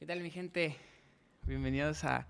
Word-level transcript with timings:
¿Qué 0.00 0.06
tal 0.06 0.20
mi 0.22 0.30
gente? 0.30 0.74
Bienvenidos 1.42 2.04
a 2.04 2.26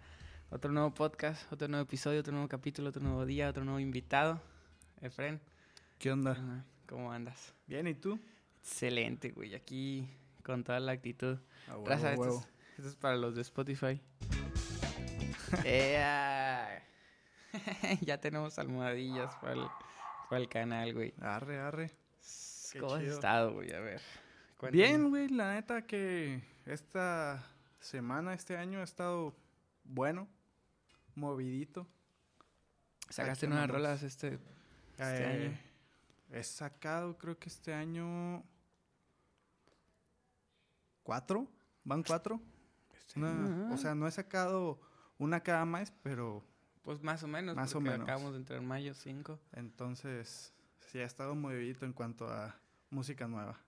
otro 0.50 0.72
nuevo 0.72 0.92
podcast, 0.92 1.52
otro 1.52 1.68
nuevo 1.68 1.84
episodio, 1.84 2.18
otro 2.18 2.32
nuevo 2.32 2.48
capítulo, 2.48 2.88
otro 2.88 3.00
nuevo 3.00 3.24
día, 3.24 3.48
otro 3.48 3.64
nuevo 3.64 3.78
invitado. 3.78 4.42
Efren, 5.00 5.40
¿Qué 5.96 6.10
onda? 6.10 6.64
¿cómo 6.88 7.12
andas? 7.12 7.54
Bien, 7.68 7.86
¿y 7.86 7.94
tú? 7.94 8.18
Excelente, 8.58 9.30
güey. 9.30 9.54
Aquí 9.54 10.10
con 10.42 10.64
toda 10.64 10.80
la 10.80 10.90
actitud. 10.90 11.38
A 11.68 11.76
huevo, 11.76 11.86
Raza, 11.86 12.08
a 12.08 12.10
esto, 12.14 12.22
huevo. 12.22 12.40
es, 12.40 12.48
esto 12.78 12.88
es 12.88 12.96
para 12.96 13.16
los 13.16 13.36
de 13.36 13.42
Spotify. 13.42 14.00
Ya 18.00 18.18
tenemos 18.18 18.58
almohadillas 18.58 19.32
para 19.36 19.52
el, 19.52 19.64
para 20.28 20.42
el 20.42 20.48
canal, 20.48 20.92
güey. 20.92 21.14
Arre, 21.20 21.60
arre. 21.60 21.92
Qué 22.72 22.80
¿Cómo 22.80 22.96
has 22.96 23.04
estado, 23.04 23.52
güey? 23.52 23.72
A 23.72 23.78
ver. 23.78 24.00
cuéntame. 24.56 24.82
Bien, 24.82 25.08
güey, 25.08 25.28
la 25.28 25.54
neta 25.54 25.86
que 25.86 26.42
esta 26.66 27.44
semana, 27.80 28.34
este 28.34 28.56
año 28.56 28.80
ha 28.80 28.84
estado 28.84 29.34
bueno, 29.84 30.28
movidito. 31.14 31.86
Sacaste 33.08 33.48
nuevas 33.48 33.68
rolas 33.70 34.02
este, 34.02 34.38
este 34.92 35.22
Eh, 35.22 35.46
año. 35.48 35.58
He 36.32 36.44
sacado, 36.44 37.18
creo 37.18 37.38
que 37.38 37.48
este 37.48 37.74
año. 37.74 38.44
¿Cuatro? 41.02 41.48
¿Van 41.84 42.02
cuatro? 42.02 42.40
Una- 43.16 43.68
Ah. 43.68 43.74
O 43.74 43.76
sea, 43.76 43.94
no 43.94 44.06
he 44.06 44.10
sacado 44.12 44.80
una 45.18 45.40
cada 45.42 45.64
mes, 45.64 45.92
pero 46.02 46.44
Pues 46.82 47.02
más 47.02 47.22
o 47.22 47.28
menos. 47.28 47.56
Más 47.56 47.74
o 47.74 47.80
menos. 47.80 48.00
Acabamos 48.02 48.32
de 48.32 48.38
entrar 48.38 48.58
en 48.60 48.66
mayo 48.68 48.94
5. 48.94 49.38
entonces 49.52 50.52
sí 50.86 50.98
ha 50.98 51.04
estado 51.04 51.34
movidito 51.34 51.84
en 51.84 51.92
cuanto 51.92 52.28
a 52.28 52.56
música 52.90 53.26
nueva. 53.28 53.58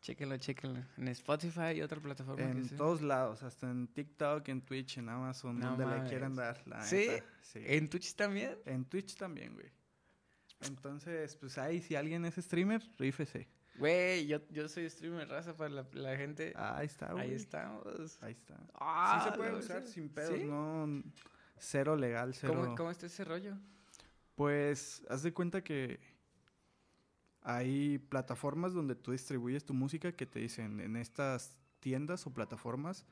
Chéquenlo, 0.00 0.36
chéquenlo. 0.38 0.80
En 0.96 1.08
Spotify 1.08 1.72
y 1.76 1.82
otra 1.82 2.00
plataforma 2.00 2.44
que 2.52 2.58
En 2.58 2.64
sea. 2.68 2.78
todos 2.78 3.02
lados, 3.02 3.42
hasta 3.42 3.70
en 3.70 3.86
TikTok, 3.88 4.48
en 4.48 4.62
Twitch, 4.62 4.96
en 4.98 5.08
Amazon, 5.10 5.58
No 5.58 5.76
donde 5.76 5.86
le 5.98 6.08
quieran 6.08 6.34
dar. 6.34 6.62
La 6.66 6.82
¿Sí? 6.82 7.06
sí. 7.42 7.60
¿En 7.66 7.88
Twitch 7.88 8.14
también? 8.14 8.56
En 8.64 8.84
Twitch 8.86 9.14
también, 9.16 9.52
güey. 9.54 9.70
Entonces, 10.62 11.36
pues 11.36 11.58
ahí, 11.58 11.80
si 11.80 11.96
alguien 11.96 12.24
es 12.24 12.34
streamer, 12.36 12.82
rífese. 12.98 13.48
Güey, 13.76 14.26
yo, 14.26 14.40
yo 14.50 14.68
soy 14.68 14.88
streamer 14.90 15.28
raza 15.28 15.56
para 15.56 15.70
la, 15.70 15.86
la 15.92 16.16
gente. 16.16 16.52
Ahí 16.56 16.86
está, 16.86 17.12
güey. 17.12 17.30
Ahí 17.30 17.34
estamos. 17.34 17.84
Ahí 18.22 18.32
está. 18.32 18.56
Ah, 18.74 19.22
sí 19.24 19.30
se 19.30 19.36
puede 19.36 19.54
usar 19.54 19.86
sin 19.86 20.08
pedos, 20.08 20.34
¿Sí? 20.38 20.44
no 20.44 21.02
cero 21.56 21.94
legal, 21.96 22.34
cero. 22.34 22.54
¿Cómo, 22.56 22.74
¿Cómo 22.74 22.90
está 22.90 23.06
ese 23.06 23.24
rollo? 23.24 23.56
Pues 24.34 25.02
haz 25.08 25.22
de 25.22 25.32
cuenta 25.32 25.62
que 25.62 26.00
hay 27.42 27.98
plataformas 27.98 28.72
donde 28.72 28.94
tú 28.94 29.12
distribuyes 29.12 29.64
tu 29.64 29.74
música 29.74 30.12
que 30.12 30.26
te 30.26 30.40
dicen 30.40 30.80
en 30.80 30.96
estas 30.96 31.56
tiendas 31.80 32.26
o 32.26 32.34
plataformas 32.34 33.06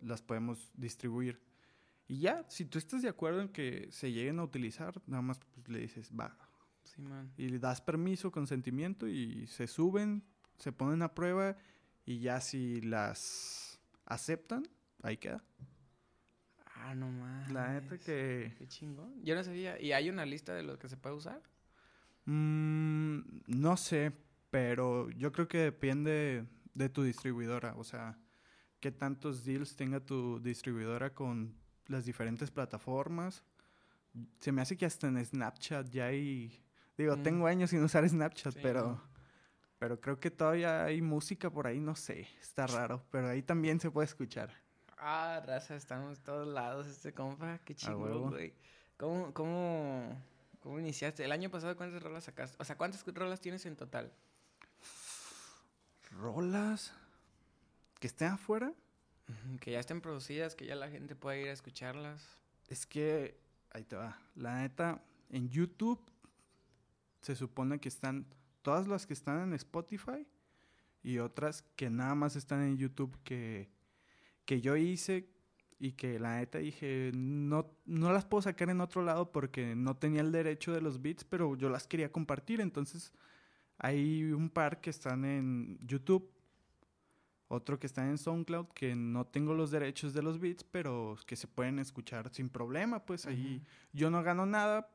las 0.00 0.22
podemos 0.22 0.70
distribuir. 0.74 1.40
Y 2.08 2.18
ya, 2.18 2.44
si 2.48 2.64
tú 2.64 2.78
estás 2.78 3.02
de 3.02 3.08
acuerdo 3.08 3.40
en 3.40 3.48
que 3.48 3.88
se 3.90 4.12
lleguen 4.12 4.38
a 4.38 4.44
utilizar, 4.44 5.00
nada 5.06 5.22
más 5.22 5.38
pues, 5.38 5.68
le 5.68 5.80
dices, 5.80 6.10
va. 6.18 6.36
Sí, 6.84 7.00
man. 7.00 7.32
Y 7.36 7.48
le 7.48 7.58
das 7.58 7.80
permiso, 7.80 8.30
consentimiento 8.30 9.08
y 9.08 9.46
se 9.46 9.66
suben, 9.66 10.24
se 10.58 10.72
ponen 10.72 11.02
a 11.02 11.14
prueba 11.14 11.56
y 12.04 12.18
ya 12.20 12.40
si 12.40 12.80
las 12.80 13.80
aceptan, 14.04 14.64
ahí 15.02 15.16
queda. 15.16 15.44
Ah, 16.74 16.94
no 16.94 17.10
más. 17.10 17.50
La 17.52 17.72
neta 17.72 17.96
que... 17.98 18.54
Qué 18.58 18.66
chingón. 18.66 19.22
Yo 19.22 19.36
no 19.36 19.44
sabía. 19.44 19.80
¿Y 19.80 19.92
hay 19.92 20.10
una 20.10 20.26
lista 20.26 20.52
de 20.52 20.64
lo 20.64 20.78
que 20.78 20.88
se 20.88 20.96
puede 20.96 21.14
usar? 21.14 21.40
Mm, 22.24 23.20
no 23.46 23.76
sé, 23.76 24.12
pero 24.50 25.10
yo 25.10 25.32
creo 25.32 25.48
que 25.48 25.58
depende 25.58 26.46
de 26.74 26.88
tu 26.88 27.02
distribuidora. 27.02 27.74
O 27.76 27.84
sea, 27.84 28.18
qué 28.80 28.90
tantos 28.92 29.44
deals 29.44 29.76
tenga 29.76 30.00
tu 30.00 30.40
distribuidora 30.40 31.14
con 31.14 31.54
las 31.86 32.04
diferentes 32.04 32.50
plataformas. 32.50 33.44
Se 34.40 34.52
me 34.52 34.62
hace 34.62 34.76
que 34.76 34.86
hasta 34.86 35.08
en 35.08 35.24
Snapchat 35.24 35.88
ya 35.90 36.06
hay... 36.06 36.62
Digo, 36.96 37.16
Mm. 37.16 37.22
tengo 37.22 37.46
años 37.46 37.70
sin 37.70 37.82
usar 37.82 38.08
Snapchat, 38.08 38.54
Sí, 38.54 38.60
pero... 38.62 38.82
no. 38.82 39.12
Pero 39.78 40.00
creo 40.00 40.20
que 40.20 40.30
todavía 40.30 40.84
hay 40.84 41.02
música 41.02 41.50
por 41.50 41.66
ahí, 41.66 41.80
no 41.80 41.96
sé. 41.96 42.28
Está 42.40 42.68
raro, 42.68 43.04
pero 43.10 43.28
ahí 43.28 43.42
también 43.42 43.80
se 43.80 43.90
puede 43.90 44.04
escuchar. 44.04 44.48
Ah, 44.96 45.42
raza, 45.44 45.74
estamos 45.74 46.20
todos 46.22 46.46
lados 46.46 46.86
este 46.86 47.12
compa. 47.12 47.58
Qué 47.64 47.74
chingón, 47.74 48.30
güey. 48.30 48.54
¿Cómo, 48.96 49.34
cómo, 49.34 50.16
¿Cómo 50.62 50.78
iniciaste? 50.78 51.24
El 51.24 51.32
año 51.32 51.50
pasado, 51.50 51.76
¿cuántas 51.76 52.00
rolas 52.02 52.24
sacaste? 52.24 52.56
O 52.60 52.64
sea, 52.64 52.78
¿cuántas 52.78 53.04
rolas 53.04 53.40
tienes 53.40 53.66
en 53.66 53.74
total? 53.74 54.12
Rolas 56.12 56.92
que 57.98 58.06
estén 58.06 58.28
afuera. 58.28 58.72
Que 59.60 59.72
ya 59.72 59.80
estén 59.80 60.00
producidas, 60.00 60.54
que 60.54 60.66
ya 60.66 60.76
la 60.76 60.88
gente 60.88 61.16
pueda 61.16 61.36
ir 61.36 61.48
a 61.48 61.52
escucharlas. 61.52 62.38
Es 62.68 62.86
que, 62.86 63.40
ahí 63.70 63.82
te 63.82 63.96
va. 63.96 64.20
La 64.36 64.60
neta, 64.60 65.02
en 65.30 65.48
YouTube 65.48 66.00
se 67.22 67.34
supone 67.34 67.80
que 67.80 67.88
están 67.88 68.26
todas 68.62 68.86
las 68.86 69.04
que 69.06 69.14
están 69.14 69.42
en 69.42 69.54
Spotify 69.54 70.26
y 71.02 71.18
otras 71.18 71.62
que 71.74 71.90
nada 71.90 72.14
más 72.14 72.36
están 72.36 72.62
en 72.62 72.76
YouTube 72.76 73.18
que, 73.24 73.68
que 74.44 74.60
yo 74.60 74.76
hice 74.76 75.28
y 75.82 75.94
que 75.94 76.20
la 76.20 76.36
neta 76.36 76.58
dije, 76.58 77.10
no, 77.12 77.68
no 77.86 78.12
las 78.12 78.24
puedo 78.24 78.40
sacar 78.40 78.70
en 78.70 78.80
otro 78.80 79.02
lado 79.02 79.32
porque 79.32 79.74
no 79.74 79.96
tenía 79.96 80.20
el 80.20 80.30
derecho 80.30 80.72
de 80.72 80.80
los 80.80 81.02
beats, 81.02 81.24
pero 81.24 81.56
yo 81.56 81.68
las 81.70 81.88
quería 81.88 82.12
compartir. 82.12 82.60
Entonces, 82.60 83.12
hay 83.78 84.22
un 84.32 84.48
par 84.48 84.80
que 84.80 84.90
están 84.90 85.24
en 85.24 85.80
YouTube 85.84 86.30
otro 87.48 87.80
que 87.80 87.88
está 87.88 88.06
en 88.06 88.16
SoundCloud 88.16 88.68
que 88.68 88.94
no 88.94 89.26
tengo 89.26 89.54
los 89.54 89.72
derechos 89.72 90.14
de 90.14 90.22
los 90.22 90.38
beats, 90.38 90.62
pero 90.62 91.18
que 91.26 91.34
se 91.34 91.48
pueden 91.48 91.80
escuchar 91.80 92.32
sin 92.32 92.48
problema. 92.48 93.04
Pues 93.04 93.26
ahí 93.26 93.60
yo 93.92 94.08
no 94.08 94.22
gano 94.22 94.46
nada, 94.46 94.88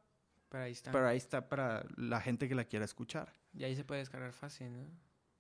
Pero 0.48 0.64
ahí 0.64 0.72
está. 0.72 0.94
pero 0.94 1.06
ahí 1.06 1.18
está 1.18 1.50
para 1.50 1.86
la 1.98 2.22
gente 2.22 2.48
que 2.48 2.56
la 2.56 2.64
quiera 2.64 2.86
escuchar. 2.86 3.34
Y 3.54 3.66
ahí 3.66 3.76
se 3.76 3.84
puede 3.84 4.00
descargar 4.00 4.32
fácil, 4.32 4.72
¿no? 4.72 4.88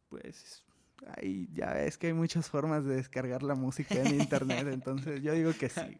Pues 0.10 0.67
ahí 1.16 1.50
ya 1.54 1.74
ves 1.74 1.98
que 1.98 2.08
hay 2.08 2.14
muchas 2.14 2.50
formas 2.50 2.86
de 2.86 2.96
descargar 2.96 3.44
la 3.44 3.56
música 3.56 3.96
en 3.96 4.20
internet, 4.20 4.68
entonces 4.72 5.22
yo 5.22 5.34
digo 5.34 5.52
que 5.54 5.70
sí. 5.70 6.00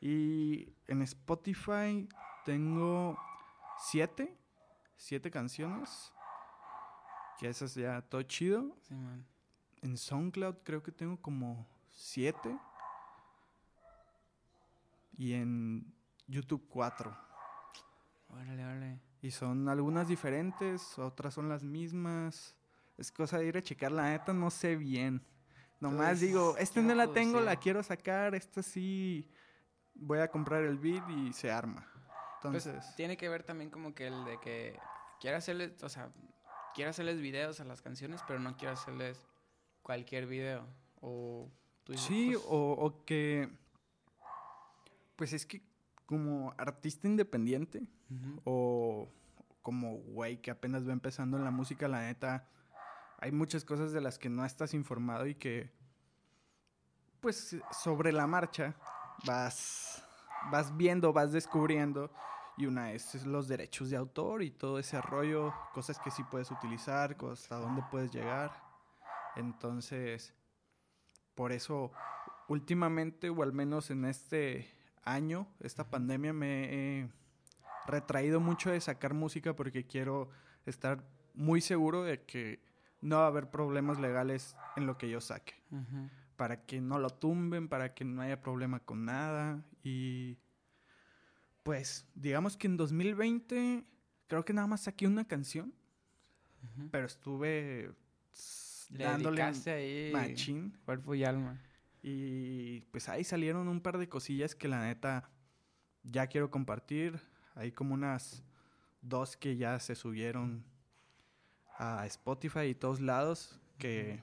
Y 0.00 0.72
en 0.86 1.02
Spotify 1.02 2.08
tengo 2.44 3.18
siete, 3.78 4.36
siete 4.96 5.30
canciones, 5.30 6.12
que 7.38 7.48
esas 7.48 7.74
ya 7.74 8.02
todo 8.02 8.22
chido. 8.22 8.76
Sí, 8.82 8.94
man. 8.94 9.24
En 9.82 9.96
SoundCloud 9.96 10.56
creo 10.64 10.82
que 10.82 10.92
tengo 10.92 11.20
como 11.20 11.66
siete. 11.90 12.56
Y 15.16 15.32
en 15.32 15.92
YouTube 16.26 16.66
cuatro. 16.68 17.16
Órale, 18.28 18.64
órale. 18.64 19.00
Y 19.20 19.30
son 19.30 19.68
algunas 19.68 20.06
diferentes, 20.06 20.98
otras 20.98 21.34
son 21.34 21.48
las 21.48 21.64
mismas. 21.64 22.57
Es 22.98 23.10
cosa 23.12 23.38
de 23.38 23.46
ir 23.46 23.56
a 23.56 23.62
checar, 23.62 23.92
la 23.92 24.10
neta 24.10 24.32
no 24.32 24.50
sé 24.50 24.76
bien. 24.76 25.24
Nomás 25.80 26.08
Pues, 26.08 26.20
digo, 26.20 26.56
esta 26.58 26.80
¿qué 26.80 26.86
no 26.86 26.94
la 26.94 27.04
puedo 27.04 27.14
tengo, 27.14 27.40
la 27.40 27.56
quiero 27.56 27.82
sacar, 27.82 28.34
esta 28.34 28.62
sí 28.62 29.30
voy 29.94 30.18
a 30.18 30.28
comprar 30.28 30.64
el 30.64 30.78
beat 30.78 31.08
y 31.08 31.32
se 31.32 31.50
arma. 31.50 31.86
Entonces, 32.36 32.74
Pues 32.74 32.96
tiene 32.96 33.16
que 33.16 33.28
ver 33.28 33.44
también 33.44 33.70
como 33.70 33.94
que 33.94 34.08
el 34.08 34.24
de 34.24 34.38
que 34.40 34.78
quiero 35.20 35.36
hacerles, 35.36 35.82
o 35.82 35.88
sea, 35.88 36.12
quiero 36.74 36.90
hacerles 36.90 37.20
videos 37.20 37.60
a 37.60 37.64
las 37.64 37.80
canciones, 37.82 38.20
pero 38.26 38.40
no 38.40 38.56
quiero 38.56 38.74
hacerles 38.74 39.24
cualquier 39.82 40.26
video. 40.26 40.66
O 41.00 41.48
tú 41.84 41.92
dices, 41.92 42.06
sí, 42.06 42.30
pues, 42.32 42.44
o, 42.48 42.72
o 42.72 43.04
que... 43.04 43.48
Pues 45.16 45.32
es 45.32 45.46
que 45.46 45.62
como 46.06 46.54
artista 46.56 47.06
independiente, 47.06 47.82
o 48.44 49.08
como 49.62 49.96
güey 49.98 50.40
que 50.40 50.50
apenas 50.50 50.88
va 50.88 50.92
empezando 50.92 51.36
en 51.36 51.44
la 51.44 51.50
música, 51.50 51.86
la 51.88 52.02
neta, 52.02 52.48
hay 53.18 53.32
muchas 53.32 53.64
cosas 53.64 53.92
de 53.92 54.00
las 54.00 54.18
que 54.18 54.28
no 54.28 54.44
estás 54.44 54.74
informado 54.74 55.26
y 55.26 55.34
que, 55.34 55.70
pues, 57.20 57.56
sobre 57.72 58.12
la 58.12 58.26
marcha 58.26 58.76
vas, 59.26 60.04
vas 60.52 60.76
viendo, 60.76 61.12
vas 61.12 61.32
descubriendo. 61.32 62.12
Y 62.56 62.66
una 62.66 62.92
es, 62.92 63.14
es 63.14 63.26
los 63.26 63.48
derechos 63.48 63.90
de 63.90 63.96
autor 63.96 64.42
y 64.42 64.50
todo 64.50 64.78
ese 64.78 65.00
rollo, 65.00 65.52
cosas 65.72 65.98
que 65.98 66.10
sí 66.10 66.24
puedes 66.24 66.50
utilizar, 66.50 67.16
hasta 67.30 67.56
dónde 67.56 67.82
puedes 67.90 68.12
llegar. 68.12 68.52
Entonces, 69.36 70.34
por 71.34 71.52
eso, 71.52 71.92
últimamente, 72.48 73.30
o 73.30 73.42
al 73.42 73.52
menos 73.52 73.90
en 73.90 74.04
este 74.04 74.68
año, 75.04 75.48
esta 75.60 75.90
pandemia, 75.90 76.32
me 76.32 77.00
he 77.00 77.08
retraído 77.86 78.38
mucho 78.38 78.70
de 78.70 78.80
sacar 78.80 79.14
música 79.14 79.54
porque 79.54 79.86
quiero 79.86 80.30
estar 80.66 81.04
muy 81.34 81.60
seguro 81.60 82.02
de 82.02 82.24
que 82.24 82.67
no 83.00 83.16
va 83.18 83.24
a 83.24 83.28
haber 83.28 83.50
problemas 83.50 83.98
legales 84.00 84.56
en 84.76 84.86
lo 84.86 84.98
que 84.98 85.08
yo 85.10 85.20
saque. 85.20 85.54
Para 86.36 86.64
que 86.64 86.80
no 86.80 86.98
lo 86.98 87.10
tumben, 87.10 87.68
para 87.68 87.94
que 87.94 88.04
no 88.04 88.22
haya 88.22 88.40
problema 88.40 88.80
con 88.80 89.04
nada. 89.04 89.62
Y 89.82 90.36
pues, 91.62 92.06
digamos 92.14 92.56
que 92.56 92.66
en 92.66 92.76
2020 92.76 93.84
creo 94.26 94.44
que 94.44 94.52
nada 94.52 94.66
más 94.66 94.82
saqué 94.82 95.06
una 95.06 95.26
canción, 95.26 95.72
Ujú. 96.62 96.88
pero 96.90 97.06
estuve 97.06 97.92
Le 98.90 99.04
dándole 99.04 99.42
ahí 99.42 100.10
machín. 100.12 100.76
cuerpo 100.84 101.14
y 101.14 101.24
alma. 101.24 101.58
Y 102.02 102.80
pues 102.92 103.08
ahí 103.08 103.24
salieron 103.24 103.68
un 103.68 103.80
par 103.80 103.98
de 103.98 104.08
cosillas 104.08 104.54
que 104.54 104.68
la 104.68 104.84
neta 104.84 105.28
ya 106.04 106.26
quiero 106.28 106.50
compartir. 106.50 107.20
Hay 107.54 107.72
como 107.72 107.94
unas 107.94 108.44
dos 109.02 109.36
que 109.36 109.56
ya 109.56 109.78
se 109.80 109.94
subieron 109.94 110.64
a 111.78 112.04
Spotify 112.06 112.66
y 112.70 112.74
todos 112.74 113.00
lados 113.00 113.58
que... 113.78 114.20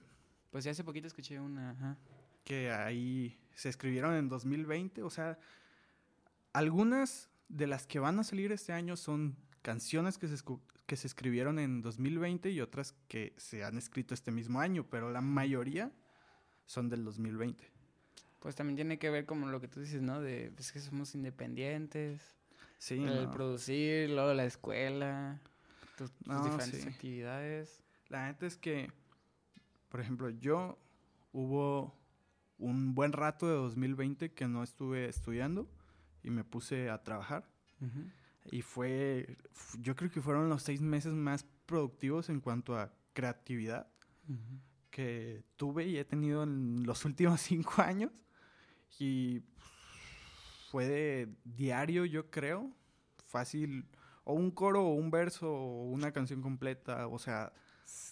Pues 0.52 0.64
ya 0.64 0.72
hace 0.72 0.84
poquito 0.84 1.08
escuché 1.08 1.40
una, 1.40 1.72
ajá. 1.72 1.98
Que 2.44 2.72
ahí 2.72 3.38
se 3.56 3.70
escribieron 3.70 4.14
en 4.14 4.30
2020. 4.30 5.04
O 5.04 5.10
sea, 5.10 5.40
algunas 6.54 7.30
de 7.50 7.68
las 7.68 7.88
que 7.88 8.00
van 8.00 8.20
a 8.20 8.24
salir 8.24 8.52
este 8.52 8.72
año 8.72 8.96
son 8.96 9.36
canciones 9.62 10.18
que 10.18 10.28
se, 10.28 10.44
que 10.86 10.96
se 10.96 11.08
escribieron 11.08 11.60
en 11.60 11.82
2020 11.82 12.52
y 12.52 12.62
otras 12.62 12.94
que 13.08 13.34
se 13.38 13.64
han 13.64 13.78
escrito 13.78 14.14
este 14.14 14.32
mismo 14.32 14.60
año, 14.60 14.86
pero 14.90 15.10
la 15.12 15.22
mayoría 15.22 15.92
son 16.66 16.90
del 16.90 17.04
2020. 17.04 17.72
Pues 18.40 18.56
también 18.56 18.76
tiene 18.76 19.00
que 19.00 19.10
ver 19.10 19.26
como 19.26 19.48
lo 19.48 19.60
que 19.60 19.68
tú 19.68 19.80
dices, 19.80 20.02
¿no? 20.02 20.22
De 20.22 20.52
pues, 20.56 20.72
que 20.72 20.80
somos 20.80 21.16
independientes. 21.16 22.22
Sí, 22.78 22.96
el 22.96 23.26
no. 23.26 23.32
producir, 23.32 24.10
luego 24.10 24.34
la 24.34 24.46
escuela, 24.46 25.40
tus, 25.96 26.12
tus 26.12 26.28
No, 26.28 26.44
diferentes 26.44 26.82
sí. 26.84 26.88
actividades. 26.88 27.84
La 28.10 28.28
neta 28.28 28.46
es 28.46 28.58
que, 28.58 28.92
por 29.90 30.00
ejemplo, 30.00 30.30
yo 30.30 30.78
hubo 31.32 31.98
un 32.58 32.94
buen 32.96 33.12
rato 33.12 33.48
de 33.48 33.54
2020 33.56 34.32
que 34.34 34.48
no 34.48 34.64
estuve 34.64 35.08
estudiando 35.10 35.70
y 36.24 36.30
me 36.30 36.44
puse 36.44 36.90
a 36.90 37.04
trabajar. 37.04 37.50
Y 38.52 38.62
fue, 38.62 39.38
yo 39.80 39.96
creo 39.96 40.10
que 40.10 40.22
fueron 40.22 40.50
los 40.50 40.64
seis 40.64 40.82
meses 40.82 41.14
más 41.14 41.46
productivos 41.66 42.30
en 42.30 42.40
cuanto 42.40 42.78
a 42.78 42.94
creatividad 43.14 43.88
que 44.90 45.44
tuve 45.58 45.86
y 45.88 45.98
he 45.98 46.06
tenido 46.06 46.44
en 46.44 46.84
los 46.86 47.04
últimos 47.06 47.42
cinco 47.42 47.82
años. 47.82 48.12
Y 49.00 49.42
fue 50.72 50.86
de 50.88 51.36
diario, 51.44 52.06
yo 52.06 52.30
creo, 52.32 52.72
fácil, 53.28 53.86
o 54.26 54.34
un 54.34 54.52
coro, 54.52 54.84
o 54.84 54.94
un 54.94 55.10
verso, 55.10 55.50
o 55.52 55.86
una 55.86 56.12
canción 56.12 56.42
completa, 56.42 57.08
o 57.08 57.18
sea, 57.18 57.54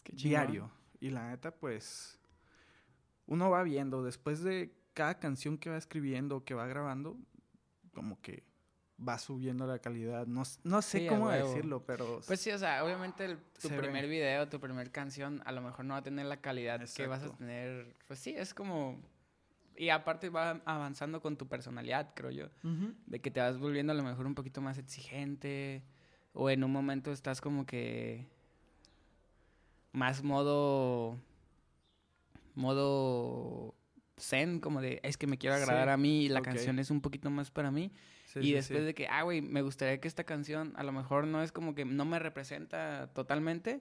Qué 0.04 0.14
diario. 0.14 0.72
Y 1.02 1.10
la 1.10 1.28
neta, 1.30 1.52
pues, 1.52 2.18
uno 3.26 3.50
va 3.50 3.64
viendo, 3.64 4.04
después 4.04 4.42
de 4.44 4.74
cada 4.94 5.20
canción 5.20 5.58
que 5.58 5.70
va 5.70 5.78
escribiendo, 5.78 6.44
que 6.46 6.54
va 6.54 6.68
grabando, 6.68 7.18
como 7.94 8.22
que 8.22 8.44
va 9.06 9.18
subiendo 9.18 9.66
la 9.66 9.80
calidad. 9.80 10.28
No, 10.28 10.44
no 10.64 10.82
sé 10.82 11.00
Sí, 11.00 11.08
cómo 11.08 11.30
decirlo, 11.30 11.84
pero... 11.86 12.22
Pues 12.28 12.40
sí, 12.40 12.52
o 12.52 12.58
sea, 12.58 12.84
obviamente 12.86 13.26
el- 13.26 13.38
tu 13.60 13.68
Se 13.68 13.76
ve. 13.76 13.82
primer 13.82 14.08
video, 14.08 14.48
tu 14.48 14.60
primer 14.60 14.92
canción, 14.92 15.42
a 15.46 15.52
lo 15.52 15.62
mejor 15.62 15.84
no 15.86 15.94
va 15.96 16.00
a 16.00 16.04
tener 16.04 16.26
la 16.28 16.38
calidad 16.42 16.80
que 16.96 17.08
vas 17.08 17.24
a 17.24 17.36
tener. 17.36 17.96
Pues 18.08 18.20
sí, 18.20 18.34
es 18.38 18.54
como. 18.54 19.02
Y 19.76 19.90
aparte 19.90 20.30
va 20.30 20.62
avanzando 20.66 21.20
con 21.22 21.36
tu 21.36 21.48
personalidad, 21.48 22.12
creo 22.14 22.30
yo. 22.30 22.50
De 23.08 23.20
que 23.20 23.32
te 23.32 23.40
vas 23.40 23.58
volviendo 23.58 23.92
a 23.92 23.96
lo 23.96 24.04
mejor 24.04 24.28
un 24.28 24.36
poquito 24.36 24.62
más 24.62 24.78
exigente. 24.78 25.84
O 26.34 26.50
en 26.50 26.64
un 26.64 26.72
momento 26.72 27.12
estás 27.12 27.42
como 27.42 27.66
que. 27.66 28.28
Más 29.92 30.24
modo. 30.24 31.20
Modo. 32.56 33.76
Zen, 34.20 34.60
como 34.60 34.82
de. 34.82 35.00
Es 35.04 35.18
que 35.18 35.28
me 35.28 35.38
quiero 35.38 35.56
agradar 35.56 35.88
Sí, 35.88 35.92
a 35.92 35.98
mí 35.98 36.26
y 36.26 36.30
la 36.30 36.42
canción 36.42 36.80
es 36.80 36.92
un 36.92 37.02
poquito 37.02 37.30
más 37.30 37.52
para 37.52 37.72
mí. 37.72 37.92
Sí, 38.26 38.40
y 38.40 38.44
sí, 38.44 38.54
después 38.54 38.84
de 38.84 38.96
que, 38.96 39.08
ah, 39.08 39.22
güey, 39.22 39.42
me 39.42 39.62
gustaría 39.62 40.00
que 40.00 40.08
esta 40.08 40.24
canción 40.24 40.74
a 40.76 40.84
lo 40.84 40.92
mejor 40.92 41.28
no 41.28 41.44
es 41.44 41.52
como 41.52 41.76
que 41.76 41.86
no 41.86 42.06
me 42.06 42.18
representa 42.18 43.12
totalmente, 43.14 43.80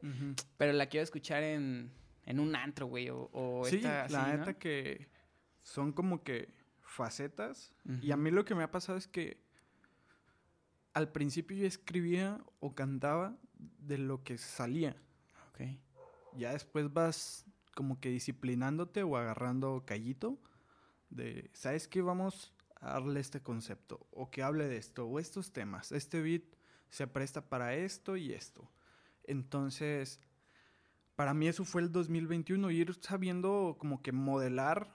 pero 0.58 0.74
la 0.74 0.86
quiero 0.86 1.04
escuchar 1.04 1.42
en, 1.42 1.90
en 2.26 2.38
un 2.38 2.54
antro, 2.54 2.86
güey, 2.86 3.08
o, 3.08 3.30
o 3.32 3.64
Sí, 3.64 3.76
esta 3.76 4.08
la 4.10 4.36
neta 4.36 4.54
que 4.54 5.08
son 5.62 5.92
como 5.92 6.22
que 6.22 6.50
facetas. 6.80 7.72
Y 8.02 8.10
a 8.10 8.16
mí 8.16 8.30
lo 8.30 8.44
que 8.44 8.54
me 8.54 8.62
ha 8.62 8.70
pasado 8.70 8.98
es 8.98 9.08
que 9.08 9.38
al 10.94 11.10
principio 11.10 11.56
yo 11.56 11.66
escribía 11.66 12.40
o 12.60 12.74
cantaba 12.74 13.36
de 13.78 13.98
lo 13.98 14.22
que 14.22 14.38
salía. 14.38 14.96
Ok. 15.50 15.78
Ya 16.36 16.52
después 16.52 16.92
vas 16.92 17.44
como 17.74 18.00
que 18.00 18.10
disciplinándote 18.10 19.02
o 19.02 19.16
agarrando 19.16 19.84
callito 19.86 20.38
de, 21.10 21.50
¿sabes 21.52 21.88
qué? 21.88 22.02
Vamos 22.02 22.52
a 22.80 22.94
darle 22.94 23.20
este 23.20 23.40
concepto 23.40 24.06
o 24.10 24.30
que 24.30 24.42
hable 24.42 24.66
de 24.66 24.76
esto 24.76 25.06
o 25.06 25.18
estos 25.18 25.52
temas. 25.52 25.92
Este 25.92 26.20
beat 26.20 26.42
se 26.90 27.06
presta 27.06 27.48
para 27.48 27.74
esto 27.74 28.16
y 28.16 28.32
esto. 28.32 28.70
Entonces, 29.24 30.20
para 31.14 31.34
mí 31.34 31.48
eso 31.48 31.64
fue 31.64 31.82
el 31.82 31.92
2021, 31.92 32.70
ir 32.70 32.94
sabiendo 33.00 33.76
como 33.78 34.02
que 34.02 34.12
modelar 34.12 34.92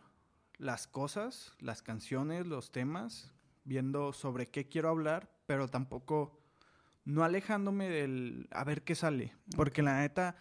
las 0.58 0.88
cosas, 0.88 1.54
las 1.60 1.82
canciones, 1.82 2.48
los 2.48 2.72
temas, 2.72 3.34
viendo 3.64 4.14
sobre 4.14 4.48
qué 4.48 4.68
quiero 4.68 4.90
hablar, 4.90 5.37
pero 5.48 5.68
tampoco 5.68 6.40
no 7.06 7.24
alejándome 7.24 7.90
del 7.90 8.48
a 8.52 8.64
ver 8.64 8.84
qué 8.84 8.94
sale, 8.94 9.34
porque 9.56 9.82
la 9.82 10.00
neta 10.02 10.36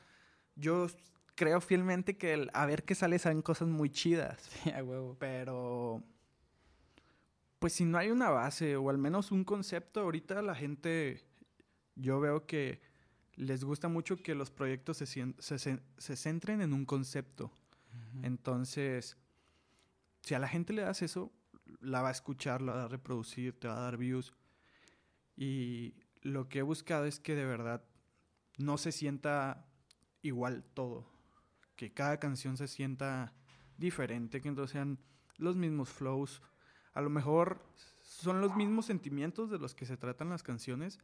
yo 0.57 0.89
creo 1.35 1.61
fielmente 1.61 2.17
que 2.19 2.35
el 2.35 2.51
a 2.53 2.67
ver 2.67 2.85
qué 2.85 2.95
sale 2.95 3.19
salen 3.19 3.41
cosas 3.43 3.69
muy 3.69 3.89
chidas, 3.89 4.39
Sí, 4.63 4.71
a 4.71 4.83
huevo. 4.85 5.17
pero 5.19 6.03
pues 7.59 7.73
si 7.73 7.85
no 7.87 7.97
hay 7.99 8.11
una 8.11 8.29
base 8.31 8.77
o 8.77 8.91
al 8.91 8.99
menos 8.99 9.33
un 9.33 9.45
concepto, 9.45 10.01
ahorita 10.01 10.43
la 10.43 10.55
gente 10.55 11.25
yo 11.95 12.21
veo 12.21 12.47
que 12.47 12.83
les 13.35 13.65
gusta 13.65 13.89
mucho 13.89 14.17
que 14.17 14.35
los 14.35 14.51
proyectos 14.51 14.97
se, 14.99 15.07
se, 15.07 15.59
se 15.99 16.17
centren 16.17 16.61
en 16.61 16.73
un 16.73 16.85
concepto. 16.85 17.53
Entonces, 18.23 19.17
si 20.23 20.35
a 20.35 20.39
la 20.39 20.49
gente 20.49 20.73
le 20.73 20.83
das 20.83 21.03
eso, 21.03 21.33
la 21.81 22.03
va 22.03 22.09
a 22.09 22.13
escuchar, 22.13 22.61
la 22.63 22.73
va 22.75 22.85
a 22.85 22.89
reproducir, 22.89 23.59
te 23.59 23.69
va 23.69 23.77
a 23.79 23.81
dar 23.81 23.97
views. 23.97 24.35
Y 25.37 25.95
lo 26.23 26.49
que 26.49 26.61
he 26.61 26.63
buscado 26.63 27.05
es 27.05 27.21
que 27.21 27.35
de 27.35 27.45
verdad 27.45 27.85
no 28.59 28.79
se 28.79 28.93
sienta 28.93 29.67
igual 30.23 30.65
todo. 30.75 31.07
Que 31.77 31.93
cada 31.93 32.19
canción 32.19 32.57
se 32.57 32.69
sienta 32.69 33.35
diferente, 33.77 34.41
que 34.41 34.49
entonces 34.49 34.73
sean 34.73 34.99
los 35.37 35.57
mismos 35.57 35.91
flows. 35.91 36.43
A 36.95 37.01
lo 37.03 37.11
mejor 37.11 37.63
son 38.03 38.41
los 38.41 38.57
mismos 38.57 38.87
sentimientos 38.87 39.51
de 39.51 39.59
los 39.59 39.75
que 39.75 39.85
se 39.85 39.97
tratan 39.97 40.31
las 40.31 40.43
canciones, 40.43 40.99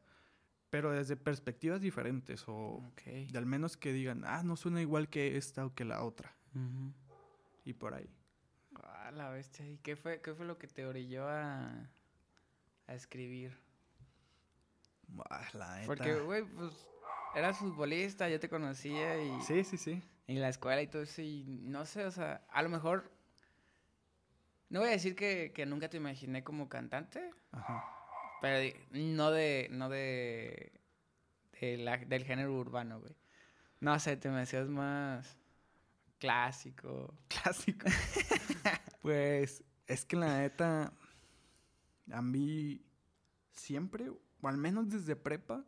pero 0.71 0.91
desde 0.91 1.17
perspectivas 1.17 1.83
diferentes 1.83 2.45
o 2.47 2.83
de 3.05 3.37
al 3.37 3.45
menos 3.45 3.77
que 3.77 3.93
digan, 3.93 4.25
ah, 4.25 4.43
no 4.43 4.57
suena 4.57 4.81
igual 4.81 5.11
que 5.11 5.37
esta 5.37 5.67
o 5.67 5.75
que 5.75 5.85
la 5.85 6.03
otra. 6.03 6.35
Y 7.65 7.75
por 7.75 7.93
ahí. 7.93 8.09
Ah, 8.77 9.11
la 9.13 9.29
bestia. 9.29 9.69
¿Y 9.69 9.77
qué 9.79 9.97
fue, 9.97 10.23
qué 10.23 10.35
fue 10.35 10.47
lo 10.47 10.59
que 10.59 10.69
te 10.69 10.87
orilló 10.87 11.29
a, 11.29 11.91
a 12.87 12.95
escribir? 12.95 13.53
Ah, 15.31 15.47
la 15.55 15.75
neta. 15.77 15.87
Porque, 15.87 16.15
güey, 16.21 16.45
pues 16.45 16.73
eras 17.35 17.59
futbolista, 17.59 18.29
yo 18.29 18.39
te 18.41 18.49
conocía 18.49 19.23
y 19.23 19.41
Sí, 19.43 19.65
sí, 19.65 19.77
sí. 19.77 20.03
en 20.27 20.41
la 20.41 20.49
escuela 20.49 20.83
y 20.83 20.87
todo 20.87 21.03
eso, 21.03 21.23
y 21.23 21.45
no 21.45 21.85
sé, 21.87 22.05
o 22.05 22.11
sea, 22.11 22.45
a 22.51 22.63
lo 22.63 22.69
mejor. 22.69 23.11
No 24.69 24.81
voy 24.81 24.89
a 24.89 24.93
decir 24.93 25.15
que, 25.15 25.53
que 25.55 25.67
nunca 25.67 25.89
te 25.91 25.99
imaginé 25.99 26.43
como 26.43 26.69
cantante, 26.69 27.31
Ajá. 27.53 27.85
pero 28.41 28.75
no 28.93 29.31
de. 29.31 29.69
No 29.71 29.89
de. 29.91 30.73
de 31.61 31.77
la- 31.79 31.99
del 31.99 32.25
género 32.25 32.55
urbano, 32.55 33.01
güey. 33.01 33.15
No 33.81 33.99
sé, 33.99 34.17
te 34.17 34.29
me 34.31 34.41
hacías 34.43 34.69
más. 34.69 35.37
clásico. 36.19 37.15
Clásico. 37.29 37.87
pues 39.03 39.63
es 39.87 40.05
que 40.05 40.17
la 40.17 40.39
neta, 40.39 40.93
a 42.13 42.23
mí 42.23 42.81
siempre, 43.51 44.11
o 44.43 44.49
al 44.49 44.59
menos 44.59 44.91
desde 44.91 45.17
prepa, 45.17 45.65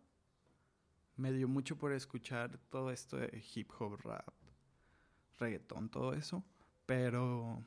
me 1.16 1.33
dio 1.33 1.49
mucho 1.49 1.78
por 1.78 1.93
escuchar 1.93 2.59
todo 2.69 2.90
esto 2.90 3.16
de 3.16 3.43
hip 3.54 3.71
hop, 3.78 4.00
rap, 4.02 4.35
reggaetón, 5.38 5.88
todo 5.88 6.12
eso. 6.12 6.45
Pero 6.85 7.64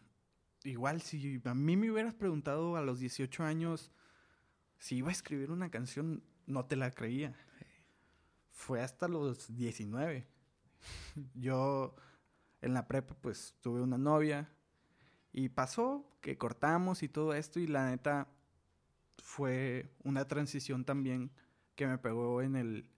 igual, 0.63 1.01
si 1.01 1.41
a 1.45 1.53
mí 1.53 1.77
me 1.77 1.89
hubieras 1.89 2.13
preguntado 2.13 2.75
a 2.75 2.81
los 2.81 2.99
18 2.99 3.43
años 3.43 3.91
si 4.79 4.97
iba 4.97 5.09
a 5.09 5.13
escribir 5.13 5.49
una 5.49 5.71
canción, 5.71 6.23
no 6.45 6.65
te 6.65 6.75
la 6.75 6.91
creía. 6.91 7.35
Fue 8.51 8.81
hasta 8.81 9.07
los 9.07 9.55
19. 9.55 10.27
Yo 11.33 11.95
en 12.61 12.73
la 12.73 12.87
prepa 12.87 13.15
pues 13.15 13.55
tuve 13.61 13.81
una 13.81 13.97
novia 13.97 14.51
y 15.31 15.49
pasó 15.49 16.17
que 16.21 16.37
cortamos 16.37 17.01
y 17.01 17.09
todo 17.09 17.33
esto 17.33 17.59
y 17.59 17.67
la 17.67 17.89
neta 17.89 18.27
fue 19.27 19.91
una 20.05 20.25
transición 20.25 20.85
también 20.85 21.31
que 21.75 21.85
me 21.85 21.97
pegó 21.97 22.41
en 22.41 22.55
el 22.55 22.89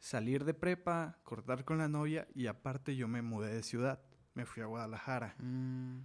salir 0.00 0.44
de 0.44 0.54
prepa, 0.54 1.20
cortar 1.22 1.64
con 1.64 1.78
la 1.78 1.86
novia 1.86 2.26
y 2.34 2.48
aparte 2.48 2.96
yo 2.96 3.06
me 3.06 3.22
mudé 3.22 3.54
de 3.54 3.62
ciudad, 3.62 4.02
me 4.34 4.44
fui 4.44 4.64
a 4.64 4.66
Guadalajara. 4.66 5.36
Mm, 5.38 6.00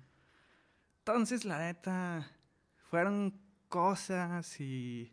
Entonces 0.99 1.43
la 1.43 1.57
neta 1.57 2.29
fueron 2.91 3.41
cosas 3.67 4.61
y 4.61 5.11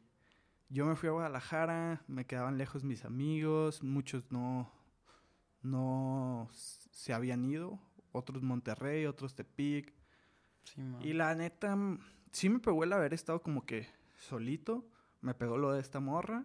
yo 0.68 0.84
me 0.84 0.94
fui 0.94 1.08
a 1.08 1.12
Guadalajara, 1.12 2.04
me 2.06 2.26
quedaban 2.26 2.58
lejos 2.58 2.84
mis 2.84 3.06
amigos, 3.06 3.82
muchos 3.82 4.30
no 4.30 4.70
no 5.62 6.50
se 6.52 7.14
habían 7.14 7.46
ido, 7.46 7.80
otros 8.12 8.42
Monterrey, 8.42 9.06
otros 9.06 9.34
Tepic. 9.34 9.94
Sí. 10.64 10.82
Y 11.00 11.14
la 11.14 11.34
neta, 11.34 11.78
sí 12.30 12.50
me 12.50 12.58
pegó 12.58 12.84
el 12.84 12.92
haber 12.92 13.14
estado 13.14 13.40
como 13.42 13.64
que 13.64 13.88
solito. 14.24 14.88
Me 15.20 15.34
pegó 15.34 15.56
lo 15.58 15.72
de 15.72 15.80
esta 15.80 16.00
morra. 16.00 16.44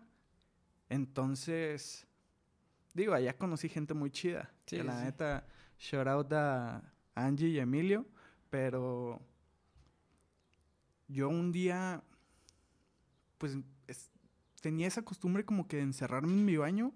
Entonces, 0.90 2.08
digo, 2.94 3.14
allá 3.14 3.38
conocí 3.38 3.70
gente 3.70 3.94
muy 3.94 4.10
chida. 4.12 4.52
Sí, 4.66 4.78
que 4.78 4.84
la 4.84 4.98
sí. 5.00 5.06
neta, 5.06 5.46
shout 5.78 6.08
out 6.08 6.32
a 6.34 6.82
Angie 7.16 7.50
y 7.50 7.60
Emilio. 7.60 8.06
Pero 8.50 9.22
yo 11.08 11.30
un 11.30 11.52
día, 11.52 12.04
pues, 13.38 13.58
es- 13.88 14.12
tenía 14.62 14.88
esa 14.88 15.04
costumbre 15.04 15.46
como 15.46 15.68
que 15.68 15.78
de 15.78 15.84
encerrarme 15.84 16.34
en 16.34 16.46
mi 16.46 16.58
baño 16.58 16.94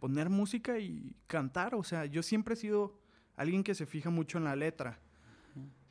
poner 0.00 0.30
música 0.30 0.78
y 0.78 1.16
cantar. 1.26 1.74
O 1.74 1.82
sea, 1.84 2.06
yo 2.06 2.22
siempre 2.22 2.54
he 2.54 2.56
sido 2.56 2.98
alguien 3.36 3.62
que 3.64 3.74
se 3.74 3.86
fija 3.86 4.10
mucho 4.10 4.38
en 4.38 4.44
la 4.44 4.56
letra. 4.56 5.00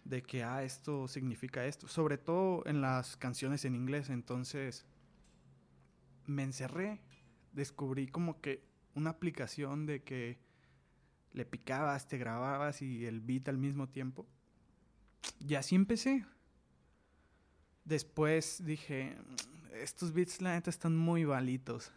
De 0.06 0.22
que, 0.22 0.44
ah, 0.44 0.64
esto 0.64 1.08
significa 1.08 1.66
esto. 1.66 1.88
Sobre 1.88 2.18
todo 2.18 2.64
en 2.66 2.82
las 2.82 3.16
canciones 3.18 3.66
en 3.66 3.76
inglés. 3.76 4.10
Entonces, 4.10 4.86
me 6.26 6.44
encerré. 6.44 7.02
Descubrí 7.54 8.08
como 8.08 8.42
que 8.42 8.64
una 8.96 9.12
aplicación 9.12 9.86
de 9.86 10.04
que 10.04 10.40
le 11.34 11.46
picabas, 11.46 12.08
te 12.08 12.18
grababas 12.18 12.82
y 12.82 13.06
el 13.06 13.22
beat 13.22 13.48
al 13.50 13.58
mismo 13.58 13.90
tiempo. 13.90 14.28
Y 15.40 15.56
así 15.56 15.76
empecé. 15.76 16.26
Después 17.86 18.64
dije, 18.66 19.18
estos 19.74 20.14
beats 20.14 20.42
la 20.42 20.54
neta 20.54 20.70
están 20.70 20.96
muy 20.96 21.26
balitos. 21.26 21.92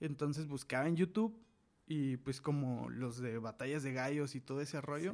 Entonces 0.00 0.46
buscaba 0.46 0.88
en 0.88 0.96
YouTube 0.96 1.38
y 1.86 2.16
pues 2.18 2.40
como 2.40 2.90
los 2.90 3.18
de 3.18 3.38
batallas 3.38 3.82
de 3.82 3.92
gallos 3.92 4.34
y 4.34 4.40
todo 4.40 4.60
ese 4.60 4.80
rollo. 4.80 5.12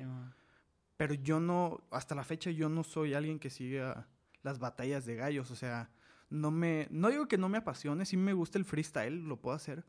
Pero 0.97 1.15
yo 1.15 1.41
no, 1.41 1.81
hasta 1.91 2.15
la 2.15 2.25
fecha 2.25 2.51
yo 2.51 2.69
no 2.69 2.85
soy 2.85 3.15
alguien 3.15 3.39
que 3.39 3.51
siga 3.51 4.09
las 4.43 4.59
batallas 4.59 5.05
de 5.05 5.17
gallos. 5.17 5.51
O 5.51 5.57
sea, 5.57 5.91
no 6.31 6.51
me, 6.51 6.87
no 6.91 7.09
digo 7.11 7.27
que 7.29 7.39
no 7.39 7.49
me 7.49 7.59
apasione, 7.59 8.05
sí 8.07 8.17
me 8.17 8.33
gusta 8.33 8.59
el 8.59 8.65
freestyle, 8.65 9.25
lo 9.27 9.41
puedo 9.41 9.57
hacer. 9.57 9.85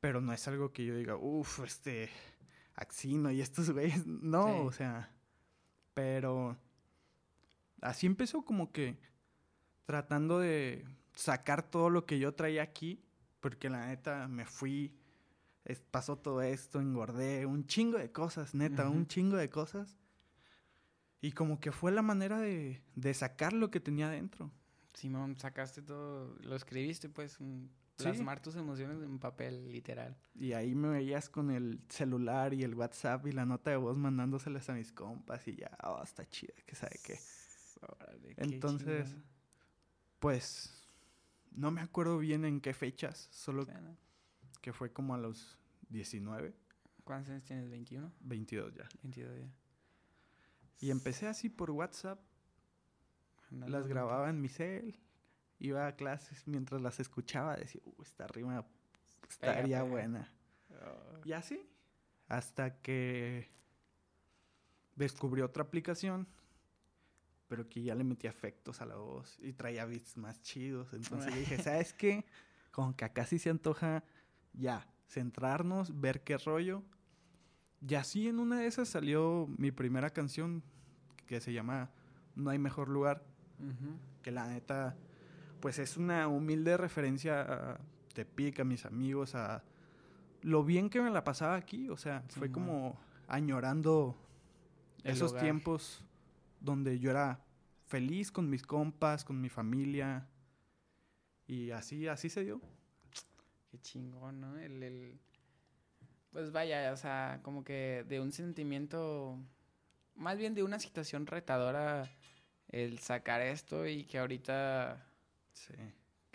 Pero 0.00 0.20
no 0.20 0.32
es 0.32 0.46
algo 0.48 0.72
que 0.72 0.84
yo 0.84 0.94
diga, 0.96 1.16
uff, 1.16 1.60
este, 1.60 2.08
Axino 2.74 3.30
y 3.30 3.40
estos 3.40 3.70
güeyes. 3.72 4.06
No, 4.06 4.46
Sí. 4.46 4.52
o 4.66 4.72
sea, 4.72 5.12
pero 5.94 6.56
así 7.80 8.06
empezó 8.06 8.44
como 8.44 8.72
que 8.72 8.98
tratando 9.86 10.38
de 10.38 10.84
sacar 11.14 11.62
todo 11.68 11.90
lo 11.90 12.06
que 12.06 12.18
yo 12.18 12.34
traía 12.34 12.62
aquí. 12.62 13.02
Porque 13.40 13.68
la 13.68 13.86
neta 13.88 14.28
me 14.28 14.44
fui, 14.46 14.94
es- 15.64 15.80
pasó 15.80 16.16
todo 16.16 16.42
esto, 16.42 16.80
engordé, 16.80 17.44
un 17.44 17.66
chingo 17.66 17.98
de 17.98 18.12
cosas, 18.12 18.54
neta, 18.54 18.88
un 18.88 19.06
chingo 19.08 19.36
de 19.36 19.50
cosas. 19.50 19.96
Y 21.22 21.32
como 21.32 21.58
que 21.60 21.72
fue 21.72 21.90
la 21.92 22.02
manera 22.02 22.38
de, 22.38 22.82
de 22.94 23.14
sacar 23.14 23.54
lo 23.54 23.70
que 23.70 23.80
tenía 23.80 24.10
dentro. 24.10 24.50
Simón, 24.92 25.38
sacaste 25.38 25.80
todo, 25.80 26.36
lo 26.42 26.54
escribiste, 26.54 27.08
pues, 27.08 27.38
Sí. 27.98 28.04
plasmar 28.04 28.40
tus 28.40 28.56
emociones 28.56 29.02
en 29.02 29.18
papel, 29.18 29.70
literal. 29.70 30.16
Y 30.34 30.54
ahí 30.54 30.74
me 30.74 30.88
veías 30.88 31.28
con 31.28 31.50
el 31.50 31.80
celular 31.88 32.52
y 32.54 32.64
el 32.64 32.74
WhatsApp 32.74 33.26
y 33.26 33.32
la 33.32 33.44
nota 33.46 33.70
de 33.70 33.76
voz 33.76 33.96
mandándoselas 33.96 34.68
a 34.70 34.74
mis 34.74 34.92
compas 34.92 35.46
y 35.46 35.56
ya, 35.56 35.70
oh, 35.84 36.02
está 36.02 36.26
chida, 36.28 36.54
que 36.66 36.74
sabe 36.74 36.98
qué. 37.04 37.18
Órale, 37.82 38.34
Entonces. 38.38 39.16
Pues 40.18 40.88
no 41.52 41.70
me 41.70 41.80
acuerdo 41.80 42.18
bien 42.18 42.44
en 42.44 42.60
qué 42.60 42.74
fechas, 42.74 43.28
solo 43.30 43.66
que 44.60 44.72
fue 44.72 44.92
como 44.92 45.14
a 45.14 45.18
los 45.18 45.58
19, 45.90 46.54
¿Cuántos 47.04 47.30
años 47.30 47.44
tienes? 47.44 47.68
¿21? 47.68 48.10
22 48.20 48.74
ya. 48.74 48.88
22 49.02 49.38
ya. 49.38 49.52
Y 50.82 50.90
empecé 50.90 51.28
así 51.28 51.48
por 51.48 51.70
WhatsApp, 51.70 52.18
Andando 53.52 53.78
las 53.78 53.86
grababa 53.86 54.28
en 54.28 54.40
mi 54.40 54.48
cel, 54.48 54.98
iba 55.60 55.86
a 55.86 55.94
clases 55.94 56.42
mientras 56.48 56.82
las 56.82 56.98
escuchaba, 56.98 57.54
decía, 57.54 57.80
uh, 57.84 58.02
esta 58.02 58.26
rima 58.26 58.66
estaría 59.28 59.78
pega. 59.78 59.82
buena. 59.88 60.32
Oh, 60.70 61.20
Y 61.24 61.34
así, 61.34 61.64
hasta 62.26 62.80
que 62.80 63.48
descubrí 64.96 65.40
otra 65.42 65.62
aplicación, 65.62 66.26
pero 67.46 67.68
que 67.68 67.80
ya 67.84 67.94
le 67.94 68.02
metía 68.02 68.30
efectos 68.30 68.80
a 68.80 68.86
la 68.86 68.96
voz 68.96 69.38
y 69.40 69.52
traía 69.52 69.84
beats 69.84 70.16
más 70.16 70.42
chidos. 70.42 70.92
Entonces 70.94 71.32
dije, 71.32 71.58
¿sabes 71.62 71.92
qué? 71.94 72.26
Como 72.72 72.96
que 72.96 73.04
acá 73.04 73.24
sí 73.24 73.38
se 73.38 73.50
antoja 73.50 74.02
ya, 74.52 74.84
centrarnos, 75.06 76.00
ver 76.00 76.24
qué 76.24 76.38
rollo. 76.38 76.82
Y 77.86 77.94
así 77.94 78.28
en 78.28 78.38
una 78.38 78.60
de 78.60 78.66
esas 78.66 78.88
salió 78.88 79.48
mi 79.58 79.70
primera 79.72 80.10
canción 80.10 80.62
que 81.26 81.40
se 81.40 81.52
llama 81.52 81.90
No 82.36 82.50
hay 82.50 82.58
mejor 82.58 82.88
lugar, 82.88 83.24
que 84.22 84.30
la 84.30 84.46
neta, 84.48 84.96
pues 85.60 85.78
es 85.78 85.96
una 85.96 86.28
humilde 86.28 86.76
referencia 86.76 87.42
a 87.42 87.80
Tepic, 88.14 88.60
a 88.60 88.64
mis 88.64 88.84
amigos, 88.86 89.34
a 89.34 89.62
lo 90.42 90.64
bien 90.64 90.90
que 90.90 91.00
me 91.00 91.10
la 91.10 91.24
pasaba 91.24 91.54
aquí. 91.56 91.88
O 91.88 91.96
sea, 91.96 92.22
fue 92.28 92.50
como 92.52 92.98
añorando 93.28 94.16
El 95.04 95.12
esos 95.12 95.30
hogar. 95.32 95.42
tiempos 95.44 96.04
donde 96.60 96.98
yo 97.00 97.10
era 97.10 97.40
feliz 97.86 98.30
con 98.30 98.48
mis 98.48 98.62
compas, 98.62 99.24
con 99.24 99.40
mi 99.40 99.48
familia. 99.48 100.28
Y 101.46 101.70
así, 101.72 102.06
así 102.08 102.28
se 102.28 102.44
dio. 102.44 102.60
Qué 103.70 103.78
chingón, 103.80 104.40
¿no? 104.40 104.56
El, 104.58 104.82
el- 104.82 105.18
Pues 106.32 106.50
vaya, 106.50 106.92
o 106.92 106.96
sea, 106.96 107.40
como 107.42 107.62
que 107.62 108.04
de 108.08 108.18
un 108.20 108.32
sentimiento, 108.32 109.38
más 110.14 110.38
bien 110.38 110.54
de 110.54 110.62
una 110.62 110.78
situación 110.78 111.26
retadora, 111.26 112.10
el 112.68 112.98
sacar 112.98 113.42
esto 113.42 113.86
y 113.86 114.04
que 114.04 114.18
ahorita 114.18 115.06
Sí. 115.52 115.74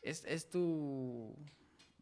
es, 0.04 0.24
es 0.26 0.50
tu, 0.50 1.36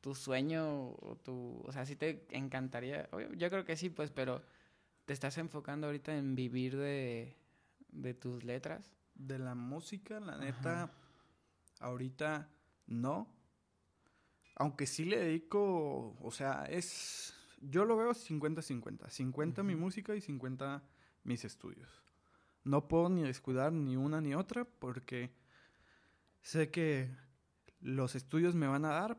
tu 0.01 0.13
sueño 0.13 0.89
o 0.89 1.17
tu... 1.23 1.61
O 1.65 1.71
sea, 1.71 1.85
sí 1.85 1.95
te 1.95 2.25
encantaría, 2.31 3.09
yo 3.37 3.49
creo 3.49 3.63
que 3.63 3.77
sí, 3.77 3.89
pues, 3.89 4.11
pero 4.11 4.43
te 5.05 5.13
estás 5.13 5.37
enfocando 5.37 5.87
ahorita 5.87 6.15
en 6.17 6.35
vivir 6.35 6.75
de, 6.77 7.37
de 7.89 8.13
tus 8.13 8.43
letras. 8.43 8.91
De 9.13 9.39
la 9.39 9.55
música, 9.55 10.19
la 10.19 10.37
neta, 10.37 10.91
ahorita 11.79 12.49
no. 12.87 13.33
Aunque 14.55 14.85
sí 14.87 15.05
le 15.05 15.17
dedico, 15.17 16.17
o 16.21 16.31
sea, 16.31 16.65
es... 16.69 17.33
Yo 17.61 17.85
lo 17.85 17.97
veo 17.97 18.13
50-50. 18.13 19.09
50 19.09 19.63
mi 19.63 19.73
Ujú. 19.73 19.83
música 19.83 20.15
y 20.15 20.21
50 20.21 20.83
mis 21.23 21.45
estudios. 21.45 22.01
No 22.63 22.87
puedo 22.87 23.09
ni 23.09 23.23
descuidar 23.23 23.71
ni 23.71 23.95
una 23.95 24.21
ni 24.21 24.33
otra 24.33 24.65
porque 24.65 25.31
sé 26.41 26.71
que 26.71 27.15
los 27.79 28.15
estudios 28.15 28.55
me 28.55 28.67
van 28.67 28.85
a 28.85 28.89
dar 28.89 29.17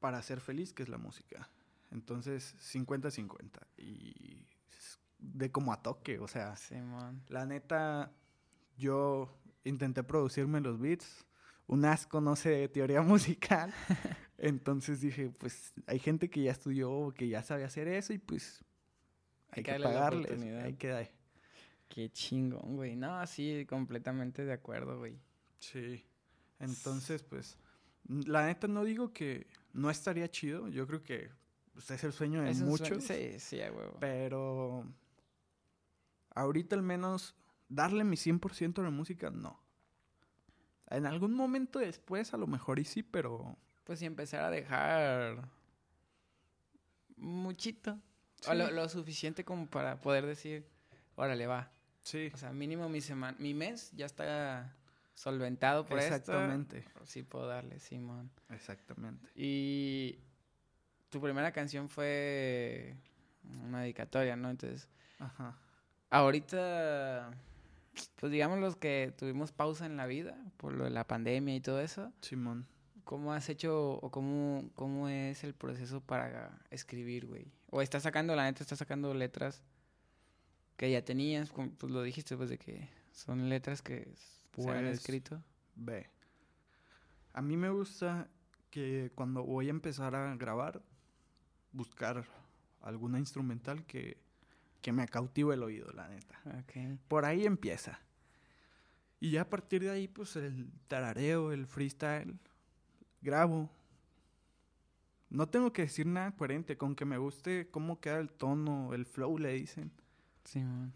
para 0.00 0.22
ser 0.22 0.40
feliz, 0.40 0.72
que 0.72 0.82
es 0.82 0.88
la 0.88 0.98
música. 0.98 1.50
Entonces, 1.90 2.54
50-50. 2.60 3.60
Y 3.76 4.46
de 5.18 5.50
como 5.50 5.72
a 5.72 5.82
toque, 5.82 6.18
o 6.18 6.28
sea... 6.28 6.54
La 7.28 7.46
neta, 7.46 8.12
yo 8.76 9.34
intenté 9.64 10.02
producirme 10.02 10.60
los 10.60 10.78
beats. 10.78 11.26
Un 11.66 11.84
asco, 11.84 12.20
no 12.20 12.36
sé, 12.36 12.50
de 12.50 12.68
teoría 12.68 13.02
musical. 13.02 13.72
Entonces 14.38 15.00
dije, 15.00 15.30
pues 15.30 15.72
hay 15.86 15.98
gente 15.98 16.28
que 16.28 16.42
ya 16.42 16.52
estudió, 16.52 17.12
que 17.16 17.28
ya 17.28 17.42
sabe 17.42 17.64
hacer 17.64 17.88
eso 17.88 18.12
y 18.12 18.18
pues 18.18 18.64
Hay 19.50 19.58
hay 19.58 19.62
que 19.62 19.72
que 19.76 19.82
pagarles. 19.82 20.42
Hay 20.62 20.74
que 20.74 20.88
dar. 20.88 21.10
Qué 21.88 22.10
chingón, 22.10 22.76
güey. 22.76 22.96
No, 22.96 23.26
sí, 23.26 23.64
completamente 23.68 24.44
de 24.44 24.52
acuerdo, 24.52 24.98
güey. 24.98 25.18
Sí. 25.60 26.04
Entonces, 26.58 27.22
pues, 27.22 27.56
la 28.08 28.44
neta 28.46 28.66
no 28.68 28.84
digo 28.84 29.12
que 29.12 29.46
no 29.72 29.88
estaría 29.90 30.28
chido. 30.28 30.68
Yo 30.68 30.86
creo 30.86 31.02
que 31.02 31.30
pues, 31.72 31.90
es 31.90 32.04
el 32.04 32.12
sueño 32.12 32.42
de 32.42 32.48
un 32.48 32.54
sueño- 32.54 32.70
muchos. 32.70 33.04
Sí, 33.04 33.38
sí, 33.38 33.56
huevo. 33.58 33.96
Pero 34.00 34.84
ahorita 36.34 36.76
al 36.76 36.82
menos 36.82 37.34
darle 37.68 38.04
mi 38.04 38.16
100% 38.16 38.80
a 38.80 38.84
la 38.84 38.90
música, 38.90 39.30
no. 39.30 39.62
En 40.88 41.06
algún 41.06 41.34
momento 41.34 41.78
después 41.78 42.34
a 42.34 42.36
lo 42.36 42.46
mejor 42.46 42.78
y 42.78 42.84
sí, 42.84 43.02
pero... 43.02 43.56
Pues 43.86 44.02
y 44.02 44.06
empezar 44.06 44.42
a 44.42 44.50
dejar 44.50 45.48
muchito. 47.16 47.98
O 48.48 48.54
lo, 48.54 48.70
lo 48.70 48.88
suficiente 48.88 49.44
como 49.44 49.66
para 49.68 50.00
poder 50.00 50.26
decir, 50.26 50.66
órale, 51.14 51.46
va. 51.46 51.70
Sí, 52.02 52.30
O 52.34 52.36
sea, 52.36 52.52
mínimo 52.52 52.88
mi 52.88 53.00
semana, 53.00 53.36
mi 53.40 53.54
mes 53.54 53.90
ya 53.92 54.06
está 54.06 54.74
solventado 55.14 55.86
por 55.86 55.98
exactamente. 55.98 56.78
esto. 56.78 57.06
Sí 57.06 57.22
puedo 57.22 57.46
darle, 57.46 57.78
Simón. 57.80 58.30
Exactamente. 58.50 59.28
Y 59.34 60.18
tu 61.08 61.20
primera 61.20 61.52
canción 61.52 61.88
fue 61.88 62.96
una 63.64 63.80
dedicatoria, 63.82 64.36
¿no? 64.36 64.50
Entonces, 64.50 64.88
Ajá. 65.18 65.56
ahorita, 66.10 67.30
pues 68.16 68.30
digamos 68.30 68.58
los 68.58 68.76
que 68.76 69.14
tuvimos 69.16 69.52
pausa 69.52 69.86
en 69.86 69.96
la 69.96 70.06
vida 70.06 70.36
por 70.58 70.72
lo 70.74 70.84
de 70.84 70.90
la 70.90 71.06
pandemia 71.06 71.54
y 71.56 71.60
todo 71.60 71.80
eso. 71.80 72.12
Simón. 72.20 72.66
¿Cómo 73.06 73.32
has 73.32 73.48
hecho 73.48 73.92
o 73.92 74.10
cómo, 74.10 74.68
cómo 74.74 75.08
es 75.08 75.44
el 75.44 75.54
proceso 75.54 76.00
para 76.00 76.58
escribir, 76.70 77.26
güey? 77.26 77.46
O 77.70 77.80
estás 77.80 78.02
sacando, 78.02 78.34
la 78.34 78.42
neta, 78.42 78.64
estás 78.64 78.80
sacando 78.80 79.14
letras 79.14 79.62
que 80.76 80.90
ya 80.90 81.04
tenías, 81.04 81.52
como, 81.52 81.70
pues 81.70 81.92
lo 81.92 82.02
dijiste, 82.02 82.36
pues 82.36 82.50
de 82.50 82.58
que 82.58 82.88
Son 83.12 83.48
letras 83.48 83.80
que 83.80 84.12
se 84.56 84.70
han 84.70 84.84
Pues, 84.86 84.98
escrito. 84.98 85.40
Ve. 85.76 86.10
A 87.32 87.42
mí 87.42 87.56
me 87.56 87.70
gusta 87.70 88.28
que 88.70 89.12
cuando 89.14 89.44
voy 89.44 89.68
a 89.68 89.70
empezar 89.70 90.16
a 90.16 90.34
grabar, 90.34 90.82
buscar 91.70 92.24
alguna 92.82 93.20
instrumental 93.20 93.86
que, 93.86 94.16
que 94.82 94.90
me 94.90 95.06
cautive 95.06 95.54
el 95.54 95.62
oído, 95.62 95.92
la 95.92 96.08
neta. 96.08 96.40
Ok. 96.58 96.98
Por 97.06 97.24
ahí 97.24 97.46
empieza. 97.46 98.00
Y 99.20 99.30
ya 99.30 99.42
a 99.42 99.48
partir 99.48 99.82
de 99.84 99.90
ahí, 99.90 100.08
pues 100.08 100.34
el 100.34 100.72
tarareo, 100.88 101.52
el 101.52 101.68
freestyle, 101.68 102.36
grabo. 103.26 103.68
No 105.28 105.48
tengo 105.48 105.72
que 105.72 105.82
decir 105.82 106.06
nada 106.06 106.34
coherente, 106.36 106.78
con 106.78 106.94
que 106.94 107.04
me 107.04 107.18
guste 107.18 107.68
cómo 107.70 108.00
queda 108.00 108.20
el 108.20 108.30
tono, 108.30 108.94
el 108.94 109.04
flow, 109.04 109.38
le 109.38 109.52
dicen. 109.52 109.90
Simón. 110.44 110.94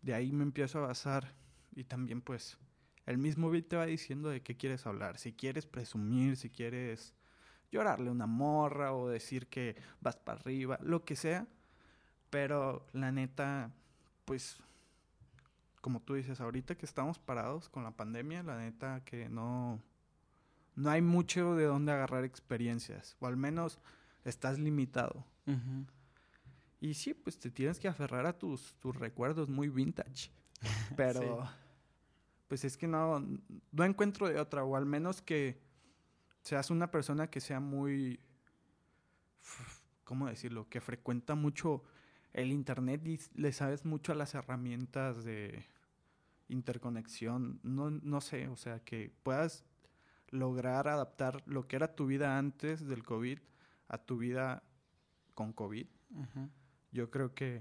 De 0.00 0.14
ahí 0.14 0.32
me 0.32 0.42
empiezo 0.42 0.78
a 0.78 0.86
basar. 0.86 1.34
Y 1.76 1.84
también, 1.84 2.22
pues, 2.22 2.56
el 3.04 3.18
mismo 3.18 3.50
beat 3.50 3.68
te 3.68 3.76
va 3.76 3.84
diciendo 3.84 4.30
de 4.30 4.42
qué 4.42 4.56
quieres 4.56 4.86
hablar. 4.86 5.18
Si 5.18 5.34
quieres 5.34 5.66
presumir, 5.66 6.36
si 6.36 6.48
quieres 6.48 7.14
llorarle 7.70 8.10
una 8.10 8.26
morra 8.26 8.94
o 8.94 9.08
decir 9.08 9.46
que 9.48 9.76
vas 10.00 10.16
para 10.16 10.40
arriba, 10.40 10.78
lo 10.82 11.04
que 11.04 11.14
sea. 11.14 11.46
Pero 12.30 12.86
la 12.94 13.12
neta, 13.12 13.70
pues, 14.24 14.56
como 15.82 16.00
tú 16.00 16.14
dices, 16.14 16.40
ahorita 16.40 16.76
que 16.76 16.86
estamos 16.86 17.18
parados 17.18 17.68
con 17.68 17.84
la 17.84 17.90
pandemia, 17.90 18.42
la 18.42 18.56
neta 18.56 19.04
que 19.04 19.28
no, 19.28 19.82
no 20.74 20.90
hay 20.90 21.02
mucho 21.02 21.54
de 21.54 21.64
dónde 21.64 21.92
agarrar 21.92 22.24
experiencias. 22.24 23.16
O 23.20 23.26
al 23.26 23.36
menos 23.36 23.78
estás 24.24 24.58
limitado. 24.58 25.24
Y 26.80 26.94
sí, 26.94 27.14
pues 27.14 27.38
te 27.38 27.50
tienes 27.50 27.78
que 27.78 27.88
aferrar 27.88 28.26
a 28.26 28.38
tus, 28.38 28.74
tus 28.74 28.96
recuerdos 28.96 29.48
muy 29.48 29.68
vintage. 29.68 30.30
Pero, 30.96 31.48
pues 32.48 32.64
es 32.64 32.76
que 32.76 32.86
no, 32.86 33.26
no 33.72 33.84
encuentro 33.84 34.28
de 34.28 34.38
otra, 34.38 34.64
o 34.64 34.76
al 34.76 34.86
menos 34.86 35.22
que 35.22 35.60
seas 36.42 36.70
una 36.70 36.90
persona 36.90 37.28
que 37.28 37.40
sea 37.40 37.60
muy, 37.60 38.20
¿cómo 40.04 40.26
decirlo? 40.26 40.68
Que 40.68 40.80
frecuenta 40.80 41.34
mucho 41.34 41.82
el 42.32 42.50
internet 42.52 43.06
y 43.06 43.20
le 43.34 43.52
sabes 43.52 43.84
mucho 43.84 44.12
a 44.12 44.14
las 44.14 44.34
herramientas 44.34 45.24
de 45.24 45.64
interconexión. 46.48 47.60
No, 47.62 47.90
no 47.90 48.20
sé, 48.20 48.48
o 48.48 48.56
sea, 48.56 48.80
que 48.80 49.12
puedas 49.22 49.64
lograr 50.34 50.88
adaptar 50.88 51.42
lo 51.46 51.66
que 51.68 51.76
era 51.76 51.94
tu 51.94 52.06
vida 52.06 52.36
antes 52.38 52.86
del 52.86 53.02
COVID 53.04 53.38
a 53.88 53.98
tu 53.98 54.16
vida 54.18 54.62
con 55.34 55.52
COVID 55.52 55.86
yo 56.92 57.10
creo 57.10 57.34
que 57.34 57.60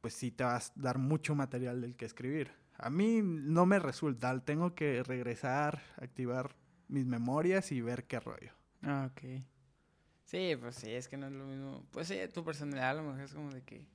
pues 0.00 0.14
sí 0.14 0.30
te 0.30 0.44
vas 0.44 0.70
a 0.70 0.72
dar 0.80 0.98
mucho 0.98 1.34
material 1.34 1.80
del 1.80 1.94
que 1.96 2.06
escribir. 2.06 2.50
A 2.78 2.88
mí 2.88 3.20
no 3.22 3.66
me 3.66 3.78
resulta, 3.78 4.38
tengo 4.40 4.74
que 4.74 5.02
regresar, 5.02 5.82
activar 5.96 6.54
mis 6.88 7.04
memorias 7.06 7.70
y 7.72 7.80
ver 7.82 8.04
qué 8.06 8.18
rollo. 8.20 8.52
Ah, 8.82 9.10
ok. 9.10 9.42
Sí, 10.24 10.56
pues 10.58 10.76
sí, 10.76 10.90
es 10.92 11.08
que 11.08 11.16
no 11.18 11.26
es 11.26 11.32
lo 11.32 11.44
mismo. 11.44 11.84
Pues 11.90 12.08
sí, 12.08 12.16
tu 12.32 12.42
personalidad 12.44 12.90
a 12.90 12.94
lo 12.94 13.02
mejor 13.02 13.20
es 13.20 13.34
como 13.34 13.50
de 13.50 13.62
que 13.62 13.86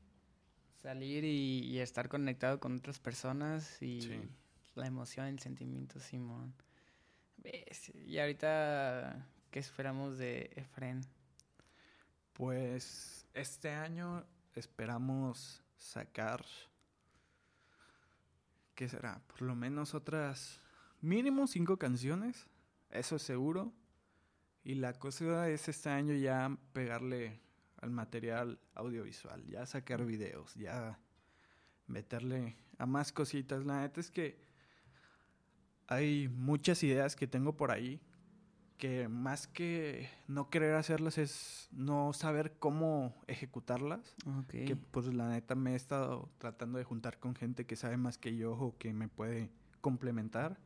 salir 0.75 1.23
y, 1.23 1.61
y 1.65 1.79
estar 1.79 2.07
conectado 2.09 2.59
con 2.59 2.75
otras 2.75 2.99
personas 2.99 3.81
y 3.81 4.01
Sí. 4.01 4.21
la 4.75 4.85
emoción, 4.85 5.25
el 5.27 5.39
sentimiento, 5.39 5.99
Simón. 5.99 6.53
Ves, 6.53 6.74
Y 8.05 8.19
ahorita, 8.19 9.27
¿qué 9.51 9.59
esperamos 9.59 10.17
de 10.17 10.51
Efren? 10.55 11.01
Pues 12.33 13.25
este 13.33 13.69
año 13.69 14.25
esperamos 14.53 15.63
sacar, 15.77 16.45
¿qué 18.73 18.89
será? 18.89 19.21
Por 19.27 19.41
lo 19.41 19.55
menos 19.55 19.93
otras 19.93 20.59
mínimo 21.01 21.47
cinco 21.47 21.77
canciones, 21.77 22.47
eso 22.89 23.17
es 23.17 23.21
seguro. 23.21 23.73
Y 24.63 24.75
la 24.75 24.93
cosa 24.93 25.47
es 25.49 25.67
este 25.67 25.89
año 25.89 26.15
ya 26.15 26.57
pegarle 26.73 27.39
al 27.77 27.91
material 27.91 28.59
audiovisual, 28.73 29.45
ya 29.45 29.65
sacar 29.65 30.03
videos, 30.05 30.55
ya 30.55 30.99
meterle 31.85 32.55
a 32.79 32.85
más 32.87 33.11
cositas. 33.11 33.63
La 33.63 33.81
neta 33.81 33.99
es 33.99 34.09
que 34.09 34.39
hay 35.87 36.27
muchas 36.29 36.83
ideas 36.83 37.15
que 37.15 37.27
tengo 37.27 37.55
por 37.55 37.71
ahí 37.71 38.01
que 38.77 39.07
más 39.07 39.47
que 39.47 40.09
no 40.27 40.49
querer 40.49 40.75
hacerlas 40.75 41.17
es 41.17 41.69
no 41.71 42.13
saber 42.13 42.57
cómo 42.59 43.15
ejecutarlas. 43.27 44.15
Ok. 44.39 44.49
Que 44.49 44.75
pues 44.75 45.13
la 45.13 45.29
neta 45.29 45.55
me 45.55 45.73
he 45.73 45.75
estado 45.75 46.29
tratando 46.37 46.77
de 46.77 46.83
juntar 46.83 47.19
con 47.19 47.35
gente 47.35 47.65
que 47.65 47.75
sabe 47.75 47.97
más 47.97 48.17
que 48.17 48.35
yo 48.35 48.53
o 48.53 48.77
que 48.77 48.93
me 48.93 49.07
puede 49.07 49.49
complementar. 49.81 50.59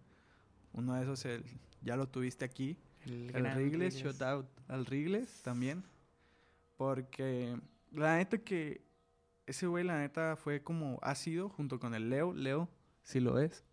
Uno 0.74 0.96
de 0.96 1.04
esos 1.04 1.26
el, 1.26 1.46
ya 1.82 1.96
lo 1.96 2.08
tuviste 2.08 2.46
aquí, 2.46 2.78
el 3.06 3.34
Rigles, 3.34 3.56
Rigles. 3.56 3.96
shout 3.96 4.22
out 4.22 4.48
al 4.68 4.86
Rigles 4.86 5.42
también. 5.42 5.84
Porque 6.78 7.60
la 7.92 8.18
neta 8.18 8.38
que 8.38 8.82
ese 9.46 9.68
güey 9.68 9.84
la 9.84 10.00
neta 10.00 10.36
fue 10.36 10.64
como 10.64 11.00
ácido 11.02 11.50
junto 11.50 11.80
con 11.80 11.94
el 11.94 12.10
Leo, 12.10 12.34
Leo, 12.34 12.70
si 13.04 13.20
lo 13.20 13.40
es. 13.40 13.66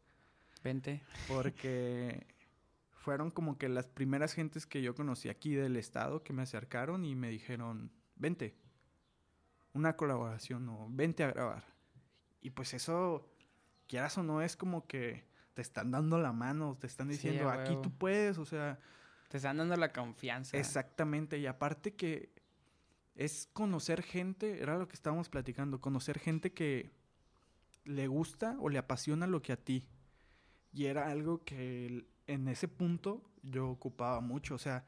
Vente. 0.67 1.03
Porque 1.29 2.27
fueron 2.91 3.31
como 3.31 3.57
que 3.57 3.69
las 3.69 3.87
primeras 3.87 4.33
gentes 4.33 4.67
que 4.67 4.83
yo 4.83 4.95
conocí 4.97 5.29
aquí 5.29 5.55
del 5.55 5.77
estado 5.77 6.25
que 6.25 6.33
me 6.33 6.43
acercaron 6.43 7.05
y 7.05 7.15
me 7.15 7.31
dijeron, 7.31 7.93
vente, 8.17 8.57
una 9.75 9.97
colaboración 9.97 10.69
o 10.69 10.89
vente 10.91 11.23
a 11.23 11.31
grabar. 11.31 11.65
Y 12.41 12.51
pues 12.51 12.75
eso, 12.75 13.33
quieras 13.87 14.19
o 14.19 14.25
no, 14.25 14.43
es 14.43 14.57
como 14.57 14.87
que 14.87 15.25
te 15.55 15.63
están 15.63 15.93
dando 15.93 16.19
la 16.19 16.33
mano, 16.33 16.77
te 16.81 16.89
están 16.89 17.09
diciendo, 17.09 17.49
aquí 17.49 17.77
tú 17.83 17.91
puedes, 17.97 18.39
o 18.39 18.45
sea, 18.45 18.79
Te 19.29 19.37
están 19.37 19.59
dando 19.59 19.77
la 19.77 19.93
confianza. 19.93 20.57
exactamente. 20.57 21.39
Y 21.39 21.47
aparte 21.47 21.95
que 21.95 22.33
es 23.15 23.49
conocer 23.53 24.03
gente, 24.03 24.61
era 24.61 24.77
lo 24.79 24.89
que 24.89 24.95
estábamos 24.95 25.29
platicando, 25.29 25.81
conocer 25.81 26.19
gente 26.19 26.53
que 26.53 26.91
le 27.85 28.09
gusta 28.09 28.57
o 28.61 28.69
le 28.69 28.79
apasiona 28.79 29.27
lo 29.27 29.43
que 29.43 29.53
a 29.53 29.57
ti. 29.57 29.89
Y 30.77 30.85
era 30.85 31.11
algo 31.11 31.43
que 31.43 32.07
en 32.27 32.49
ese 32.49 32.69
punto 32.69 33.23
yo 33.43 33.71
ocupaba 33.71 34.21
mucho, 34.21 34.55
o 34.55 34.59
sea, 34.59 34.85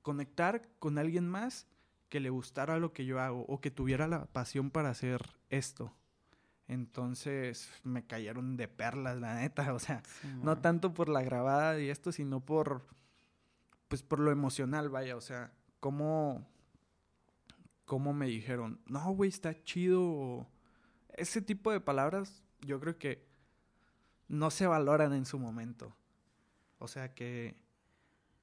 conectar 0.00 0.68
con 0.78 0.98
alguien 0.98 1.28
más 1.28 1.66
que 2.08 2.20
le 2.20 2.30
gustara 2.30 2.78
lo 2.78 2.92
que 2.92 3.04
yo 3.06 3.20
hago 3.20 3.44
o 3.48 3.60
que 3.60 3.72
tuviera 3.72 4.06
la 4.06 4.26
pasión 4.26 4.70
para 4.70 4.90
hacer 4.90 5.20
esto. 5.50 5.92
Entonces 6.68 7.68
me 7.82 8.06
cayeron 8.06 8.56
de 8.56 8.68
perlas, 8.68 9.18
la 9.18 9.34
neta, 9.34 9.74
o 9.74 9.80
sea, 9.80 10.04
no 10.44 10.58
tanto 10.58 10.94
por 10.94 11.08
la 11.08 11.22
grabada 11.22 11.80
y 11.80 11.90
esto, 11.90 12.12
sino 12.12 12.38
por 12.38 12.86
pues 13.88 14.04
por 14.04 14.20
lo 14.20 14.30
emocional, 14.30 14.90
vaya, 14.90 15.16
o 15.16 15.20
sea, 15.20 15.52
cómo 15.80 16.46
cómo 17.84 18.12
me 18.12 18.26
dijeron, 18.26 18.80
"No, 18.86 19.10
güey, 19.10 19.28
está 19.28 19.60
chido." 19.64 20.46
ese 21.14 21.42
tipo 21.42 21.72
de 21.72 21.80
palabras 21.80 22.42
yo 22.60 22.80
creo 22.80 22.96
que 22.96 23.31
no 24.32 24.50
se 24.50 24.66
valoran 24.66 25.12
en 25.12 25.26
su 25.26 25.38
momento. 25.38 25.94
O 26.78 26.88
sea, 26.88 27.14
que 27.14 27.60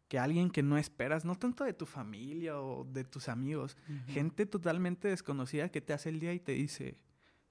que 0.07 0.17
alguien 0.17 0.49
que 0.49 0.63
no 0.63 0.77
esperas, 0.79 1.23
no 1.23 1.35
tanto 1.35 1.63
de 1.63 1.73
tu 1.73 1.85
familia 1.85 2.59
o 2.59 2.83
de 2.83 3.03
tus 3.03 3.29
amigos, 3.29 3.77
gente 4.07 4.47
totalmente 4.47 5.07
desconocida 5.07 5.69
que 5.69 5.81
te 5.81 5.93
hace 5.93 6.09
el 6.09 6.19
día 6.19 6.33
y 6.33 6.39
te 6.39 6.53
dice, 6.53 6.97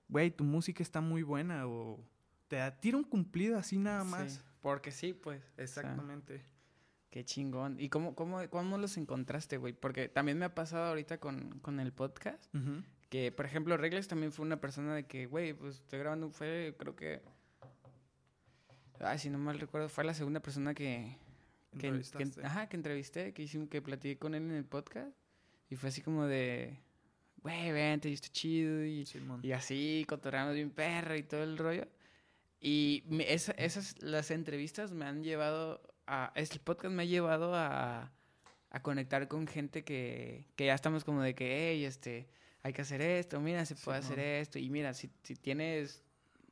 güey, 0.08 0.32
tu 0.32 0.42
música 0.42 0.82
está 0.82 1.00
muy 1.00 1.22
buena 1.22 1.68
o 1.68 2.04
te 2.48 2.58
tira 2.80 2.96
un 2.96 3.04
cumplido 3.04 3.58
así 3.58 3.78
nada 3.78 4.02
Sí, 4.02 4.10
más. 4.10 4.44
Porque 4.60 4.90
sí, 4.90 5.12
pues. 5.12 5.40
o 5.40 5.54
sea, 5.54 5.64
Exactamente. 5.64 6.42
Qué 7.10 7.24
chingón. 7.24 7.78
¿Y 7.78 7.90
cómo, 7.90 8.16
cómo, 8.16 8.40
cómo 8.50 8.76
los 8.76 8.96
encontraste, 8.96 9.56
güey? 9.56 9.72
Porque 9.72 10.08
también 10.08 10.36
me 10.38 10.44
ha 10.44 10.54
pasado 10.56 10.86
ahorita 10.86 11.18
con, 11.20 11.60
con 11.60 11.78
el 11.78 11.92
podcast. 11.92 12.52
Que, 13.08 13.30
por 13.30 13.46
ejemplo, 13.46 13.76
Regles 13.76 14.08
también 14.08 14.32
fue 14.32 14.44
una 14.44 14.60
persona 14.60 14.96
de 14.96 15.06
que, 15.06 15.26
güey, 15.26 15.54
pues 15.54 15.76
estoy 15.76 16.00
grabando, 16.00 16.28
fue, 16.30 16.74
creo 16.76 16.96
que. 16.96 17.22
Ay, 19.00 19.18
si 19.18 19.30
no 19.30 19.38
mal 19.38 19.58
recuerdo, 19.60 19.88
fue 19.88 20.04
la 20.04 20.14
segunda 20.14 20.40
persona 20.40 20.74
que. 20.74 21.16
que, 21.78 21.88
que- 22.18 22.24
ajá, 22.46 22.68
que 22.68 22.76
entrevisté, 22.76 23.32
que 23.34 23.42
hicimos, 23.42 23.68
que 23.68 23.82
platiqué 23.82 24.18
con 24.18 24.34
él 24.34 24.42
en 24.44 24.52
el 24.52 24.64
podcast. 24.64 25.10
Y 25.70 25.76
fue 25.76 25.90
así 25.90 26.00
como 26.02 26.24
de. 26.26 26.78
Güey, 27.42 27.70
vente, 27.72 28.08
y 28.10 28.14
está 28.14 28.28
chido. 28.28 28.84
Y, 28.84 29.04
y 29.44 29.52
así, 29.52 30.04
cotorreamos 30.08 30.54
bien 30.54 30.70
perro 30.70 31.14
y 31.16 31.22
todo 31.22 31.42
el 31.44 31.56
rollo. 31.58 31.86
Y 32.60 33.04
me- 33.06 33.32
esa- 33.32 33.52
esas, 33.52 34.00
las 34.02 34.30
entrevistas 34.32 34.90
me 34.92 35.04
han 35.04 35.22
llevado 35.22 35.80
a... 36.06 36.32
Este 36.34 36.58
podcast 36.58 36.92
me 36.92 37.02
ha 37.04 37.06
llevado 37.06 37.54
a, 37.54 38.10
a 38.70 38.82
conectar 38.82 39.28
con 39.28 39.46
gente 39.46 39.84
que, 39.84 40.46
que 40.56 40.66
ya 40.66 40.74
estamos 40.74 41.04
como 41.04 41.22
de 41.22 41.34
que, 41.36 41.70
hey, 41.70 41.84
este, 41.84 42.28
hay 42.64 42.72
que 42.72 42.82
hacer 42.82 43.00
esto, 43.00 43.40
mira, 43.40 43.64
se 43.64 43.76
puede 43.76 43.98
hacer 43.98 44.18
esto. 44.18 44.58
Y 44.58 44.68
mira, 44.70 44.92
si, 44.94 45.08
si 45.22 45.36
tienes, 45.36 46.02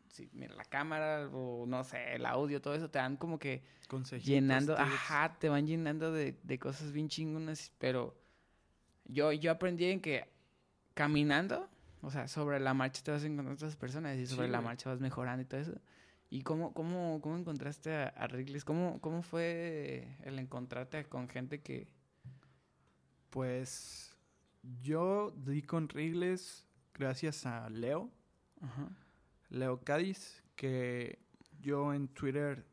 si, 0.09 0.29
mira, 0.33 0.55
la 0.55 0.65
cámara 0.65 1.29
o 1.33 1.67
no 1.67 1.83
sé, 1.85 2.15
el 2.15 2.27
audio, 2.27 2.61
todo 2.61 2.75
eso, 2.75 2.91
te 2.91 2.99
dan 2.99 3.17
como 3.17 3.39
que 3.39 3.63
Consejitos, 3.89 4.29
llenando, 4.29 4.75
tips. 4.77 4.87
ajá, 4.87 5.37
te 5.39 5.49
van 5.49 5.67
llenando 5.67 6.13
de, 6.13 6.39
de 6.43 6.59
cosas 6.59 6.93
bien 6.93 7.09
chingonas, 7.09 7.73
pero 7.79 8.17
yo, 9.05 9.33
yo 9.33 9.51
aprendí 9.53 9.87
en 9.87 10.01
que 10.01 10.29
caminando, 10.95 11.69
o 12.03 12.11
sea, 12.11 12.29
sobre 12.29 12.59
la 12.61 12.75
marcha 12.75 13.03
te 13.03 13.11
vas 13.11 13.23
encontrando 13.25 13.55
otras 13.55 13.77
personas 13.77 14.17
y 14.19 14.27
sobre 14.27 14.47
Sí, 14.47 14.53
la 14.53 14.59
güey. 14.59 14.67
marcha 14.67 14.91
vas 14.91 15.01
mejorando 15.01 15.43
y 15.43 15.47
todo 15.47 15.61
eso. 15.61 15.75
¿Y 16.29 16.43
cómo, 16.43 16.73
cómo, 16.75 17.21
cómo 17.23 17.37
encontraste 17.37 17.95
a, 17.95 18.09
a 18.09 18.27
Wrigley's? 18.27 18.65
¿Cómo, 18.65 19.01
¿Cómo 19.01 19.23
fue 19.23 20.17
el 20.25 20.39
encontrarte 20.39 21.05
con 21.05 21.29
gente 21.29 21.61
que... 21.63 21.87
Pues 23.31 24.17
yo 24.83 25.31
di 25.37 25.63
con 25.63 25.89
Wrigley's 25.93 26.67
gracias 26.95 27.45
a 27.47 27.69
Leo, 27.69 28.11
Ajá. 28.61 28.89
Leo 29.57 29.81
Cádiz, 29.83 30.43
que 30.55 31.19
yo 31.61 31.93
en 31.93 32.09
Twitter 32.09 32.65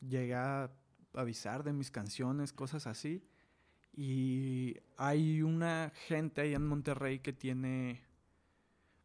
llegué 0.00 0.34
a 0.34 0.70
avisar 1.14 1.62
de 1.64 1.72
mis 1.72 1.90
canciones, 1.90 2.52
cosas 2.52 2.86
así. 2.86 3.22
Y 3.96 4.76
hay 4.96 5.42
una 5.42 5.92
gente 6.08 6.40
ahí 6.40 6.54
en 6.54 6.66
Monterrey 6.66 7.20
que 7.20 7.32
tiene, 7.32 8.02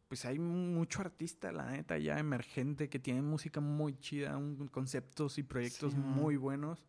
pues 0.08 0.24
hay 0.24 0.38
mucho 0.40 1.00
artista, 1.00 1.52
la 1.52 1.70
neta, 1.70 1.96
ya 1.98 2.18
emergente, 2.18 2.88
que 2.88 2.98
tiene 2.98 3.22
música 3.22 3.60
muy 3.60 3.96
chida, 4.00 4.36
un- 4.36 4.66
conceptos 4.68 5.38
y 5.38 5.44
proyectos 5.44 5.92
Sí, 5.92 5.98
muy 6.00 6.36
buenos. 6.36 6.84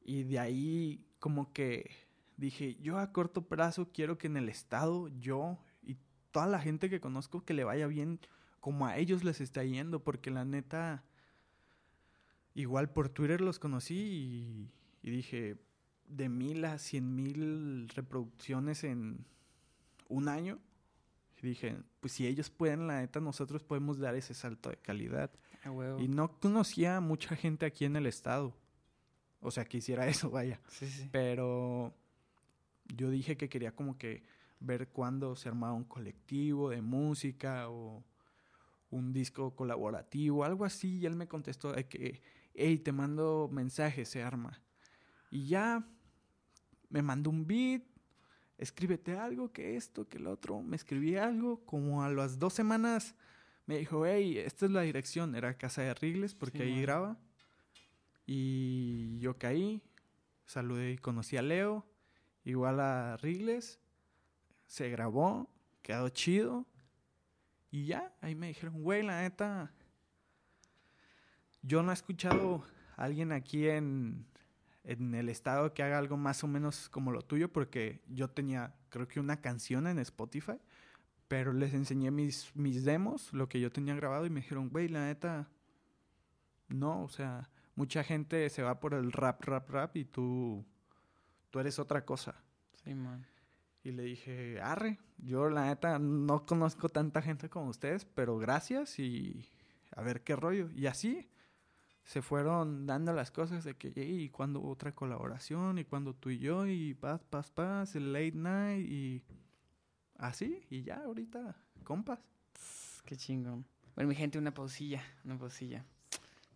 Y 0.00 0.22
de 0.24 0.38
ahí 0.38 1.04
como 1.18 1.52
que 1.52 1.90
dije, 2.36 2.76
yo 2.76 2.98
a 2.98 3.12
corto 3.12 3.48
plazo 3.48 3.90
quiero 3.92 4.18
que 4.18 4.26
en 4.28 4.36
el 4.36 4.48
estado 4.48 5.08
yo 5.08 5.58
y 5.82 5.96
toda 6.30 6.46
la 6.46 6.60
gente 6.60 6.88
que 6.88 7.00
conozco 7.00 7.44
que 7.44 7.54
le 7.54 7.64
vaya 7.64 7.86
bien 7.88 8.20
como 8.62 8.86
a 8.86 8.96
ellos 8.96 9.24
les 9.24 9.40
está 9.40 9.64
yendo, 9.64 10.04
porque 10.04 10.30
la 10.30 10.44
neta, 10.44 11.02
igual 12.54 12.92
por 12.92 13.08
Twitter 13.08 13.40
los 13.40 13.58
conocí 13.58 13.96
y, 13.96 14.70
y 15.02 15.10
dije, 15.10 15.56
de 16.06 16.28
mil 16.28 16.64
a 16.64 16.78
cien 16.78 17.16
mil 17.16 17.88
reproducciones 17.88 18.84
en 18.84 19.26
un 20.08 20.28
año. 20.28 20.60
Y 21.42 21.48
dije, 21.48 21.76
pues 21.98 22.12
si 22.12 22.24
ellos 22.24 22.50
pueden, 22.50 22.86
la 22.86 23.00
neta, 23.00 23.18
nosotros 23.18 23.64
podemos 23.64 23.98
dar 23.98 24.14
ese 24.14 24.32
salto 24.32 24.70
de 24.70 24.76
calidad. 24.76 25.32
Y 25.98 26.06
no 26.06 26.38
conocía 26.38 26.98
a 26.98 27.00
mucha 27.00 27.34
gente 27.34 27.66
aquí 27.66 27.84
en 27.84 27.96
el 27.96 28.06
estado. 28.06 28.56
O 29.40 29.50
sea, 29.50 29.64
que 29.64 29.78
hiciera 29.78 30.06
eso, 30.06 30.30
vaya. 30.30 30.60
Sí, 30.68 30.86
sí. 30.86 31.08
Pero 31.10 31.92
yo 32.94 33.10
dije 33.10 33.36
que 33.36 33.48
quería 33.48 33.74
como 33.74 33.98
que 33.98 34.22
ver 34.60 34.90
cuándo 34.90 35.34
se 35.34 35.48
armaba 35.48 35.72
un 35.72 35.82
colectivo 35.82 36.70
de 36.70 36.80
música 36.80 37.68
o 37.68 38.04
un 38.92 39.12
disco 39.12 39.56
colaborativo, 39.56 40.44
algo 40.44 40.64
así. 40.64 40.98
Y 40.98 41.06
él 41.06 41.16
me 41.16 41.26
contestó 41.26 41.72
de 41.72 41.88
que, 41.88 42.22
hey, 42.54 42.78
te 42.78 42.92
mando 42.92 43.48
mensajes, 43.50 44.08
se 44.08 44.22
arma. 44.22 44.62
Y 45.30 45.46
ya 45.46 45.84
me 46.90 47.02
mandó 47.02 47.30
un 47.30 47.46
beat, 47.46 47.82
escríbete 48.58 49.18
algo, 49.18 49.50
que 49.52 49.76
esto, 49.76 50.08
que 50.08 50.18
lo 50.18 50.30
otro. 50.30 50.62
Me 50.62 50.76
escribí 50.76 51.16
algo, 51.16 51.64
como 51.64 52.02
a 52.04 52.10
las 52.10 52.38
dos 52.38 52.52
semanas 52.52 53.14
me 53.66 53.78
dijo, 53.78 54.04
hey, 54.06 54.38
esta 54.38 54.66
es 54.66 54.72
la 54.72 54.82
dirección. 54.82 55.34
Era 55.34 55.56
Casa 55.56 55.82
de 55.82 55.94
Rigles, 55.94 56.34
porque 56.34 56.58
Sí, 56.58 56.64
ahí 56.64 56.72
man. 56.74 56.82
graba. 56.82 57.18
Y 58.26 59.18
yo 59.18 59.38
caí, 59.38 59.82
saludé 60.46 60.92
y 60.92 60.98
conocí 60.98 61.36
a 61.36 61.42
Leo, 61.42 61.86
igual 62.44 62.80
a 62.80 63.16
Rigles. 63.16 63.80
Se 64.66 64.88
grabó, 64.90 65.50
quedó 65.82 66.08
chido. 66.10 66.66
Y 67.72 67.86
ya, 67.86 68.12
ahí 68.20 68.34
me 68.34 68.48
dijeron, 68.48 68.82
güey, 68.82 69.02
la 69.02 69.22
neta. 69.22 69.72
Yo 71.62 71.82
no 71.82 71.90
he 71.90 71.94
escuchado 71.94 72.62
a 72.98 73.04
alguien 73.04 73.32
aquí 73.32 73.66
en, 73.66 74.26
en 74.84 75.14
el 75.14 75.30
estado 75.30 75.72
que 75.72 75.82
haga 75.82 75.96
algo 75.96 76.18
más 76.18 76.44
o 76.44 76.46
menos 76.46 76.90
como 76.90 77.12
lo 77.12 77.22
tuyo, 77.22 77.50
porque 77.50 78.02
yo 78.08 78.28
tenía, 78.28 78.74
creo 78.90 79.08
que 79.08 79.20
una 79.20 79.40
canción 79.40 79.86
en 79.86 79.98
Spotify, 80.00 80.60
pero 81.28 81.54
les 81.54 81.72
enseñé 81.72 82.10
mis, 82.10 82.54
mis 82.54 82.84
demos, 82.84 83.32
lo 83.32 83.48
que 83.48 83.58
yo 83.58 83.72
tenía 83.72 83.94
grabado, 83.94 84.26
y 84.26 84.30
me 84.30 84.42
dijeron, 84.42 84.68
güey, 84.68 84.88
la 84.88 85.06
neta, 85.06 85.48
no, 86.68 87.02
o 87.02 87.08
sea, 87.08 87.48
mucha 87.74 88.04
gente 88.04 88.50
se 88.50 88.62
va 88.62 88.80
por 88.80 88.92
el 88.92 89.12
rap, 89.12 89.42
rap, 89.44 89.70
rap, 89.70 89.96
y 89.96 90.04
tú, 90.04 90.62
tú 91.50 91.58
eres 91.58 91.78
otra 91.78 92.04
cosa. 92.04 92.34
Sí, 92.84 92.94
man. 92.94 93.24
Y 93.84 93.90
le 93.90 94.04
dije, 94.04 94.60
arre, 94.60 94.98
yo 95.18 95.50
la 95.50 95.66
neta 95.66 95.98
no 95.98 96.46
conozco 96.46 96.88
tanta 96.88 97.20
gente 97.20 97.48
como 97.48 97.68
ustedes, 97.68 98.04
pero 98.04 98.38
gracias 98.38 98.98
y 98.98 99.48
a 99.96 100.02
ver 100.02 100.22
qué 100.22 100.36
rollo. 100.36 100.70
Y 100.70 100.86
así 100.86 101.28
se 102.04 102.22
fueron 102.22 102.86
dando 102.86 103.12
las 103.12 103.30
cosas 103.30 103.64
de 103.64 103.74
que, 103.74 103.92
y 103.96 104.28
cuando 104.28 104.62
otra 104.62 104.94
colaboración, 104.94 105.78
y 105.78 105.84
cuando 105.84 106.14
tú 106.14 106.30
y 106.30 106.38
yo, 106.38 106.66
y 106.66 106.94
paz, 106.94 107.22
paz, 107.24 107.50
paz, 107.50 107.94
el 107.94 108.12
late 108.12 108.32
night, 108.32 108.88
y 108.88 109.22
así, 110.18 110.64
y 110.70 110.82
ya 110.82 111.02
ahorita, 111.04 111.56
compas. 111.84 112.18
Qué 113.04 113.16
chingón. 113.16 113.66
Bueno, 113.94 114.08
mi 114.08 114.14
gente, 114.14 114.38
una 114.38 114.54
pausilla, 114.54 115.02
una 115.24 115.38
pausilla. 115.38 115.84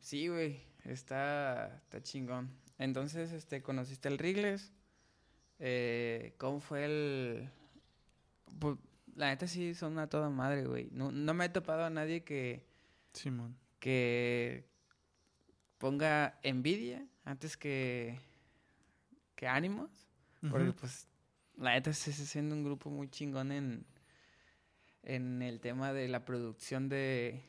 Sí, 0.01 0.29
güey, 0.29 0.61
está, 0.85 1.77
está 1.77 2.03
chingón. 2.03 2.51
Entonces, 2.79 3.33
este, 3.33 3.63
¿conociste 3.63 4.09
el 4.09 4.19
Rigles? 4.19 4.73
Eh, 5.59 6.35
¿Cómo 6.39 6.61
fue 6.61 6.85
el...? 6.85 7.51
Pues, 8.59 8.77
la 9.15 9.29
neta 9.29 9.47
sí 9.47 9.75
son 9.75 9.99
a 9.99 10.09
toda 10.09 10.29
madre, 10.29 10.67
güey. 10.67 10.89
No, 10.93 11.11
no 11.11 11.35
me 11.35 11.47
he 11.47 11.49
topado 11.49 11.85
a 11.85 11.91
nadie 11.91 12.23
que, 12.23 12.67
Simón. 13.13 13.57
que 13.79 14.69
ponga 15.79 16.39
envidia 16.43 17.07
antes 17.25 17.57
que, 17.57 18.21
que 19.35 19.47
ánimos. 19.49 19.91
Porque, 20.51 20.73
pues, 20.73 21.09
la 21.57 21.73
neta 21.73 21.93
se 21.93 22.11
está 22.11 22.23
haciendo 22.23 22.55
un 22.55 22.63
grupo 22.63 22.91
muy 22.91 23.09
chingón 23.09 23.51
en, 23.51 23.87
en 25.03 25.43
el 25.43 25.61
tema 25.61 25.93
de 25.93 26.09
la 26.09 26.25
producción 26.25 26.89
de, 26.89 27.43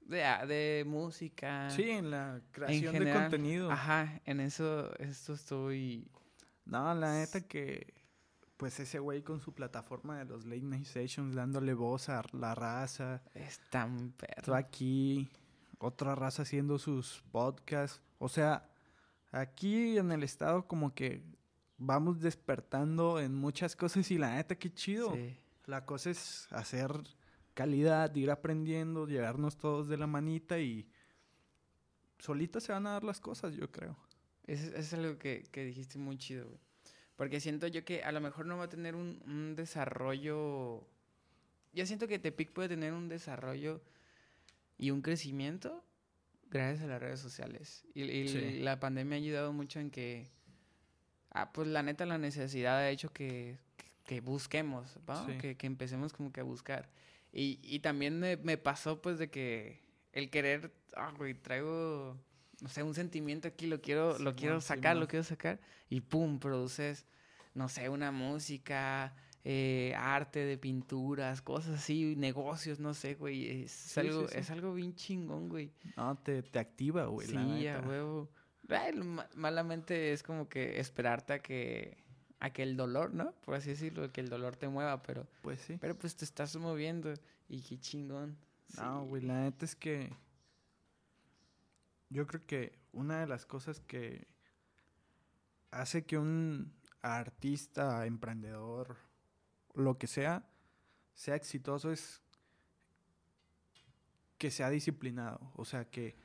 de, 0.00 0.24
ah, 0.24 0.46
de 0.46 0.84
música. 0.86 1.68
Sí, 1.70 1.90
en 1.90 2.10
la 2.10 2.40
creación 2.52 3.04
de 3.04 3.12
contenido. 3.12 3.70
Ajá, 3.70 4.20
en 4.24 4.40
eso, 4.40 4.96
esto 4.98 5.34
estoy... 5.34 6.08
No, 6.64 6.94
la 6.94 7.14
neta 7.14 7.40
que, 7.46 7.92
pues 8.56 8.78
ese 8.80 8.98
güey 8.98 9.22
con 9.22 9.40
su 9.40 9.54
plataforma 9.54 10.18
de 10.18 10.24
los 10.24 10.44
late 10.44 10.62
night 10.62 10.84
sessions, 10.84 11.34
dándole 11.34 11.74
voz 11.74 12.08
a 12.08 12.22
la 12.32 12.54
raza. 12.54 13.22
Está 13.34 13.86
muy 13.86 14.10
Tú 14.10 14.16
perro. 14.16 14.54
aquí, 14.54 15.28
otra 15.78 16.14
raza 16.14 16.42
haciendo 16.42 16.78
sus 16.78 17.22
podcasts. 17.32 18.00
O 18.18 18.28
sea, 18.28 18.68
aquí 19.32 19.98
en 19.98 20.12
el 20.12 20.22
estado 20.22 20.66
como 20.66 20.94
que 20.94 21.24
vamos 21.76 22.20
despertando 22.20 23.18
en 23.18 23.34
muchas 23.34 23.74
cosas 23.74 24.10
y 24.10 24.18
la 24.18 24.36
neta, 24.36 24.54
qué 24.54 24.72
chido. 24.72 25.12
Sí. 25.14 25.36
La 25.66 25.84
cosa 25.84 26.10
es 26.10 26.46
hacer 26.52 26.92
calidad, 27.54 28.14
ir 28.14 28.30
aprendiendo, 28.30 29.06
llevarnos 29.06 29.56
todos 29.56 29.88
de 29.88 29.96
la 29.96 30.06
manita 30.06 30.58
y 30.58 30.88
solitas 32.18 32.62
se 32.62 32.72
van 32.72 32.86
a 32.86 32.92
dar 32.92 33.04
las 33.04 33.20
cosas, 33.20 33.54
yo 33.54 33.70
creo. 33.70 33.96
Eso, 34.46 34.74
es 34.76 34.92
algo 34.94 35.18
que, 35.18 35.44
que 35.50 35.64
dijiste 35.64 35.98
muy 35.98 36.16
chido, 36.18 36.46
güey. 36.46 36.58
Porque 37.16 37.40
siento 37.40 37.66
yo 37.68 37.84
que 37.84 38.02
a 38.02 38.10
lo 38.12 38.20
mejor 38.20 38.46
no 38.46 38.56
va 38.56 38.64
a 38.64 38.68
tener 38.68 38.94
un, 38.94 39.22
un 39.26 39.54
desarrollo... 39.54 40.86
Yo 41.72 41.86
siento 41.86 42.08
que 42.08 42.18
Tepic 42.18 42.52
puede 42.52 42.68
tener 42.68 42.92
un 42.92 43.08
desarrollo 43.08 43.80
y 44.78 44.90
un 44.90 45.00
crecimiento 45.02 45.84
gracias 46.50 46.82
a 46.84 46.86
las 46.86 47.00
redes 47.00 47.20
sociales. 47.20 47.84
Y, 47.94 48.02
y 48.02 48.28
Sí. 48.28 48.58
la 48.60 48.80
pandemia 48.80 49.16
ha 49.16 49.20
ayudado 49.20 49.52
mucho 49.52 49.78
en 49.80 49.90
que... 49.90 50.26
Ah, 51.30 51.52
pues 51.52 51.68
la 51.68 51.82
neta 51.82 52.04
la 52.04 52.18
necesidad 52.18 52.78
ha 52.78 52.90
hecho 52.90 53.10
que, 53.12 53.56
que, 53.76 53.86
que 54.04 54.20
busquemos, 54.20 54.98
¿va? 55.08 55.24
Sí. 55.26 55.38
Que, 55.38 55.56
que 55.56 55.66
empecemos 55.66 56.12
como 56.12 56.30
que 56.32 56.40
a 56.40 56.44
buscar. 56.44 56.90
Y, 57.32 57.58
y 57.62 57.78
también 57.80 58.18
me, 58.20 58.36
me 58.36 58.58
pasó 58.58 59.00
pues 59.00 59.18
de 59.18 59.30
que 59.30 59.80
el 60.12 60.28
querer, 60.28 60.72
ah, 60.94 61.10
güey, 61.16 61.32
traigo, 61.32 62.18
no 62.62 62.68
sé, 62.68 62.84
un 62.84 62.94
sentimiento 62.94 63.48
aquí, 63.48 63.66
lo 63.66 63.80
quiero, 63.80 64.18
lo 64.20 64.36
quiero 64.36 64.60
sacar, 64.60 64.96
lo 64.96 65.08
quiero 65.08 65.24
sacar, 65.24 65.58
y 65.90 66.00
pum, 66.00 66.38
produces, 66.38 67.04
no 67.54 67.68
sé, 67.68 67.88
una 67.88 68.12
música, 68.12 69.16
eh, 69.44 69.92
arte 69.96 70.44
de 70.44 70.56
pinturas, 70.56 71.42
cosas 71.42 71.80
así, 71.80 72.14
negocios, 72.16 72.78
no 72.78 72.94
sé, 72.94 73.16
güey, 73.16 73.64
es 73.64 73.98
algo, 73.98 74.28
es 74.28 74.48
algo 74.50 74.74
bien 74.74 74.94
chingón, 74.94 75.48
güey. 75.48 75.72
No, 75.96 76.16
te, 76.16 76.44
te 76.44 76.60
activa, 76.60 77.06
güey. 77.06 77.26
la 77.26 77.44
sí, 77.44 77.66
a 77.66 77.80
huevo. 77.80 78.30
Malamente 79.34 80.12
es 80.12 80.22
como 80.22 80.48
que 80.48 80.78
esperarte 80.78 81.32
a 81.32 81.38
que, 81.40 81.98
a 82.38 82.50
que 82.50 82.62
el 82.62 82.76
dolor, 82.76 83.12
¿no? 83.12 83.32
Por 83.44 83.56
así 83.56 83.70
decirlo, 83.70 84.12
que 84.12 84.20
el 84.20 84.28
dolor 84.28 84.54
te 84.54 84.68
mueva, 84.68 85.02
pero, 85.02 85.26
Pues 85.42 85.60
sí. 85.60 85.78
pero 85.80 85.98
pues 85.98 86.14
te 86.14 86.24
estás 86.24 86.54
moviendo, 86.54 87.12
y 87.48 87.60
qué 87.62 87.76
chingón. 87.78 88.36
No, 88.76 89.04
güey, 89.06 89.22
la 89.22 89.40
neta 89.42 89.64
es 89.64 89.74
que 89.74 90.10
yo 92.12 92.26
creo 92.26 92.46
que 92.46 92.78
una 92.92 93.20
de 93.20 93.26
las 93.26 93.46
cosas 93.46 93.80
que 93.80 94.26
hace 95.70 96.04
que 96.04 96.18
un 96.18 96.72
artista, 97.00 98.06
emprendedor, 98.06 98.96
lo 99.74 99.98
que 99.98 100.06
sea, 100.06 100.44
sea 101.14 101.34
exitoso 101.34 101.90
es 101.90 102.22
que 104.38 104.50
sea 104.50 104.70
disciplinado, 104.70 105.52
o 105.54 105.64
sea, 105.64 105.84
que, 105.88 106.16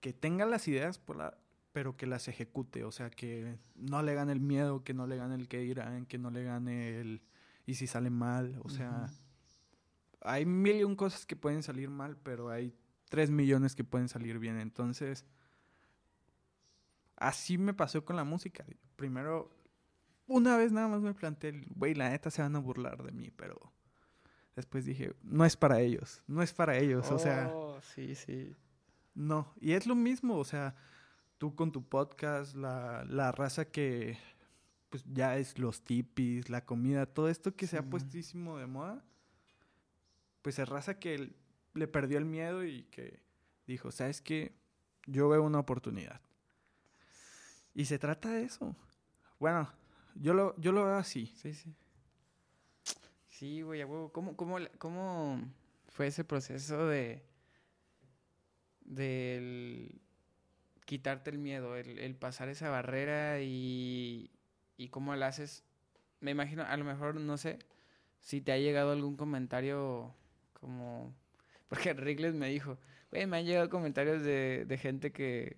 que 0.00 0.12
tenga 0.12 0.46
las 0.46 0.68
ideas, 0.68 0.98
por 0.98 1.16
la, 1.16 1.38
pero 1.72 1.96
que 1.96 2.06
las 2.06 2.28
ejecute, 2.28 2.84
o 2.84 2.92
sea, 2.92 3.10
que 3.10 3.58
no 3.74 4.02
le 4.02 4.14
gane 4.14 4.32
el 4.32 4.40
miedo, 4.40 4.84
que 4.84 4.94
no 4.94 5.06
le 5.06 5.16
gane 5.16 5.34
el 5.34 5.48
que 5.48 5.58
dirán, 5.58 6.06
que 6.06 6.18
no 6.18 6.30
le 6.30 6.44
gane 6.44 7.00
el 7.00 7.22
y 7.66 7.74
si 7.74 7.86
sale 7.86 8.10
mal, 8.10 8.60
o 8.62 8.68
sea, 8.68 9.10
hay 10.20 10.44
mil 10.44 10.76
y 10.76 10.84
un 10.84 10.96
cosas 10.96 11.24
que 11.24 11.36
pueden 11.36 11.62
salir 11.62 11.88
mal, 11.88 12.16
pero 12.22 12.50
hay 12.50 12.74
tres 13.08 13.30
millones 13.30 13.74
que 13.74 13.84
pueden 13.84 14.08
salir 14.08 14.38
bien. 14.38 14.58
Entonces, 14.58 15.24
así 17.16 17.58
me 17.58 17.74
pasó 17.74 18.04
con 18.04 18.16
la 18.16 18.24
música. 18.24 18.64
Primero, 18.96 19.50
una 20.26 20.56
vez 20.56 20.72
nada 20.72 20.88
más 20.88 21.00
me 21.00 21.14
planteé, 21.14 21.66
güey, 21.74 21.94
la 21.94 22.10
neta 22.10 22.30
se 22.30 22.42
van 22.42 22.56
a 22.56 22.60
burlar 22.60 23.02
de 23.02 23.12
mí, 23.12 23.30
pero 23.30 23.72
después 24.56 24.84
dije, 24.84 25.14
no 25.22 25.44
es 25.44 25.56
para 25.56 25.80
ellos, 25.80 26.22
no 26.26 26.42
es 26.42 26.52
para 26.52 26.76
ellos, 26.78 27.10
o 27.10 27.18
sea... 27.18 27.50
Oh, 27.52 27.80
sí, 27.80 28.14
sí. 28.14 28.54
No, 29.14 29.52
y 29.60 29.72
es 29.72 29.86
lo 29.86 29.94
mismo, 29.94 30.36
o 30.36 30.44
sea, 30.44 30.74
tú 31.38 31.54
con 31.54 31.70
tu 31.70 31.88
podcast, 31.88 32.56
la, 32.56 33.04
la 33.08 33.32
raza 33.32 33.66
que 33.66 34.18
pues 34.90 35.04
ya 35.12 35.36
es 35.36 35.58
los 35.58 35.82
tipis, 35.82 36.48
la 36.48 36.64
comida, 36.64 37.06
todo 37.06 37.28
esto 37.28 37.54
que 37.56 37.66
se 37.66 37.76
ha 37.76 37.82
puestísimo 37.82 38.58
de 38.58 38.66
moda, 38.66 39.04
pues 40.40 40.58
es 40.58 40.68
raza 40.68 40.98
que 41.00 41.34
le 41.74 41.88
perdió 41.88 42.18
el 42.18 42.24
miedo 42.24 42.64
y 42.64 42.84
que 42.84 43.20
dijo, 43.66 43.90
¿sabes 43.90 44.20
qué? 44.20 44.52
Yo 45.06 45.28
veo 45.28 45.42
una 45.42 45.58
oportunidad. 45.58 46.20
Y 47.74 47.84
se 47.84 47.98
trata 47.98 48.30
de 48.30 48.44
eso. 48.44 48.74
Bueno, 49.38 49.68
yo 50.14 50.32
lo, 50.32 50.56
yo 50.58 50.72
lo 50.72 50.84
veo 50.84 50.96
así. 50.96 51.26
Sí, 51.36 51.52
sí. 51.52 51.74
Sí, 53.28 53.62
güey, 53.62 53.82
a 53.82 53.86
huevo. 53.86 54.12
¿Cómo, 54.12 54.36
cómo, 54.36 54.58
¿Cómo 54.78 55.40
fue 55.88 56.06
ese 56.06 56.24
proceso 56.24 56.86
de. 56.86 57.22
del. 58.80 60.00
quitarte 60.84 61.30
el 61.30 61.38
miedo, 61.38 61.76
el, 61.76 62.14
pasar 62.14 62.48
esa 62.48 62.70
barrera 62.70 63.40
y. 63.40 64.30
y 64.76 64.88
cómo 64.88 65.16
lo 65.16 65.24
haces? 65.24 65.64
Me 66.20 66.30
imagino, 66.30 66.62
a 66.62 66.76
lo 66.76 66.84
mejor, 66.84 67.16
no 67.16 67.36
sé, 67.36 67.58
si 68.20 68.40
te 68.40 68.52
ha 68.52 68.58
llegado 68.58 68.92
algún 68.92 69.16
comentario 69.16 70.14
como. 70.52 71.12
Porque 71.68 71.92
Rigles 71.92 72.34
me 72.34 72.48
dijo, 72.48 72.78
güey, 73.10 73.26
me 73.26 73.38
han 73.38 73.46
llegado 73.46 73.68
comentarios 73.70 74.22
de, 74.22 74.64
de 74.66 74.78
gente 74.78 75.12
que 75.12 75.56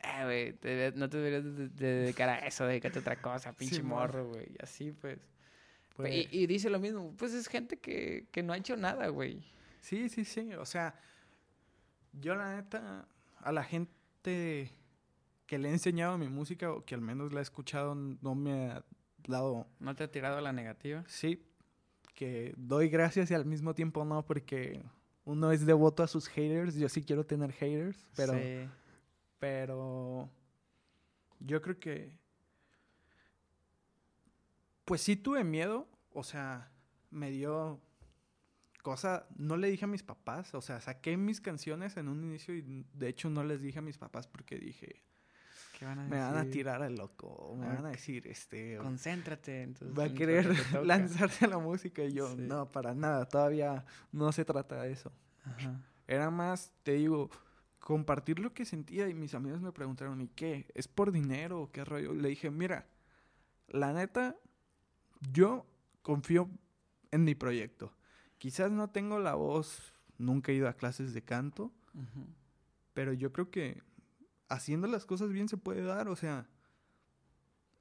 eh, 0.00 0.24
güey, 0.24 0.92
no 0.94 1.08
te 1.08 1.16
deberías 1.18 1.44
de, 1.44 1.68
dedicar 1.68 2.28
a 2.28 2.38
eso, 2.46 2.66
dedícate 2.66 2.98
a 2.98 3.00
otra 3.00 3.20
cosa, 3.20 3.52
pinche 3.52 3.82
morro, 3.82 4.28
güey. 4.28 4.46
Y 4.52 4.62
así, 4.62 4.92
pues. 4.92 5.18
pues 5.96 6.28
y, 6.30 6.46
dice 6.46 6.70
lo 6.70 6.78
mismo, 6.78 7.14
pues 7.16 7.32
es 7.32 7.48
gente 7.48 7.78
que, 7.78 8.26
que 8.30 8.42
no 8.42 8.52
ha 8.52 8.56
hecho 8.56 8.76
nada, 8.76 9.08
güey. 9.08 9.42
Sí, 9.80 10.08
sí, 10.08 10.24
sí. 10.24 10.52
O 10.54 10.66
sea, 10.66 10.98
yo 12.12 12.34
la 12.34 12.56
neta, 12.56 13.08
a 13.38 13.52
la 13.52 13.64
gente 13.64 14.72
que 15.46 15.58
le 15.58 15.68
he 15.68 15.72
enseñado 15.72 16.18
mi 16.18 16.28
música 16.28 16.72
o 16.72 16.84
que 16.84 16.94
al 16.94 17.00
menos 17.00 17.32
la 17.32 17.40
he 17.40 17.42
escuchado 17.42 17.94
no 17.94 18.34
me 18.34 18.70
ha 18.70 18.84
dado... 19.26 19.66
¿No 19.78 19.94
te 19.94 20.04
ha 20.04 20.10
tirado 20.10 20.40
la 20.40 20.52
negativa? 20.52 21.04
Sí, 21.06 21.46
que 22.14 22.52
doy 22.56 22.88
gracias 22.88 23.30
y 23.30 23.34
al 23.34 23.44
mismo 23.44 23.74
tiempo 23.74 24.04
no, 24.04 24.24
porque 24.24 24.82
uno 25.26 25.50
es 25.50 25.66
devoto 25.66 26.02
a 26.02 26.06
sus 26.06 26.28
haters. 26.28 26.76
Yo 26.76 26.88
sí 26.88 27.02
quiero 27.02 27.26
tener 27.26 27.52
haters, 27.52 28.06
pero... 28.16 28.32
Sí. 28.32 28.68
Pero 29.38 30.30
yo 31.40 31.60
creo 31.60 31.78
que... 31.78 32.18
Pues 34.86 35.02
sí 35.02 35.16
tuve 35.16 35.42
miedo, 35.42 35.88
o 36.12 36.22
sea, 36.22 36.70
me 37.10 37.30
dio 37.32 37.80
cosa, 38.82 39.26
no 39.36 39.56
le 39.56 39.68
dije 39.68 39.84
a 39.84 39.88
mis 39.88 40.04
papás, 40.04 40.54
o 40.54 40.62
sea, 40.62 40.80
saqué 40.80 41.16
mis 41.16 41.40
canciones 41.40 41.96
en 41.96 42.06
un 42.06 42.22
inicio 42.22 42.54
y 42.54 42.86
de 42.94 43.08
hecho 43.08 43.28
no 43.28 43.42
les 43.42 43.60
dije 43.60 43.80
a 43.80 43.82
mis 43.82 43.98
papás 43.98 44.28
porque 44.28 44.58
dije, 44.58 45.02
me 45.80 46.18
van 46.18 46.36
a 46.36 46.44
tirar 46.50 46.82
al 46.82 46.96
loco, 46.96 47.54
me 47.58 47.66
van 47.66 47.86
a 47.86 47.90
decir, 47.90 48.26
este... 48.26 48.78
Concéntrate. 48.78 49.62
Entonces, 49.62 49.98
va 49.98 50.04
a 50.04 50.14
querer 50.14 50.46
lanzarse 50.84 51.44
a 51.44 51.48
la 51.48 51.58
música 51.58 52.02
y 52.02 52.12
yo, 52.12 52.34
no, 52.36 52.70
para 52.70 52.94
nada, 52.94 53.26
todavía 53.26 53.84
no 54.12 54.32
se 54.32 54.44
trata 54.44 54.82
de 54.82 54.92
eso. 54.92 55.12
Era 56.06 56.30
más, 56.30 56.72
te 56.82 56.92
digo, 56.92 57.30
compartir 57.78 58.38
lo 58.38 58.52
que 58.52 58.64
sentía 58.64 59.08
y 59.08 59.14
mis 59.14 59.34
amigos 59.34 59.60
me 59.60 59.72
preguntaron, 59.72 60.20
¿y 60.20 60.28
qué? 60.28 60.66
¿Es 60.74 60.88
por 60.88 61.12
dinero 61.12 61.62
o 61.62 61.70
qué 61.70 61.84
rollo? 61.84 62.14
Le 62.14 62.30
dije, 62.30 62.50
mira, 62.50 62.86
la 63.68 63.92
neta, 63.92 64.36
yo 65.32 65.66
confío 66.02 66.48
en 67.10 67.24
mi 67.24 67.34
proyecto. 67.34 67.92
Quizás 68.38 68.70
no 68.70 68.90
tengo 68.90 69.18
la 69.18 69.34
voz, 69.34 69.94
nunca 70.18 70.52
he 70.52 70.56
ido 70.56 70.68
a 70.68 70.74
clases 70.74 71.14
de 71.14 71.22
canto, 71.22 71.72
pero 72.92 73.12
yo 73.12 73.32
creo 73.32 73.50
que 73.50 73.82
haciendo 74.48 74.86
las 74.86 75.06
cosas 75.06 75.30
bien 75.30 75.48
se 75.48 75.56
puede 75.56 75.82
dar, 75.82 76.08
o 76.08 76.16
sea, 76.16 76.48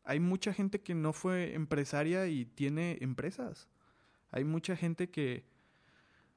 hay 0.03 0.19
mucha 0.19 0.53
gente 0.53 0.81
que 0.81 0.93
no 0.93 1.13
fue 1.13 1.55
empresaria 1.55 2.27
y 2.27 2.45
tiene 2.45 2.99
empresas. 3.01 3.67
Hay 4.29 4.43
mucha 4.43 4.75
gente 4.75 5.09
que, 5.09 5.45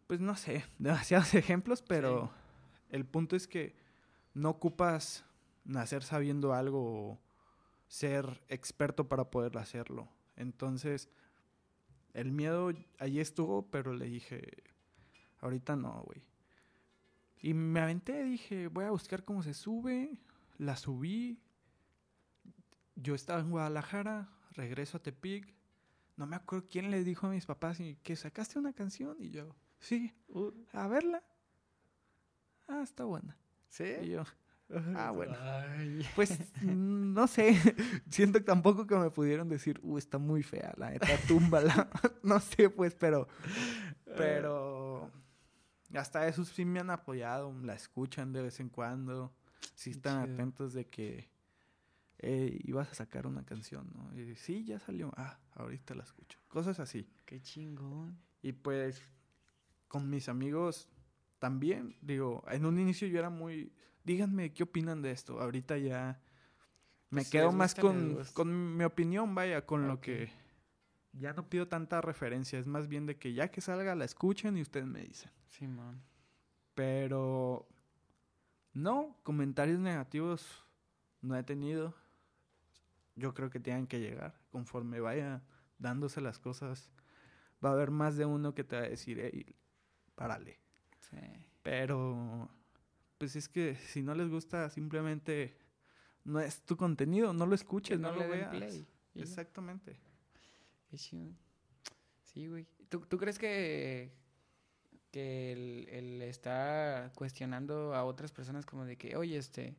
pues 0.06 0.20
no 0.20 0.36
sé, 0.36 0.64
demasiados 0.78 1.34
ejemplos, 1.34 1.82
pero 1.82 2.30
el 2.88 3.04
punto 3.04 3.36
es 3.36 3.46
que 3.46 3.76
no 4.34 4.50
ocupas 4.50 5.24
nacer 5.64 6.02
sabiendo 6.02 6.54
algo 6.54 7.10
o 7.10 7.20
ser 7.88 8.42
experto 8.48 9.08
para 9.08 9.30
poder 9.30 9.58
hacerlo. 9.58 10.08
Entonces, 10.36 11.10
el 12.14 12.32
miedo 12.32 12.72
allí 12.98 13.20
estuvo, 13.20 13.70
pero 13.70 13.92
le 13.92 14.06
dije, 14.06 14.62
ahorita 15.40 15.76
no, 15.76 16.02
güey. 16.06 16.22
Y 17.40 17.54
me 17.54 17.80
aventé, 17.80 18.24
dije, 18.24 18.68
voy 18.68 18.84
a 18.84 18.90
buscar 18.90 19.24
cómo 19.24 19.42
se 19.42 19.54
sube. 19.54 20.18
La 20.58 20.76
subí. 20.76 21.40
Yo 22.96 23.14
estaba 23.14 23.40
en 23.40 23.50
Guadalajara, 23.50 24.28
regreso 24.52 24.96
a 24.96 25.02
Tepic. 25.02 25.54
No 26.16 26.26
me 26.26 26.36
acuerdo 26.36 26.66
quién 26.68 26.90
le 26.90 27.04
dijo 27.04 27.28
a 27.28 27.30
mis 27.30 27.46
papás 27.46 27.78
que 28.02 28.16
sacaste 28.16 28.58
una 28.58 28.72
canción. 28.72 29.16
Y 29.20 29.30
yo, 29.30 29.54
sí, 29.78 30.12
uh. 30.28 30.52
a 30.72 30.88
verla 30.88 31.22
ah, 32.68 32.82
está 32.82 33.04
buena. 33.04 33.36
¿Sí? 33.68 33.84
Y 34.02 34.10
yo, 34.10 34.24
ah, 34.94 35.10
bueno. 35.10 35.34
Pues 36.14 36.38
no 36.62 37.26
sé, 37.26 37.56
siento 38.10 38.42
tampoco 38.44 38.86
que 38.86 38.96
me 38.96 39.10
pudieron 39.10 39.48
decir, 39.48 39.80
uh, 39.82 39.98
está 39.98 40.18
muy 40.18 40.42
fea, 40.42 40.72
la 40.76 40.90
neta, 40.90 41.08
túmbala. 41.26 41.88
no 42.22 42.40
sé, 42.40 42.70
pues, 42.70 42.94
pero, 42.94 43.28
pero 44.16 44.77
hasta 45.94 46.28
eso 46.28 46.44
sí 46.44 46.64
me 46.64 46.80
han 46.80 46.90
apoyado, 46.90 47.54
la 47.62 47.74
escuchan 47.74 48.32
de 48.32 48.42
vez 48.42 48.60
en 48.60 48.68
cuando, 48.68 49.32
sí 49.74 49.90
están 49.90 50.30
atentos 50.30 50.72
de 50.72 50.86
que 50.86 51.30
eh, 52.18 52.60
ibas 52.64 52.90
a 52.90 52.94
sacar 52.94 53.26
una 53.26 53.44
canción, 53.44 53.90
¿no? 53.94 54.18
Y 54.18 54.34
sí, 54.34 54.64
ya 54.64 54.78
salió, 54.80 55.12
ah, 55.16 55.38
ahorita 55.54 55.94
la 55.94 56.02
escucho. 56.02 56.38
Cosas 56.48 56.80
así. 56.80 57.08
Qué 57.24 57.40
chingón. 57.40 58.18
Y 58.42 58.52
pues 58.52 59.00
con 59.86 60.10
mis 60.10 60.28
amigos 60.28 60.88
también, 61.38 61.96
digo, 62.02 62.44
en 62.48 62.66
un 62.66 62.78
inicio 62.78 63.06
yo 63.08 63.18
era 63.18 63.30
muy, 63.30 63.72
díganme 64.04 64.52
qué 64.52 64.64
opinan 64.64 65.00
de 65.00 65.12
esto. 65.12 65.40
Ahorita 65.40 65.78
ya 65.78 66.20
me 67.10 67.22
pues 67.22 67.30
quedo 67.30 67.52
más 67.52 67.74
con, 67.74 68.18
con, 68.34 68.76
mi 68.76 68.84
opinión, 68.84 69.34
vaya, 69.34 69.64
con 69.64 69.86
lo 69.86 70.00
que 70.00 70.30
ya 71.12 71.32
no 71.32 71.48
pido 71.48 71.68
tanta 71.68 72.00
referencia, 72.00 72.58
es 72.58 72.66
más 72.66 72.88
bien 72.88 73.06
de 73.06 73.16
que 73.16 73.32
ya 73.32 73.50
que 73.50 73.60
salga 73.60 73.94
la 73.94 74.04
escuchen 74.04 74.56
y 74.56 74.62
ustedes 74.62 74.86
me 74.86 75.02
dicen. 75.02 75.30
Sí, 75.48 75.66
man. 75.66 76.02
Pero 76.74 77.66
no, 78.72 79.16
comentarios 79.22 79.80
negativos 79.80 80.64
no 81.20 81.36
he 81.36 81.42
tenido. 81.42 81.94
Yo 83.16 83.34
creo 83.34 83.50
que 83.50 83.58
tienen 83.58 83.86
que 83.86 83.98
llegar 83.98 84.38
conforme 84.50 85.00
vaya 85.00 85.42
dándose 85.78 86.20
las 86.20 86.38
cosas. 86.38 86.90
Va 87.64 87.70
a 87.70 87.72
haber 87.72 87.90
más 87.90 88.16
de 88.16 88.24
uno 88.24 88.54
que 88.54 88.62
te 88.62 88.76
va 88.76 88.82
a 88.82 88.88
decir, 88.88 89.18
hey, 89.20 89.56
párale. 90.14 90.60
Pero, 91.62 92.48
pues 93.18 93.34
es 93.34 93.48
que 93.48 93.74
si 93.74 94.02
no 94.02 94.14
les 94.14 94.28
gusta, 94.28 94.70
simplemente 94.70 95.58
no 96.24 96.40
es 96.40 96.62
tu 96.62 96.76
contenido, 96.76 97.32
no 97.32 97.46
lo 97.46 97.54
escuches, 97.54 97.98
no, 97.98 98.12
lo 98.12 98.28
veas. 98.28 98.50
Play, 98.50 98.86
Exactamente. 99.14 99.98
Sí, 100.94 102.46
güey. 102.46 102.66
¿Tú, 102.88 103.00
¿Tú, 103.00 103.18
crees 103.18 103.38
que, 103.38 104.12
que 105.10 105.52
el, 105.52 105.88
el 105.90 106.22
está 106.22 107.12
cuestionando 107.14 107.94
a 107.94 108.04
otras 108.04 108.32
personas 108.32 108.66
como 108.66 108.84
de 108.84 108.96
que, 108.96 109.16
oye, 109.16 109.36
este, 109.38 109.76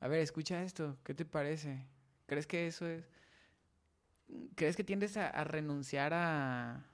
a 0.00 0.08
ver, 0.08 0.20
escucha 0.20 0.62
esto, 0.62 0.96
¿qué 1.04 1.14
te 1.14 1.24
parece? 1.24 1.86
¿Crees 2.26 2.46
que 2.46 2.66
eso 2.66 2.86
es... 2.86 3.08
¿Crees 4.56 4.76
que 4.76 4.82
tiendes 4.82 5.16
a, 5.16 5.28
a 5.28 5.44
renunciar 5.44 6.12
a, 6.12 6.84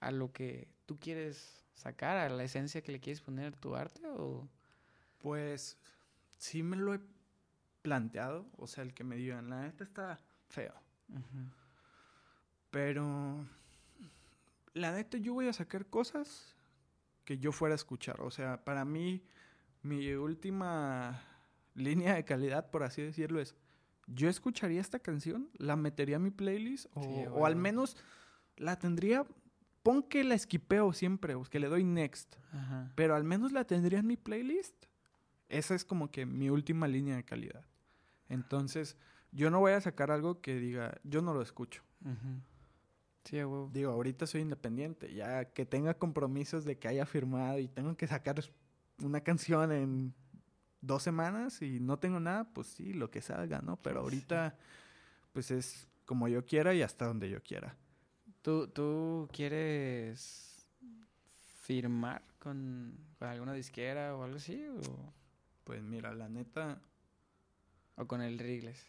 a 0.00 0.10
lo 0.10 0.32
que 0.32 0.68
tú 0.86 0.98
quieres 0.98 1.64
sacar 1.74 2.18
a 2.18 2.28
la 2.28 2.44
esencia 2.44 2.82
que 2.82 2.92
le 2.92 3.00
quieres 3.00 3.22
poner 3.22 3.54
a 3.54 3.56
tu 3.56 3.74
arte 3.74 4.02
o 4.06 4.46
pues 5.18 5.78
sí 6.36 6.62
me 6.62 6.76
lo 6.76 6.94
he 6.94 7.00
planteado, 7.82 8.46
o 8.56 8.66
sea, 8.66 8.84
el 8.84 8.92
que 8.92 9.04
me 9.04 9.16
digan, 9.16 9.48
la 9.48 9.62
neta 9.62 9.84
está 9.84 10.18
feo. 10.48 10.74
Pero 12.70 13.46
la 14.74 14.92
neta 14.92 15.18
yo 15.18 15.34
voy 15.34 15.48
a 15.48 15.52
sacar 15.52 15.86
cosas 15.86 16.54
que 17.30 17.38
yo 17.38 17.52
fuera 17.52 17.74
a 17.74 17.76
escuchar, 17.76 18.20
o 18.22 18.32
sea, 18.32 18.64
para 18.64 18.84
mí 18.84 19.22
mi 19.82 20.14
última 20.14 21.22
línea 21.76 22.16
de 22.16 22.24
calidad, 22.24 22.72
por 22.72 22.82
así 22.82 23.02
decirlo, 23.02 23.40
es 23.40 23.54
yo 24.08 24.28
escucharía 24.28 24.80
esta 24.80 24.98
canción, 24.98 25.48
la 25.56 25.76
metería 25.76 26.16
a 26.16 26.18
mi 26.18 26.32
playlist 26.32 26.86
o, 26.92 27.02
o 27.02 27.46
al 27.46 27.54
menos 27.54 27.96
la 28.56 28.80
tendría 28.80 29.24
pon 29.84 30.02
que 30.02 30.24
la 30.24 30.34
esquipeo 30.34 30.92
siempre, 30.92 31.36
o 31.36 31.44
que 31.44 31.60
le 31.60 31.68
doy 31.68 31.84
next, 31.84 32.34
Ajá. 32.52 32.90
pero 32.96 33.14
al 33.14 33.22
menos 33.22 33.52
la 33.52 33.64
tendría 33.64 34.00
en 34.00 34.08
mi 34.08 34.16
playlist. 34.16 34.86
Esa 35.48 35.76
es 35.76 35.84
como 35.84 36.10
que 36.10 36.26
mi 36.26 36.50
última 36.50 36.88
línea 36.88 37.14
de 37.14 37.24
calidad. 37.24 37.64
Entonces, 38.28 38.96
yo 39.30 39.50
no 39.50 39.60
voy 39.60 39.70
a 39.70 39.80
sacar 39.80 40.10
algo 40.10 40.40
que 40.40 40.56
diga, 40.56 41.00
yo 41.04 41.22
no 41.22 41.32
lo 41.32 41.42
escucho. 41.42 41.84
Ujú. 42.04 42.42
Sí, 43.24 43.36
huevo. 43.36 43.70
Digo, 43.72 43.92
ahorita 43.92 44.26
soy 44.26 44.40
independiente, 44.42 45.12
ya 45.14 45.44
que 45.44 45.66
tenga 45.66 45.94
compromisos 45.94 46.64
de 46.64 46.78
que 46.78 46.88
haya 46.88 47.06
firmado 47.06 47.58
y 47.58 47.68
tengo 47.68 47.96
que 47.96 48.06
sacar 48.06 48.42
una 49.02 49.20
canción 49.20 49.72
en 49.72 50.14
dos 50.80 51.02
semanas 51.02 51.60
y 51.62 51.80
no 51.80 51.98
tengo 51.98 52.20
nada, 52.20 52.44
pues 52.52 52.68
sí, 52.68 52.92
lo 52.92 53.10
que 53.10 53.20
salga, 53.20 53.60
¿no? 53.60 53.76
Pero 53.76 54.00
ahorita, 54.00 54.56
pues 55.32 55.50
es 55.50 55.86
como 56.06 56.28
yo 56.28 56.44
quiera 56.44 56.74
y 56.74 56.82
hasta 56.82 57.06
donde 57.06 57.28
yo 57.30 57.42
quiera. 57.42 57.76
¿Tú, 58.42 58.68
¿Tú 58.68 59.28
quieres 59.32 60.66
firmar 61.62 62.22
con, 62.38 62.98
con 63.18 63.28
alguna 63.28 63.52
disquera 63.52 64.16
o 64.16 64.24
algo 64.24 64.36
así? 64.36 64.66
¿O, 64.68 65.12
Pues 65.64 65.82
mira, 65.82 66.12
la 66.14 66.28
neta, 66.28 66.80
o 67.96 68.06
con 68.06 68.22
el 68.22 68.38
Rigles? 68.38 68.86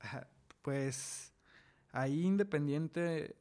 Pues 0.62 1.32
ahí 2.00 2.22
independiente, 2.24 3.36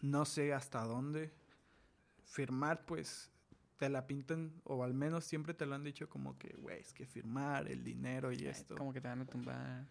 no 0.00 0.24
sé 0.24 0.52
hasta 0.52 0.84
dónde. 0.84 1.32
Firmar, 2.24 2.84
pues 2.84 3.30
te 3.76 3.88
la 3.88 4.06
pintan, 4.06 4.52
o 4.64 4.84
al 4.84 4.94
menos 4.94 5.24
siempre 5.24 5.54
te 5.54 5.66
lo 5.66 5.74
han 5.74 5.82
dicho 5.82 6.08
como 6.08 6.38
que, 6.38 6.54
güey, 6.56 6.80
es 6.80 6.92
que 6.92 7.04
firmar, 7.04 7.68
el 7.68 7.82
dinero 7.82 8.32
y 8.32 8.36
Ay, 8.36 8.46
esto. 8.46 8.76
Como 8.76 8.92
que 8.92 9.00
te 9.00 9.08
van 9.08 9.22
a 9.22 9.26
tumbar. 9.26 9.86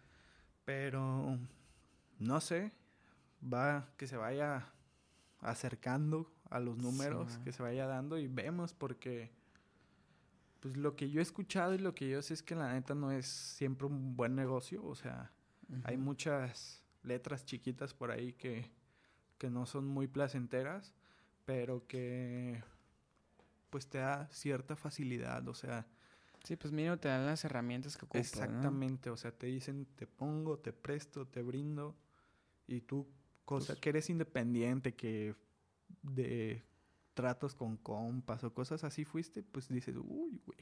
Pero 0.64 1.38
no 2.18 2.40
sé, 2.40 2.72
va 3.42 3.88
que 3.96 4.06
se 4.06 4.16
vaya 4.16 4.72
acercando 5.40 6.32
a 6.48 6.60
los 6.60 6.78
números, 6.78 7.38
que 7.38 7.52
se 7.52 7.62
vaya 7.62 7.86
dando 7.86 8.18
y 8.18 8.28
vemos 8.28 8.72
porque 8.74 9.30
pues 10.60 10.76
lo 10.76 10.94
que 10.94 11.10
yo 11.10 11.18
he 11.18 11.22
escuchado 11.22 11.74
y 11.74 11.78
lo 11.78 11.94
que 11.94 12.08
yo 12.08 12.22
sé 12.22 12.34
es 12.34 12.42
que 12.42 12.54
la 12.54 12.72
neta 12.72 12.94
no 12.94 13.10
es 13.10 13.26
siempre 13.26 13.86
un 13.86 14.16
buen 14.16 14.36
negocio, 14.36 14.84
o 14.84 14.94
sea, 14.94 15.32
hay 15.82 15.96
muchas 15.96 16.81
letras 17.02 17.44
chiquitas 17.44 17.94
por 17.94 18.10
ahí 18.10 18.32
que, 18.34 18.70
que 19.38 19.50
no 19.50 19.66
son 19.66 19.86
muy 19.86 20.06
placenteras, 20.06 20.94
pero 21.44 21.86
que 21.86 22.62
pues 23.70 23.88
te 23.88 23.98
da 23.98 24.28
cierta 24.30 24.76
facilidad, 24.76 25.48
o 25.48 25.54
sea, 25.54 25.86
Sí, 26.44 26.56
pues 26.56 26.72
mínimo 26.72 26.98
te 26.98 27.08
dan 27.08 27.24
las 27.24 27.44
herramientas 27.44 27.96
que 27.96 28.04
ocupas, 28.04 28.36
¿no? 28.36 28.44
exactamente, 28.44 29.10
o 29.10 29.16
sea, 29.16 29.30
te 29.30 29.46
dicen 29.46 29.86
te 29.94 30.06
pongo, 30.06 30.58
te 30.58 30.72
presto, 30.72 31.26
te 31.26 31.40
brindo 31.40 31.96
y 32.66 32.80
tú 32.80 33.08
cosa 33.44 33.68
Pues 33.68 33.80
que 33.80 33.88
eres 33.90 34.10
independiente, 34.10 34.94
que 34.94 35.36
de 36.02 36.64
tratos 37.14 37.54
con 37.54 37.76
compas 37.76 38.42
o 38.42 38.52
cosas 38.52 38.82
así 38.82 39.04
fuiste, 39.04 39.42
pues 39.42 39.68
dices, 39.68 39.96
uy, 39.96 40.40
güey, 40.44 40.58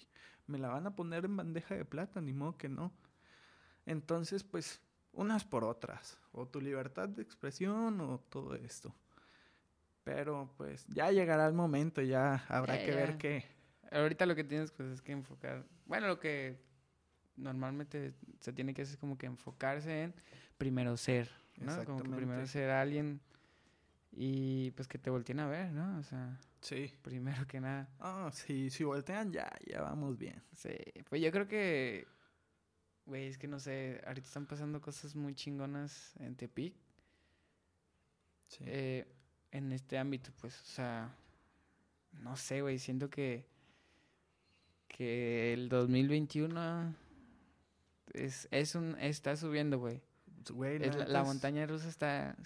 me 0.47 0.59
la 0.59 0.69
van 0.69 0.87
a 0.87 0.97
poner 0.97 1.25
en 1.25 1.37
bandeja 1.37 1.75
de 1.77 1.85
plata, 1.85 2.21
ni 2.21 2.33
modo 2.33 2.59
que 2.59 2.69
no. 2.69 2.93
Entonces, 3.87 4.45
pues, 4.45 4.83
unas 5.13 5.45
por 5.45 5.65
otras, 5.65 6.19
o 6.33 6.47
tu 6.47 6.61
libertad 6.61 7.09
de 7.09 7.23
expresión 7.23 8.01
o 8.01 8.21
todo 8.21 8.55
esto. 8.55 8.95
Pero, 10.05 10.53
pues, 10.57 10.87
ya 10.89 11.11
llegará 11.11 11.47
el 11.47 11.53
momento, 11.53 12.01
ya 12.01 12.45
habrá 12.49 12.77
Ya, 12.79 12.85
que 12.85 12.95
ver 12.95 13.11
ya. 13.13 13.19
qué. 13.19 13.45
Ahorita 13.93 14.25
lo 14.27 14.35
que 14.35 14.45
tienes 14.45 14.71
pues 14.71 14.89
es 14.89 15.03
que 15.03 15.13
enfocar. 15.13 15.67
Bueno, 15.87 16.07
lo 16.07 16.19
que 16.21 16.61
normalmente 17.37 18.15
se 18.41 18.53
tiene 18.53 18.73
que 18.73 18.83
hacer 18.83 18.95
es 18.95 19.01
como 19.01 19.19
que 19.19 19.27
enfocarse 19.27 20.05
en 20.05 20.15
primero 20.59 20.97
ser, 20.97 21.29
¿no? 21.59 21.85
Como 21.85 22.03
que 22.03 22.11
primero 22.11 22.47
ser 22.47 22.71
alguien 22.71 23.21
y 24.13 24.71
pues 24.73 24.87
que 24.89 24.99
te 24.99 25.11
volteen 25.11 25.41
a 25.41 25.49
ver, 25.49 25.73
¿no? 25.73 25.99
O 25.99 26.03
sea, 26.03 26.39
Sí. 26.61 26.93
primero 27.03 27.47
que 27.47 27.61
nada. 27.61 27.89
Ah, 27.99 28.31
sí, 28.33 28.71
si 28.71 28.85
voltean, 28.85 29.33
ya, 29.33 29.51
ya 29.67 29.81
vamos 29.83 30.17
bien. 30.19 30.43
Sí, 30.53 30.77
pues 31.09 31.21
yo 31.23 31.31
creo 31.33 31.49
que, 31.49 32.07
güey, 33.11 33.27
es 33.27 33.37
que 33.39 33.49
no 33.49 33.59
sé, 33.59 34.01
ahorita 34.07 34.27
están 34.27 34.47
pasando 34.47 34.81
cosas 34.81 35.17
muy 35.17 35.35
chingonas 35.35 36.15
en 36.21 36.37
Tepic. 36.37 36.75
Sí. 38.47 38.65
eh, 38.67 39.07
en 39.51 39.73
este 39.73 39.99
ámbito, 39.99 40.31
pues, 40.41 40.61
o 40.61 40.65
sea, 40.65 41.13
no 42.13 42.37
sé, 42.37 42.63
güey, 42.63 42.79
siento 42.79 43.11
que, 43.11 43.47
que 44.89 45.53
el 45.53 45.69
2021 45.69 46.95
es, 48.15 48.47
es 48.53 48.75
un, 48.77 48.97
está 49.01 49.37
subiendo, 49.37 49.79
güey. 49.79 50.01
Güey, 50.53 50.83
Es 50.83 50.95
la, 50.97 51.07
la 51.07 51.25
montaña 51.25 51.67
rusa 51.67 51.89
está... 51.89 52.37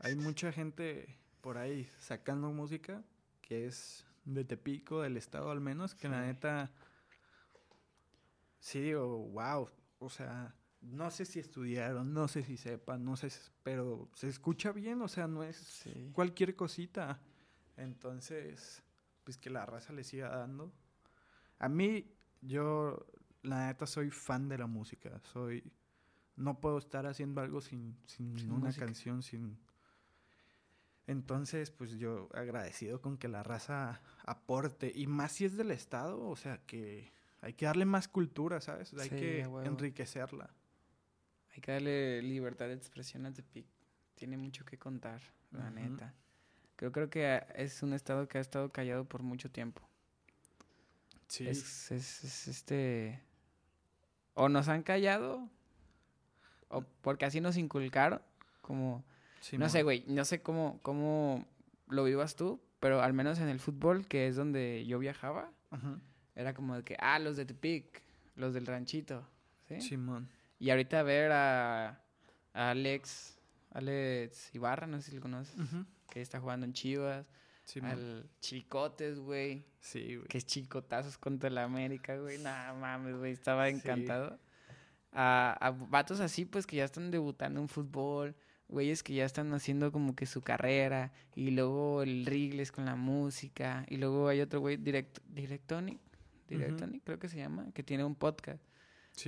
Hay 0.00 0.16
mucha 0.16 0.52
gente 0.52 1.16
por 1.40 1.58
ahí 1.58 1.88
sacando 2.00 2.50
música 2.50 3.02
que 3.40 3.66
es 3.66 4.04
de 4.24 4.44
Tepico, 4.44 5.00
del 5.02 5.16
estado 5.16 5.50
al 5.50 5.60
menos, 5.60 5.94
que 5.94 6.08
la 6.08 6.26
neta. 6.26 6.70
Sí, 8.60 8.80
digo, 8.80 9.18
wow. 9.28 9.70
O 9.98 10.08
sea, 10.10 10.54
no 10.80 11.10
sé 11.10 11.24
si 11.24 11.40
estudiaron, 11.40 12.12
no 12.12 12.28
sé 12.28 12.42
si 12.44 12.56
sepan, 12.56 13.04
no 13.04 13.16
sé, 13.16 13.30
si- 13.30 13.50
pero 13.62 14.08
se 14.14 14.28
escucha 14.28 14.72
bien, 14.72 15.02
o 15.02 15.08
sea, 15.08 15.26
no 15.26 15.42
es 15.42 15.56
Sí. 15.56 16.10
cualquier 16.12 16.54
cosita. 16.54 17.20
Entonces, 17.76 18.82
pues 19.24 19.36
que 19.38 19.50
la 19.50 19.66
raza 19.66 19.92
le 19.92 20.04
siga 20.04 20.28
dando. 20.28 20.72
A 21.58 21.68
mí, 21.68 22.12
yo, 22.40 23.06
la 23.42 23.66
neta, 23.66 23.86
soy 23.86 24.10
fan 24.10 24.48
de 24.48 24.58
la 24.58 24.66
música. 24.66 25.20
Soy. 25.32 25.72
No 26.36 26.60
puedo 26.60 26.78
estar 26.78 27.06
haciendo 27.06 27.40
algo 27.40 27.60
sin, 27.60 27.96
sin 28.06 28.38
Sin 28.38 28.52
una 28.52 28.66
música. 28.66 28.86
canción, 28.86 29.22
sin. 29.22 29.58
Entonces, 31.06 31.70
pues 31.70 31.92
yo 31.98 32.28
agradecido 32.34 33.00
con 33.00 33.16
que 33.16 33.28
la 33.28 33.42
raza 33.42 34.00
aporte. 34.24 34.92
Y 34.94 35.06
más 35.06 35.32
si 35.32 35.44
es 35.46 35.56
del 35.56 35.70
Estado, 35.70 36.20
o 36.28 36.36
sea, 36.36 36.58
que 36.66 37.12
hay 37.40 37.52
que 37.54 37.66
darle 37.66 37.84
más 37.84 38.08
cultura, 38.08 38.60
¿sabes? 38.60 38.92
Hay 38.94 39.08
Sí, 39.08 39.16
que 39.16 39.38
huevo. 39.46 39.62
enriquecerla. 39.62 40.50
Hay 41.54 41.60
que 41.60 41.72
darle 41.72 42.22
libertad 42.22 42.66
de 42.66 42.74
expresión 42.74 43.26
a 43.26 43.32
Tepic. 43.32 43.66
Tiene 44.14 44.36
mucho 44.36 44.64
que 44.64 44.78
contar, 44.78 45.20
la 45.52 45.70
neta. 45.70 46.14
Creo, 46.76 46.92
creo 46.92 47.10
que 47.10 47.42
es 47.56 47.82
un 47.82 47.92
estado 47.92 48.28
que 48.28 48.38
ha 48.38 48.40
estado 48.40 48.70
callado 48.70 49.04
por 49.04 49.22
mucho 49.22 49.50
tiempo. 49.50 49.82
Sí. 51.28 51.46
Es, 51.48 51.90
es- 51.90 52.24
es 52.24 52.48
este. 52.48 53.20
O 54.34 54.48
nos 54.48 54.68
han 54.68 54.82
callado, 54.82 55.48
o 56.68 56.82
porque 57.02 57.24
así 57.24 57.40
nos 57.40 57.56
inculcaron. 57.56 58.22
Como. 58.60 59.04
No 59.52 59.68
sé, 59.68 59.82
güey. 59.82 60.04
No 60.06 60.24
sé 60.24 60.42
cómo, 60.42 60.78
cómo 60.82 61.44
lo 61.88 62.04
vivas 62.04 62.34
tú, 62.36 62.60
pero 62.80 63.02
al 63.02 63.12
menos 63.12 63.38
en 63.40 63.48
el 63.48 63.60
fútbol, 63.60 64.06
que 64.06 64.26
es 64.28 64.36
donde 64.36 64.84
yo 64.86 64.98
viajaba, 64.98 65.50
Ajá. 65.70 65.98
Era 66.38 66.54
como 66.54 66.76
de 66.76 66.84
que, 66.84 66.96
ah, 67.00 67.18
los 67.18 67.36
de 67.36 67.44
Tepic, 67.44 68.02
los 68.36 68.54
del 68.54 68.64
ranchito. 68.66 69.26
¿sí? 69.66 69.80
Simón. 69.80 70.28
Y 70.60 70.70
ahorita 70.70 71.02
ver 71.02 71.32
a, 71.32 72.00
a 72.54 72.70
Alex, 72.70 73.38
Alex 73.72 74.54
Ibarra, 74.54 74.86
no 74.86 75.00
sé 75.00 75.10
si 75.10 75.16
lo 75.16 75.22
conoces, 75.22 75.54
que 76.10 76.20
está 76.22 76.40
jugando 76.40 76.64
en 76.64 76.72
Chivas, 76.72 77.26
Simón. 77.64 77.90
al 77.90 78.30
Chicotes, 78.40 79.18
güey. 79.18 79.64
Sí, 79.80 80.16
güey. 80.16 80.28
que 80.28 80.38
es 80.38 80.46
chicotazos 80.46 81.18
contra 81.18 81.50
la 81.50 81.64
América, 81.64 82.16
güey. 82.16 82.38
Nah, 82.38 82.72
mames, 82.74 83.16
güey, 83.16 83.32
estaba 83.32 83.68
Sí. 83.68 83.74
encantado. 83.76 84.38
A, 85.12 85.56
a 85.60 85.70
vatos 85.70 86.20
así, 86.20 86.44
pues, 86.44 86.66
que 86.66 86.76
ya 86.76 86.84
están 86.84 87.10
debutando 87.10 87.60
en 87.60 87.68
fútbol, 87.68 88.34
güeyes 88.68 89.02
que 89.02 89.14
ya 89.14 89.24
están 89.24 89.52
haciendo 89.54 89.90
como 89.92 90.14
que 90.14 90.26
su 90.26 90.42
carrera, 90.42 91.12
y 91.34 91.50
luego 91.50 92.02
el 92.02 92.26
Rigles 92.26 92.70
con 92.72 92.84
la 92.84 92.94
música, 92.96 93.84
y 93.88 93.96
luego 93.96 94.28
hay 94.28 94.40
otro 94.40 94.60
güey, 94.60 94.76
direct, 94.76 95.18
Directonic, 95.28 95.98
Directonic 96.48 97.04
creo 97.04 97.18
que 97.18 97.28
se 97.28 97.36
llama, 97.36 97.70
que 97.72 97.82
tiene 97.82 98.04
un 98.04 98.14
podcast. 98.14 98.62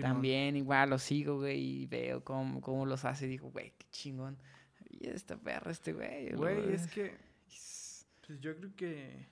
También 0.00 0.56
igual 0.56 0.90
lo 0.90 0.98
sigo, 0.98 1.38
güey, 1.38 1.82
y 1.82 1.86
veo 1.86 2.22
cómo, 2.22 2.60
cómo 2.60 2.86
los 2.86 3.04
hace, 3.04 3.26
y 3.26 3.28
digo, 3.28 3.50
güey, 3.50 3.72
qué 3.76 3.86
chingón. 3.90 4.38
Y 4.88 5.08
esta 5.08 5.36
perra, 5.36 5.70
este 5.70 5.92
güey. 5.92 6.32
Güey, 6.32 6.72
es 6.72 6.86
que. 6.92 7.16
Pues 8.26 8.40
yo 8.40 8.56
creo 8.56 8.76
que 8.76 9.26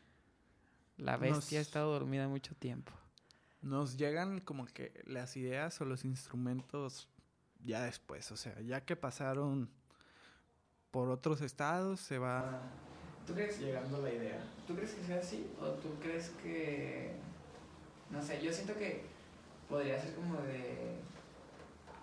La 0.97 1.17
bestia 1.17 1.61
ha 1.61 1.63
estado 1.63 1.93
dormida 1.93 2.27
mucho 2.27 2.55
tiempo. 2.57 2.93
nos 3.63 3.97
llegan 3.97 4.41
como 4.41 4.67
que 4.67 5.01
las 5.07 5.37
ideas 5.37 5.81
o 5.81 5.85
los 5.85 6.05
instrumentos 6.05 7.09
ya 7.65 7.83
después. 7.83 8.33
O 8.33 8.37
sea, 8.37 8.61
ya 8.61 8.85
que 8.85 8.97
pasaron 8.97 9.71
por 10.91 11.11
otros 11.11 11.41
estados, 11.43 12.01
se 12.01 12.19
va 12.19 12.61
¿Tú 13.27 13.35
crees, 13.35 13.61
llegando 13.61 14.01
la 14.01 14.11
idea. 14.13 14.43
¿Tú 14.67 14.75
crees 14.75 14.95
que 14.95 15.05
sea 15.05 15.19
así? 15.19 15.47
¿O 15.61 15.67
tú 15.75 15.91
crees 16.01 16.31
que.? 16.43 17.13
No 18.11 18.23
sé, 18.23 18.41
yo 18.43 18.53
siento 18.53 18.75
que 18.75 19.05
podría 19.69 20.01
ser 20.01 20.15
como 20.15 20.41
de. 20.43 20.97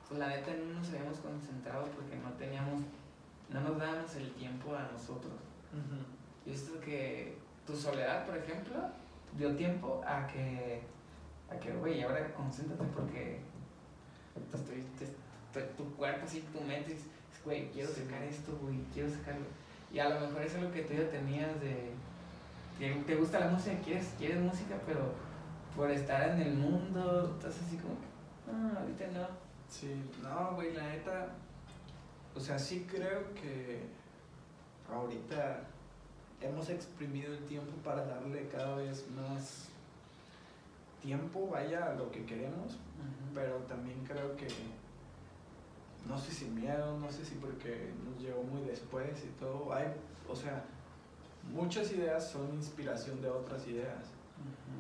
Pues 0.07 0.19
la 0.19 0.27
neta 0.27 0.51
no 0.53 0.79
nos 0.79 0.89
habíamos 0.89 1.17
concentrado 1.17 1.85
porque 1.95 2.15
no 2.17 2.31
teníamos. 2.33 2.83
No 3.49 3.61
nos 3.61 3.77
dábamos 3.79 4.15
el 4.15 4.31
tiempo 4.33 4.75
a 4.75 4.83
nosotros. 4.91 5.33
Yo 6.45 6.53
siento 6.53 6.79
que 6.81 7.37
tu 7.65 7.75
soledad, 7.75 8.25
por 8.25 8.37
ejemplo, 8.37 8.75
dio 9.37 9.55
tiempo 9.55 10.01
a 10.05 10.27
que. 10.27 10.81
A 11.49 11.57
que, 11.59 11.71
güey, 11.73 12.01
ahora 12.03 12.33
concéntrate 12.33 12.83
porque. 12.95 13.39
te 14.51 14.57
estoy- 14.57 14.83
te- 14.99 15.59
te- 15.59 15.67
tu 15.73 15.95
cuerpo, 15.95 16.25
así, 16.25 16.41
tu 16.51 16.59
mente, 16.61 16.91
dices, 16.93 17.07
güey, 17.43 17.69
quiero 17.71 17.89
Sí. 17.91 18.03
sacar 18.03 18.21
esto, 18.23 18.57
güey, 18.61 18.77
quiero 18.93 19.09
sacarlo. 19.09 19.45
Y 19.91 19.99
a 19.99 20.09
lo 20.09 20.19
mejor 20.19 20.41
eso 20.41 20.57
es 20.57 20.63
lo 20.63 20.71
que 20.71 20.81
tú 20.81 20.93
ya 20.93 21.09
tenías 21.09 21.59
de... 21.61 21.91
que 22.77 22.93
te 23.07 23.15
gusta 23.15 23.39
la 23.39 23.47
música, 23.47 23.77
quieres, 23.83 24.13
quieres 24.17 24.41
música, 24.41 24.75
pero 24.85 25.13
por 25.75 25.91
estar 25.91 26.29
en 26.29 26.41
el 26.41 26.53
mundo, 26.55 27.35
estás 27.35 27.61
así 27.61 27.77
como 27.77 27.95
que, 27.95 28.07
ah, 28.51 28.79
ahorita 28.79 29.07
no. 29.07 29.27
Sí, 29.69 29.91
no, 30.21 30.55
güey, 30.55 30.73
la 30.73 30.87
neta, 30.87 31.27
o 32.35 32.39
sea, 32.39 32.57
sí 32.57 32.87
creo 32.89 33.33
que 33.33 33.81
ahorita 34.89 35.63
hemos 36.41 36.69
exprimido 36.69 37.33
el 37.33 37.43
tiempo 37.45 37.71
para 37.83 38.05
darle 38.05 38.47
cada 38.47 38.75
vez 38.75 39.05
más 39.11 39.69
tiempo, 41.01 41.47
vaya, 41.51 41.91
a 41.91 41.95
lo 41.95 42.11
que 42.11 42.25
queremos, 42.25 42.77
pero 43.33 43.57
también 43.63 44.03
creo 44.05 44.35
que, 44.35 44.47
no 46.07 46.17
sé 46.17 46.31
si 46.31 46.45
miedo, 46.45 46.97
no 46.99 47.11
sé 47.11 47.25
si 47.25 47.35
porque 47.35 47.91
nos 48.05 48.21
llegó 48.21 48.43
muy 48.43 48.61
después 48.61 49.23
y 49.23 49.39
todo, 49.39 49.73
hay, 49.73 49.87
o 50.29 50.35
sea, 50.35 50.63
muchas 51.51 51.91
ideas 51.91 52.29
son 52.29 52.53
inspiración 52.55 53.21
de 53.21 53.29
otras 53.29 53.67
ideas. 53.67 54.14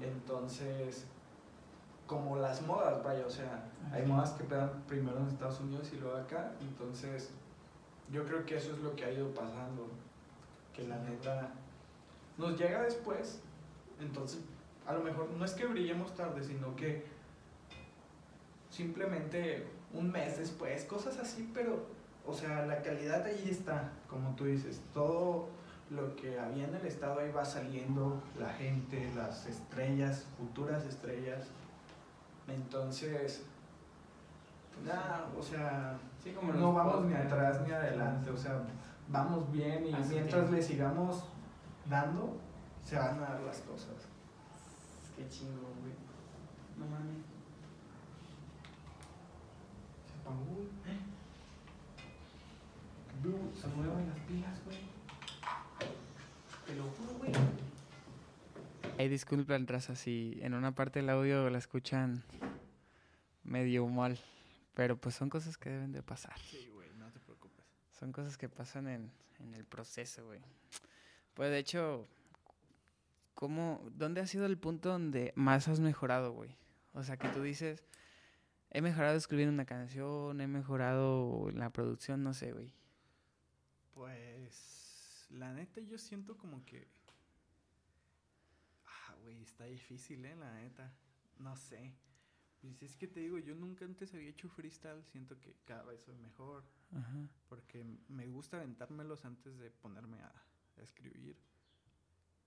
Entonces, 0.01 1.05
como 2.07 2.37
las 2.37 2.61
modas, 2.61 3.03
vaya, 3.03 3.25
o 3.25 3.29
sea, 3.29 3.65
hay 3.91 4.05
modas 4.05 4.31
que 4.31 4.43
pegan 4.43 4.83
primero 4.87 5.17
en 5.19 5.27
Estados 5.27 5.59
Unidos 5.59 5.89
y 5.93 5.97
luego 5.97 6.17
acá, 6.17 6.51
entonces 6.61 7.31
yo 8.11 8.25
creo 8.25 8.45
que 8.45 8.57
eso 8.57 8.73
es 8.73 8.79
lo 8.79 8.95
que 8.95 9.05
ha 9.05 9.11
ido 9.11 9.33
pasando, 9.33 9.87
que 10.73 10.83
la 10.87 10.97
neta 10.99 11.49
nos 12.37 12.59
llega 12.59 12.83
después, 12.83 13.41
entonces 13.99 14.41
a 14.85 14.93
lo 14.93 15.01
mejor 15.01 15.29
no 15.31 15.43
es 15.43 15.53
que 15.53 15.65
brillemos 15.65 16.13
tarde, 16.13 16.43
sino 16.43 16.75
que 16.75 17.05
simplemente 18.69 19.65
un 19.93 20.11
mes 20.11 20.37
después, 20.37 20.83
cosas 20.85 21.17
así, 21.17 21.49
pero, 21.53 21.85
o 22.27 22.33
sea, 22.33 22.65
la 22.65 22.81
calidad 22.81 23.25
ahí 23.25 23.47
está, 23.49 23.93
como 24.07 24.35
tú 24.35 24.45
dices, 24.45 24.81
todo 24.93 25.47
lo 25.89 26.15
que 26.15 26.39
había 26.39 26.67
en 26.67 26.75
el 26.75 26.85
estado 26.85 27.19
ahí 27.19 27.31
va 27.31 27.45
saliendo, 27.45 28.21
la 28.39 28.49
gente, 28.49 29.11
las 29.15 29.45
estrellas, 29.45 30.25
futuras 30.37 30.83
estrellas. 30.85 31.47
Entonces, 32.47 33.43
nada, 34.83 35.27
o 35.37 35.41
sea, 35.41 35.97
no 36.57 36.73
vamos 36.73 37.05
ni 37.05 37.13
atrás 37.13 37.61
ni 37.65 37.71
adelante, 37.71 38.29
o 38.29 38.37
sea, 38.37 38.61
vamos 39.09 39.51
bien 39.51 39.85
y 39.87 39.93
mientras 40.09 40.49
le 40.49 40.61
sigamos 40.61 41.25
dando, 41.89 42.37
se 42.83 42.97
van 42.97 43.17
a 43.17 43.21
dar 43.21 43.41
las 43.41 43.59
cosas. 43.61 44.07
Qué 45.15 45.27
chingo, 45.29 45.69
güey. 45.81 45.93
No 46.77 46.85
mames. 46.87 47.23
Se 50.05 50.19
apagó, 50.19 50.61
¿Eh? 50.87 51.15
Se 53.59 53.67
mueven 53.67 54.07
las 54.09 54.19
pilas, 54.19 54.59
lo 56.75 56.83
juro, 56.83 57.13
güey. 57.17 57.31
Hey, 58.97 59.09
disculpen, 59.09 59.67
raza, 59.67 59.95
si 59.95 60.37
en 60.41 60.53
una 60.53 60.73
parte 60.73 60.99
del 60.99 61.09
audio 61.09 61.49
la 61.49 61.57
escuchan 61.57 62.23
medio 63.43 63.87
mal. 63.87 64.19
Pero 64.73 64.97
pues 64.97 65.15
son 65.15 65.29
cosas 65.29 65.57
que 65.57 65.69
deben 65.69 65.91
de 65.91 66.03
pasar. 66.03 66.37
Sí, 66.39 66.67
güey, 66.73 66.89
no 66.95 67.09
te 67.11 67.19
preocupes. 67.19 67.65
Son 67.91 68.11
cosas 68.11 68.37
que 68.37 68.49
pasan 68.49 68.87
en, 68.87 69.11
en 69.39 69.53
el 69.53 69.65
proceso, 69.65 70.25
güey. 70.25 70.41
Pues 71.33 71.49
de 71.49 71.59
hecho, 71.59 72.07
¿cómo, 73.33 73.81
¿dónde 73.91 74.21
ha 74.21 74.27
sido 74.27 74.45
el 74.45 74.57
punto 74.57 74.89
donde 74.89 75.31
más 75.35 75.67
has 75.67 75.79
mejorado, 75.79 76.33
güey? 76.33 76.55
O 76.93 77.03
sea, 77.03 77.17
que 77.17 77.27
tú 77.29 77.41
dices, 77.41 77.83
he 78.71 78.81
mejorado 78.81 79.15
escribiendo 79.15 79.53
una 79.53 79.65
canción, 79.65 80.39
he 80.41 80.47
mejorado 80.47 81.49
la 81.51 81.69
producción, 81.69 82.23
no 82.23 82.33
sé, 82.33 82.51
güey. 82.51 82.73
Pues, 83.93 84.34
la 85.35 85.53
neta, 85.53 85.81
yo 85.81 85.97
siento 85.97 86.37
como 86.37 86.65
que... 86.65 86.87
Ah, 88.85 89.15
güey, 89.21 89.41
está 89.41 89.65
difícil, 89.65 90.25
¿eh? 90.25 90.35
La 90.35 90.53
neta. 90.53 90.93
No 91.37 91.55
sé. 91.55 91.93
Pues 92.61 92.81
es 92.81 92.95
que 92.95 93.07
te 93.07 93.19
digo, 93.19 93.37
yo 93.37 93.53
nunca 93.53 93.85
antes 93.85 94.13
había 94.13 94.29
hecho 94.29 94.49
freestyle, 94.49 95.03
siento 95.03 95.39
que 95.39 95.55
cada 95.65 95.83
vez 95.83 96.01
soy 96.01 96.15
mejor. 96.17 96.63
Ajá. 96.93 97.29
Porque 97.47 97.85
me 98.07 98.27
gusta 98.27 98.57
aventármelos 98.57 99.25
antes 99.25 99.57
de 99.57 99.69
ponerme 99.69 100.19
a 100.19 100.33
escribir. 100.77 101.37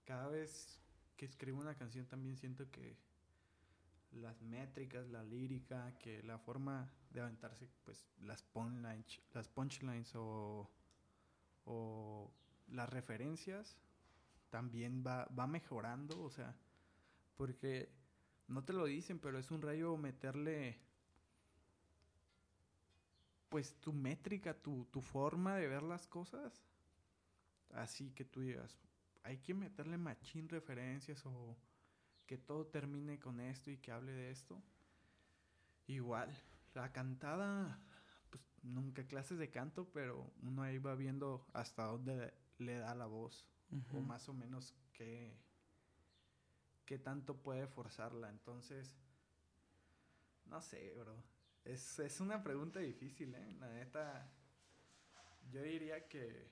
Cada 0.05 0.29
vez 0.29 0.81
que 1.17 1.27
escribo 1.27 1.61
una 1.61 1.75
canción 1.75 2.07
también 2.07 2.37
siento 2.37 2.71
que 2.71 2.97
las 4.13 4.41
métricas, 4.41 5.09
la 5.09 5.23
lírica, 5.23 5.97
que 5.99 6.23
la 6.23 6.39
forma 6.39 6.91
de 7.11 7.21
aventarse, 7.21 7.69
pues 7.85 8.07
las 8.21 8.43
punchlines, 8.43 9.21
las 9.35 9.49
punchlines 9.49 10.15
o, 10.15 10.71
o 11.65 12.33
las 12.71 12.89
referencias 12.89 13.77
también 14.51 15.05
va, 15.07 15.27
va 15.27 15.47
mejorando, 15.47 16.23
o 16.23 16.31
sea, 16.31 16.55
porque 17.37 17.91
no 18.47 18.65
te 18.65 18.73
lo 18.73 18.87
dicen, 18.87 19.19
pero 19.19 19.39
es 19.39 19.51
un 19.51 19.63
rayo 19.63 19.97
meterle 19.97 20.79
pues 23.49 23.75
tu 23.81 23.93
métrica, 23.93 24.55
tu, 24.55 24.87
tu 24.87 25.01
forma 25.01 25.57
de 25.57 25.69
ver 25.69 25.83
las 25.83 26.07
cosas 26.07 26.63
así 27.75 28.11
que 28.11 28.25
tú 28.25 28.41
digas, 28.41 28.77
hay 29.23 29.39
que 29.39 29.55
meterle 29.55 29.99
machín 29.99 30.49
referencias 30.49 31.25
o 31.27 31.57
que 32.27 32.39
todo 32.39 32.67
termine 32.67 33.19
con 33.19 33.41
esto 33.41 33.71
y 33.71 33.79
que 33.79 33.91
hable 33.91 34.13
de 34.13 34.31
esto. 34.31 34.63
Igual, 35.87 36.31
la 36.75 36.93
cantada, 36.93 37.81
pues 38.31 38.43
nunca 38.63 39.07
clases 39.07 39.39
de 39.39 39.51
canto, 39.51 39.91
pero 39.93 40.31
uno 40.43 40.63
ahí 40.63 40.79
va 40.79 40.95
viendo 40.95 41.47
hasta 41.55 41.85
dónde 41.85 42.35
le 42.59 42.79
da 42.79 42.95
la 42.95 43.07
voz 43.07 43.49
o 43.93 44.01
más 44.01 44.29
o 44.29 44.35
menos 44.35 44.75
qué, 44.93 45.37
qué 46.85 46.99
tanto 46.99 47.37
puede 47.37 47.67
forzarla. 47.67 48.29
Entonces, 48.31 48.97
no 50.47 50.61
sé, 50.61 50.95
bro. 50.95 51.23
Es, 51.65 51.99
es 51.99 52.21
una 52.21 52.43
pregunta 52.43 52.81
difícil, 52.81 53.35
¿eh? 53.35 53.53
La 53.61 53.69
neta, 53.69 54.31
yo 55.51 55.63
diría 55.63 56.09
que 56.09 56.51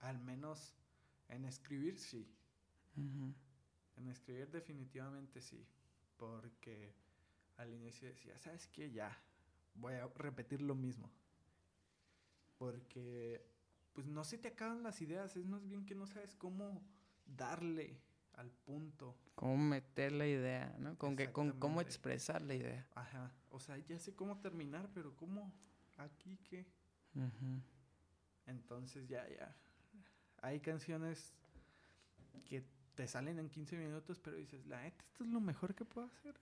al 0.00 0.18
menos 0.18 0.74
en 1.28 1.44
escribir 1.44 1.98
sí. 1.98 2.26
En 2.96 4.08
escribir 4.08 4.50
definitivamente 4.50 5.40
sí. 5.40 5.66
Porque 6.16 6.94
al 7.56 7.72
inicio 7.72 8.08
decía, 8.08 8.38
¿sabes 8.38 8.66
qué? 8.68 8.90
Ya, 8.90 9.16
voy 9.74 9.94
a 9.94 10.06
repetir 10.08 10.62
lo 10.62 10.74
mismo. 10.74 11.10
Porque 12.58 13.46
pues 14.00 14.08
no 14.08 14.24
se 14.24 14.38
te 14.38 14.48
acaban 14.48 14.82
las 14.82 15.02
ideas, 15.02 15.36
es 15.36 15.44
más 15.44 15.68
bien 15.68 15.84
que 15.84 15.94
no 15.94 16.06
sabes 16.06 16.34
cómo 16.34 16.82
darle 17.26 18.00
al 18.32 18.50
punto. 18.50 19.14
Cómo 19.34 19.58
meter 19.58 20.12
la 20.12 20.26
idea, 20.26 20.74
¿no? 20.78 20.96
Con, 20.96 21.16
que, 21.16 21.30
con 21.30 21.52
cómo 21.60 21.82
expresar 21.82 22.40
la 22.40 22.54
idea. 22.54 22.88
Ajá. 22.94 23.30
O 23.50 23.60
sea, 23.60 23.76
ya 23.76 23.98
sé 23.98 24.14
cómo 24.14 24.40
terminar, 24.40 24.88
pero 24.94 25.14
¿cómo? 25.16 25.52
Aquí 25.98 26.38
qué. 26.48 26.66
Entonces 28.46 29.06
ya, 29.06 29.28
ya 29.28 29.54
hay 30.38 30.60
canciones 30.60 31.34
que 32.46 32.64
te 32.94 33.06
salen 33.06 33.38
en 33.38 33.50
15 33.50 33.76
minutos, 33.76 34.18
pero 34.18 34.38
dices, 34.38 34.64
la 34.64 34.80
neta, 34.80 35.04
esto 35.04 35.24
es 35.24 35.30
lo 35.30 35.42
mejor 35.42 35.74
que 35.74 35.84
puedo 35.84 36.06
hacer. 36.06 36.40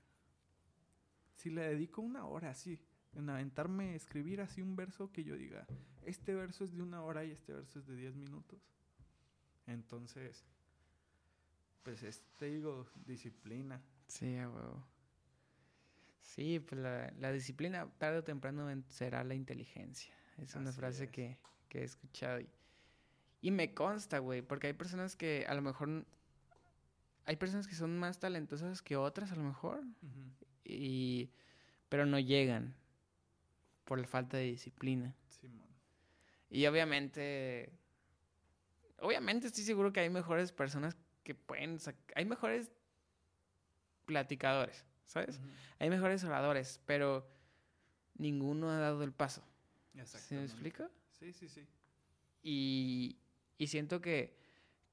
Si 1.35 1.51
le 1.51 1.63
dedico 1.63 2.03
una 2.03 2.25
hora 2.25 2.51
así, 2.51 2.81
en 3.21 3.31
aventarme, 3.31 3.95
escribir 3.95 4.41
así 4.41 4.63
un 4.63 4.77
verso 4.77 5.11
que 5.13 5.25
yo 5.25 5.37
diga, 5.37 5.67
este 6.05 6.35
verso 6.35 6.65
es 6.65 6.75
de 6.75 6.83
una 6.83 7.03
hora 7.03 7.25
y 7.25 7.33
este 7.33 7.53
verso 7.53 7.79
es 7.79 7.87
de 7.87 7.97
10 7.97 8.17
minutos. 8.17 8.61
Entonces, 9.67 10.45
pues 11.83 12.23
te 12.37 12.47
digo, 12.47 12.87
disciplina. 13.07 13.83
Sí, 14.07 14.37
huevo. 14.37 14.85
Sí, 16.21 16.61
pues 16.61 16.81
la, 16.81 17.33
disciplina 17.33 17.89
tarde 17.99 18.19
o 18.19 18.25
temprano 18.25 18.69
será 18.89 19.25
la 19.25 19.35
inteligencia. 19.35 20.15
Es 20.39 20.55
una 20.55 20.73
frase 20.73 21.09
Que, 21.11 21.39
que 21.69 21.81
he 21.81 21.85
escuchado 21.85 22.41
y 22.41 22.49
y 23.41 23.51
me 23.51 23.73
consta, 23.73 24.19
güey, 24.19 24.43
porque 24.43 24.69
hay 24.69 24.73
personas 24.73 25.17
que 25.17 25.45
a 25.49 25.55
lo 25.55 25.63
mejor... 25.63 26.05
Hay 27.25 27.37
personas 27.37 27.69
que 27.69 27.75
son 27.75 27.99
más 27.99 28.19
talentosas 28.19 28.83
que 28.83 28.97
otras, 28.97 29.33
a 29.33 29.37
lo 29.37 29.45
mejor. 29.45 29.85
Y... 30.65 31.31
Pero 31.89 32.05
no 32.05 32.19
llegan. 32.19 32.75
Por 33.89 33.99
la 33.99 34.07
falta 34.07 34.37
de 34.37 34.45
disciplina. 34.45 35.15
Y 36.51 36.67
obviamente... 36.67 37.73
Obviamente 39.01 39.47
estoy 39.47 39.65
seguro 39.65 39.95
que 39.95 40.01
hay 40.01 40.11
mejores 40.11 40.53
personas 40.53 40.95
que 41.23 41.35
pueden... 41.35 41.79
Hay 42.15 42.27
mejores 42.27 42.71
platicadores, 44.05 44.85
¿sabes? 45.07 45.41
Hay 45.79 45.89
mejores 45.89 46.23
oradores, 46.23 46.83
pero 46.85 47.27
ninguno 48.19 48.71
ha 48.71 48.79
dado 48.79 49.05
el 49.05 49.13
paso. 49.13 49.43
¿Se 50.05 50.35
me 50.35 50.45
explica? 50.45 50.91
Sí, 51.19 51.33
sí, 51.33 51.49
sí. 51.49 51.67
Y, 52.43 53.17
y 53.57 53.69
siento 53.69 54.03
que, 54.03 54.37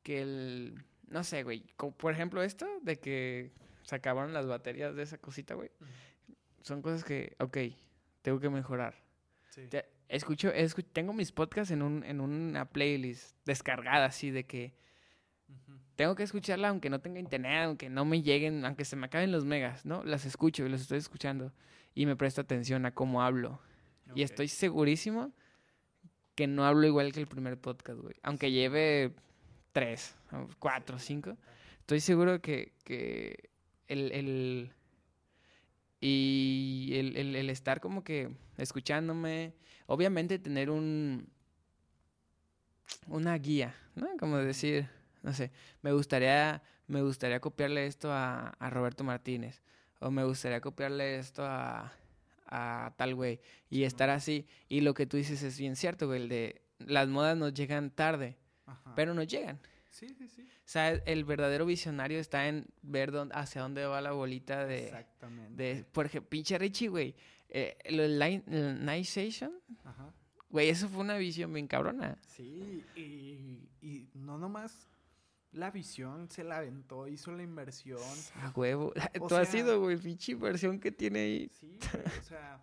que 0.03 0.21
el, 0.21 0.85
no 1.09 1.25
sé, 1.25 1.43
güey, 1.43 1.65
por 1.75 2.13
ejemplo 2.13 2.43
esto 2.43 2.65
de 2.81 2.97
que 2.97 3.51
se 3.83 3.95
acabaron 3.95 4.33
las 4.33 4.47
baterías 4.47 4.95
de 4.95 5.03
esa 5.03 5.17
cosita, 5.17 5.53
güey. 5.53 5.69
Son 6.61 6.81
cosas 6.81 7.03
que, 7.03 7.35
ok, 7.39 7.57
tengo 8.25 8.39
que 8.39 8.49
mejorar. 8.49 8.95
escucho, 10.09 10.51
escu- 10.51 10.85
tengo 10.91 11.13
mis 11.13 11.31
podcasts 11.31 11.71
en, 11.71 11.81
un, 11.81 12.03
en 12.03 12.19
una 12.21 12.65
playlist 12.65 13.35
descargada 13.45 14.05
así 14.05 14.31
de 14.31 14.45
que 14.45 14.73
tengo 15.95 16.15
que 16.15 16.23
escucharla 16.23 16.69
aunque 16.69 16.89
no 16.89 16.99
tenga 16.99 17.19
internet, 17.19 17.65
aunque 17.65 17.89
no 17.89 18.03
me 18.03 18.21
lleguen, 18.21 18.65
aunque 18.65 18.83
se 18.83 18.95
me 18.95 19.05
acaben 19.05 19.31
los 19.31 19.45
megas, 19.45 19.85
¿no? 19.85 20.03
Las 20.03 20.25
escucho 20.25 20.65
y 20.65 20.69
los 20.69 20.81
estoy 20.81 20.97
escuchando 20.97 21.53
y 21.93 22.05
me 22.05 22.15
presto 22.15 22.41
atención 22.41 22.85
a 22.85 22.91
cómo 22.93 23.21
hablo. 23.21 23.61
Y 24.15 24.23
estoy 24.23 24.47
segurísimo 24.47 25.31
que 26.35 26.47
no 26.47 26.65
hablo 26.65 26.85
igual 26.87 27.11
que 27.13 27.19
el 27.21 27.27
primer 27.27 27.57
podcast, 27.57 27.99
güey. 27.99 28.15
Aunque 28.23 28.51
lleve 28.51 29.13
tres, 29.71 30.15
cuatro, 30.59 30.99
cinco. 30.99 31.37
Estoy 31.79 31.99
seguro 32.01 32.41
que, 32.41 32.73
que 32.83 33.49
el, 33.87 34.11
el- 34.11 34.71
y 36.05 36.91
el, 36.93 37.15
el- 37.17 37.35
el 37.35 37.49
estar 37.49 37.79
como 37.79 38.03
que 38.03 38.29
escuchándome, 38.57 39.53
obviamente 39.87 40.37
tener 40.39 40.69
un 40.69 41.27
una 43.07 43.35
guía, 43.37 43.75
¿no? 43.95 44.07
Como 44.19 44.37
decir, 44.37 44.87
no 45.23 45.33
sé, 45.33 45.51
me 45.81 45.91
gustaría, 45.91 46.61
me 46.87 47.01
gustaría 47.01 47.39
copiarle 47.39 47.87
esto 47.87 48.11
a, 48.11 48.49
a 48.59 48.69
Roberto 48.69 49.03
Martínez, 49.03 49.61
o 49.99 50.11
me 50.11 50.23
gustaría 50.23 50.61
copiarle 50.61 51.17
esto 51.17 51.43
a, 51.45 51.91
a 52.47 52.93
tal 52.97 53.15
güey, 53.15 53.39
y 53.69 53.83
estar 53.83 54.09
así. 54.09 54.45
Y 54.69 54.81
lo 54.81 54.93
que 54.93 55.05
tú 55.05 55.17
dices 55.17 55.41
es 55.43 55.59
bien 55.59 55.75
cierto, 55.75 56.07
güey, 56.07 56.21
el 56.23 56.29
de 56.29 56.61
las 56.79 57.07
modas 57.07 57.37
nos 57.37 57.53
llegan 57.53 57.89
tarde, 57.89 58.37
Ajá. 58.65 58.93
pero 58.95 59.13
nos 59.13 59.27
llegan. 59.27 59.59
Sí, 59.95 60.13
sí, 60.13 60.27
sí. 60.27 60.41
O 60.41 60.67
sea, 60.67 60.89
el 60.91 61.23
verdadero 61.23 61.65
visionario 61.65 62.19
está 62.19 62.47
en 62.49 62.65
ver 62.81 63.11
dónde, 63.11 63.33
hacia 63.33 63.61
dónde 63.61 63.85
va 63.85 64.01
la 64.01 64.11
bolita 64.11 64.65
de, 64.65 64.85
Exactamente. 64.85 65.63
de 65.63 65.83
por 65.85 66.05
ejemplo, 66.07 66.29
pinche 66.29 66.57
Richie, 66.57 66.89
güey. 66.89 67.15
Eh, 67.47 67.77
lo 67.91 68.03
del 68.03 68.19
Line- 68.19 68.43
Night 68.81 69.05
Station, 69.05 69.53
Ajá. 69.85 70.13
güey, 70.49 70.67
eso 70.67 70.89
fue 70.89 70.99
una 70.99 71.15
visión 71.17 71.53
bien 71.53 71.67
cabrona. 71.67 72.17
Sí, 72.27 72.83
y, 72.95 73.69
y 73.81 74.09
no 74.15 74.37
nomás 74.37 74.89
la 75.53 75.71
visión 75.71 76.29
se 76.29 76.43
la 76.43 76.57
aventó, 76.57 77.07
hizo 77.07 77.31
la 77.31 77.43
inversión. 77.43 78.01
A 78.41 78.51
huevo. 78.53 78.91
O 79.21 79.27
Tú 79.29 79.35
has 79.37 79.47
sea- 79.49 79.61
sido, 79.61 79.79
güey, 79.79 79.95
pinche 79.97 80.33
inversión 80.33 80.77
que 80.79 80.91
tiene 80.91 81.19
ahí. 81.19 81.49
Sí, 81.53 81.79
güey, 81.93 82.19
o 82.19 82.23
sea, 82.23 82.61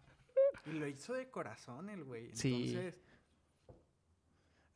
y 0.66 0.72
lo 0.72 0.86
hizo 0.86 1.14
de 1.14 1.30
corazón 1.30 1.88
el 1.88 2.04
güey. 2.04 2.28
Sí. 2.34 2.74
Entonces, 2.74 2.94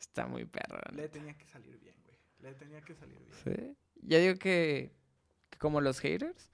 Está 0.00 0.26
muy 0.26 0.44
perro. 0.46 0.78
le 0.94 1.09
tenía 1.11 1.36
que 1.36 1.44
salir 1.46 1.78
bien. 1.80 1.95
Le 2.47 2.55
tenía 2.55 2.80
que 2.80 2.94
salir 2.94 3.18
bien. 3.18 3.32
Sí. 3.44 3.76
Ya 4.03 4.18
digo 4.18 4.34
que, 4.38 4.92
que 5.51 5.59
como 5.59 5.80
los 5.80 5.99
haters, 6.01 6.51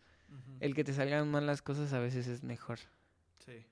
el 0.61 0.74
que 0.74 0.84
te 0.84 0.93
salgan 0.95 1.30
mal 1.30 1.47
las 1.47 1.61
cosas 1.61 1.93
a 1.93 1.99
veces 1.99 2.26
es 2.28 2.43
mejor. 2.43 2.78
Sí. 3.45 3.66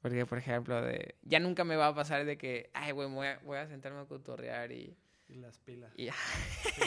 Porque, 0.00 0.24
por 0.24 0.38
ejemplo, 0.38 0.80
de 0.80 1.16
ya 1.22 1.38
nunca 1.40 1.64
me 1.64 1.76
va 1.76 1.88
a 1.88 1.94
pasar 1.94 2.24
de 2.24 2.38
que, 2.38 2.70
ay, 2.72 2.92
güey, 2.92 3.08
voy 3.10 3.26
a, 3.26 3.38
voy 3.40 3.58
a 3.58 3.66
sentarme 3.68 4.00
a 4.00 4.06
cotorrear 4.06 4.72
y... 4.72 4.96
Y 5.28 5.34
las 5.36 5.58
pilas. 5.58 5.92
y- 5.96 6.08
Sí, 6.64 6.82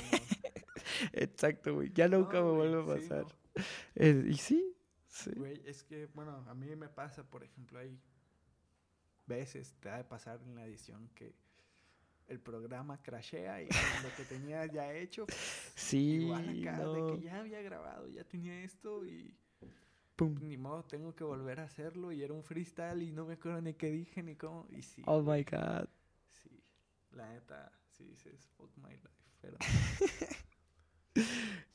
Exacto, 1.14 1.76
güey. 1.76 1.92
Ya 1.94 2.08
nunca 2.08 2.40
No, 2.40 2.46
me 2.46 2.52
güey, 2.58 2.70
vuelve 2.72 2.92
a 2.94 2.96
sí, 2.98 3.02
pasar. 3.10 3.26
no. 3.26 4.04
Y 4.32 4.38
sí, 4.38 4.76
sí. 5.08 5.32
Güey, 5.36 5.62
es 5.66 5.84
que, 5.84 6.08
bueno, 6.08 6.44
a 6.48 6.54
mí 6.56 6.76
me 6.76 6.90
pasa, 6.90 7.24
por 7.30 7.44
ejemplo, 7.44 7.78
hay 7.80 8.00
veces 9.28 9.76
te 9.80 9.90
ha 9.90 9.98
de 9.98 10.04
pasar 10.04 10.42
en 10.44 10.56
la 10.56 10.66
edición 10.66 11.10
que 11.16 11.34
el 12.28 12.40
programa 12.40 13.02
crashea 13.02 13.62
y 13.62 13.66
lo 13.68 14.16
que 14.18 14.24
tenía 14.28 14.66
ya 14.66 14.94
hecho, 14.94 15.26
Sí, 15.76 16.22
igual 16.24 16.50
acá, 16.62 16.78
no. 16.78 16.94
de 16.94 17.16
que 17.18 17.22
ya 17.26 17.40
había 17.40 17.62
grabado, 17.62 18.08
ya 18.08 18.24
tenía 18.24 18.64
esto 18.64 19.06
y 19.06 19.36
Pum. 20.16 20.36
ni 20.42 20.58
modo, 20.58 20.84
tengo 20.86 21.16
que 21.16 21.24
volver 21.24 21.60
a 21.60 21.64
hacerlo 21.64 22.12
y 22.12 22.22
era 22.24 22.34
un 22.34 22.44
freestyle 22.44 23.02
y 23.02 23.12
no 23.12 23.26
me 23.26 23.34
acuerdo 23.34 23.62
ni 23.62 23.74
qué 23.74 23.90
dije 23.92 24.22
ni 24.24 24.36
cómo. 24.36 24.68
Y 24.70 24.82
sí, 24.82 25.02
Oh 25.06 25.22
my 25.22 25.44
God. 25.44 25.88
sí, 26.30 26.64
la 27.12 27.30
neta, 27.30 27.72
sí 27.90 28.06
dices, 28.06 28.48
fuck 28.58 28.72
my 28.78 28.92
life, 28.92 29.10
pero... 29.42 29.58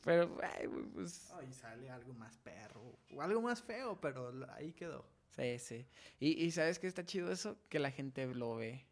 Pero, 0.04 0.36
ay, 0.42 0.66
güey, 0.66 0.84
pues. 0.86 1.30
Ay, 1.32 1.52
sale 1.52 1.90
algo 1.90 2.12
más 2.14 2.36
perro 2.38 2.98
o 3.12 3.20
algo 3.22 3.42
más 3.42 3.62
feo, 3.62 4.00
pero 4.00 4.32
ahí 4.54 4.72
quedó. 4.72 5.04
Sí, 5.36 5.58
sí. 5.58 5.86
Y, 6.18 6.44
y 6.44 6.50
¿sabes 6.50 6.78
qué 6.78 6.86
está 6.86 7.04
chido 7.04 7.30
eso? 7.30 7.58
Que 7.68 7.78
la 7.78 7.90
gente 7.90 8.26
lo 8.34 8.56
ve. 8.56 8.86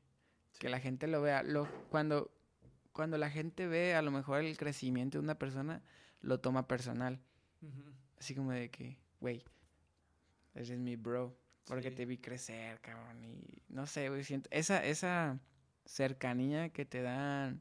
Que 0.59 0.69
la 0.69 0.81
gente 0.81 1.07
lo 1.07 1.21
vea. 1.23 1.43
Lo, 1.43 1.69
cuando, 1.91 2.31
cuando 2.93 3.19
la 3.19 3.31
gente 3.31 3.67
ve 3.67 3.95
a 3.95 4.03
lo 4.03 4.11
mejor 4.11 4.41
el 4.41 4.57
crecimiento 4.57 5.19
de 5.19 5.25
una 5.25 5.39
persona, 5.39 5.83
lo 6.21 6.41
toma 6.41 6.67
personal. 6.67 7.21
Así 8.19 8.35
como 8.35 8.53
de 8.53 8.71
que, 8.71 8.99
güey, 9.21 9.45
eres 10.55 10.79
mi 10.79 10.97
bro. 10.97 11.37
Porque 11.67 11.91
Sí. 11.91 11.97
te 11.97 12.07
vi 12.07 12.19
crecer, 12.19 12.81
cabrón. 12.81 13.25
Y 13.25 13.63
no 13.69 13.87
sé, 13.87 14.09
güey, 14.09 14.23
siento. 14.25 14.49
Esa, 14.53 14.85
esa 14.85 15.39
cercanía 15.85 16.69
que 16.71 16.85
te 16.85 17.03
dan. 17.03 17.61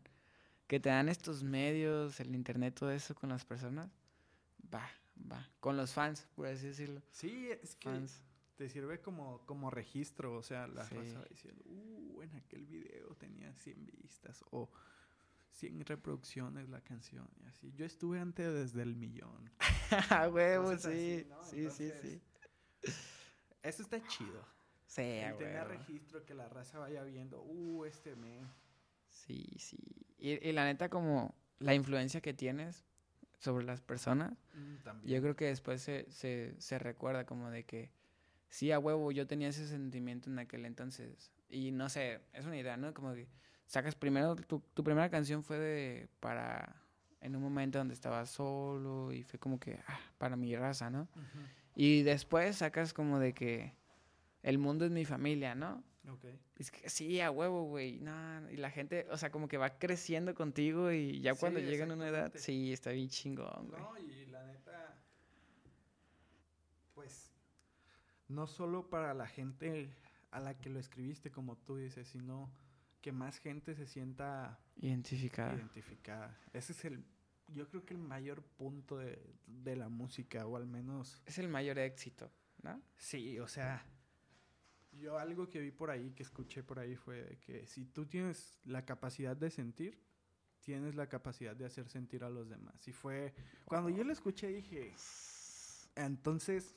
Que 0.68 0.80
te 0.80 0.90
dan 0.90 1.10
estos 1.10 1.44
medios, 1.44 2.20
el 2.20 2.34
internet, 2.36 2.74
todo 2.80 2.92
eso 2.92 3.14
con 3.16 3.30
las 3.30 3.46
personas. 3.46 3.90
Va, 4.74 4.90
va. 5.32 5.48
Con 5.60 5.78
los 5.78 5.92
fans, 5.94 6.28
por 6.36 6.48
así 6.48 6.68
decirlo. 6.68 7.02
Sí, 7.12 7.50
es 7.62 7.76
que 7.76 7.90
Fans. 7.90 8.24
Te 8.56 8.70
sirve 8.70 9.02
como, 9.02 9.46
como 9.46 9.70
registro, 9.70 10.36
o 10.38 10.44
sea, 10.44 10.68
la 10.68 10.84
Sí. 10.86 10.96
raza 10.96 11.20
va 11.20 11.26
diciendo, 11.30 11.64
uh, 11.66 12.22
en 12.22 12.36
aquel 12.36 12.66
video 12.66 13.16
tenía 13.16 13.54
100 13.56 13.86
vistas 13.86 14.44
o 14.52 14.72
100 15.52 15.86
reproducciones 15.86 16.70
la 16.70 16.82
canción 16.82 17.30
y 17.42 17.46
así. 17.46 17.72
Yo 17.74 17.86
estuve 17.86 18.20
antes 18.20 18.54
desde 18.54 18.82
el 18.82 18.96
millón. 18.96 19.52
A 20.26 20.30
huevo, 20.30 20.70
así, 20.72 21.20
sí. 21.22 21.26
¿no? 21.30 21.44
Sí, 21.44 21.70
sí, 21.70 21.84
Entonces, 21.86 22.02
sí. 22.02 22.22
Eso 23.64 23.82
está 23.82 24.06
chido. 24.08 24.46
Sí, 24.88 25.02
a 25.02 25.32
el 25.32 25.38
tener 25.38 25.68
registro, 25.68 26.24
que 26.26 26.36
la 26.36 26.48
raza 26.48 26.78
vaya 26.80 27.04
viendo, 27.04 27.42
uh, 27.42 27.86
este 27.86 28.16
me... 28.16 28.40
Sí, 29.10 29.46
sí. 29.58 29.78
Y, 30.18 30.48
y 30.48 30.52
la 30.52 30.66
neta, 30.66 30.90
como 30.90 31.36
la 31.60 31.74
influencia 31.74 32.22
que 32.22 32.34
tienes 32.34 32.86
sobre 33.40 33.66
las 33.66 33.82
personas, 33.82 34.38
mm, 34.54 34.76
también. 34.84 35.16
yo 35.16 35.22
creo 35.22 35.36
que 35.36 35.46
después 35.46 35.82
se, 35.82 36.10
se, 36.12 36.54
se 36.60 36.78
recuerda 36.80 37.26
como 37.26 37.50
de 37.50 37.66
que, 37.66 37.92
sí, 38.56 38.72
a 38.72 38.80
huevo, 38.80 39.12
yo 39.12 39.28
tenía 39.28 39.50
ese 39.50 39.68
sentimiento 39.68 40.30
en 40.30 40.40
aquel 40.40 40.66
entonces. 40.66 41.34
Y 41.50 41.72
no 41.72 41.90
sé, 41.90 42.22
es 42.32 42.46
una 42.46 42.58
idea, 42.58 42.78
¿no? 42.78 42.94
Como 42.94 43.14
que 43.14 43.28
sacas 43.66 43.96
primero, 43.96 44.34
tu, 44.38 44.62
tu 44.74 44.82
primera 44.82 45.10
canción 45.10 45.44
fue 45.44 45.60
de, 45.60 46.08
para, 46.22 46.82
en 47.20 47.36
un 47.36 47.44
momento 47.44 47.80
donde 47.80 47.94
estabas 47.94 48.30
solo 48.30 49.12
y 49.12 49.24
fue 49.24 49.40
como 49.40 49.60
que, 49.60 49.80
ah, 49.88 50.00
para 50.18 50.38
mi 50.38 50.56
raza, 50.56 50.90
¿no? 50.90 51.10
Y 51.76 52.04
después 52.04 52.56
sacas 52.56 52.94
como 52.94 53.20
de 53.20 53.34
que 53.34 53.74
el 54.42 54.58
mundo 54.58 54.86
es 54.86 54.92
mi 54.92 55.04
familia, 55.04 55.54
¿no? 55.54 55.84
Ok. 56.10 56.24
Es 56.58 56.72
que 56.72 56.90
sí, 56.90 57.20
a 57.20 57.32
huevo, 57.32 57.66
güey. 57.66 58.00
No, 58.00 58.50
y 58.50 58.56
la 58.56 58.72
gente, 58.72 59.06
o 59.12 59.18
sea, 59.18 59.32
como 59.32 59.50
que 59.50 59.58
va 59.58 59.78
creciendo 59.78 60.34
contigo 60.34 60.94
y 60.94 61.20
ya 61.20 61.34
Sí, 61.34 61.42
cuando 61.42 61.60
llegan 61.60 61.92
a 61.92 61.96
una 61.96 62.08
edad, 62.08 62.32
sí, 62.36 62.72
está 62.72 62.92
bien 62.92 63.10
chingón, 63.10 63.68
güey. 63.68 63.82
No, 63.82 63.98
y 63.98 64.28
la 64.28 64.46
neta, 64.46 64.96
pues, 66.94 67.36
no 68.28 68.48
solo 68.48 68.90
para 68.90 69.14
la 69.14 69.28
gente 69.28 69.94
a 70.32 70.40
la 70.40 70.58
que 70.58 70.70
lo 70.70 70.80
escribiste, 70.80 71.32
como 71.32 71.58
tú 71.58 71.78
dices, 71.78 72.08
sino 72.08 72.52
que 73.02 73.12
más 73.12 73.38
gente 73.40 73.76
se 73.76 73.86
sienta 73.86 74.60
Identificada. 74.78 75.56
identificada. 75.56 76.38
Ese 76.54 76.74
es 76.74 76.86
el, 76.86 77.06
yo 77.48 77.68
creo 77.70 77.86
que 77.86 77.94
el 77.94 78.00
mayor 78.00 78.42
punto 78.44 78.98
de, 78.98 79.22
de 79.46 79.76
la 79.76 79.90
música, 79.90 80.46
o 80.48 80.58
al 80.58 80.66
menos, 80.66 81.22
Es 81.26 81.38
el 81.38 81.48
mayor 81.48 81.78
éxito, 81.78 82.32
¿no? 82.64 82.82
sí, 82.98 83.40
o 83.40 83.48
sea, 83.48 83.86
yo 84.92 85.20
algo 85.20 85.50
que 85.50 85.60
vi 85.60 85.72
por 85.72 85.90
ahí, 85.92 86.12
que 86.12 86.24
escuché 86.24 86.64
por 86.64 86.80
ahí 86.80 86.96
fue 86.96 87.38
que 87.46 87.68
si 87.68 87.86
tú 87.86 88.06
tienes 88.06 88.60
la 88.66 88.86
capacidad 88.86 89.36
de 89.38 89.52
sentir, 89.52 90.02
tienes 90.62 90.96
la 90.96 91.08
capacidad 91.08 91.56
de 91.56 91.66
hacer 91.66 91.88
sentir 91.90 92.24
a 92.24 92.30
los 92.30 92.50
demás. 92.50 92.88
Y 92.88 92.92
fue, 92.92 93.36
cuando 93.66 93.90
yo 93.90 94.04
lo 94.04 94.12
escuché 94.12 94.48
dije, 94.48 94.94
entonces, 95.96 96.76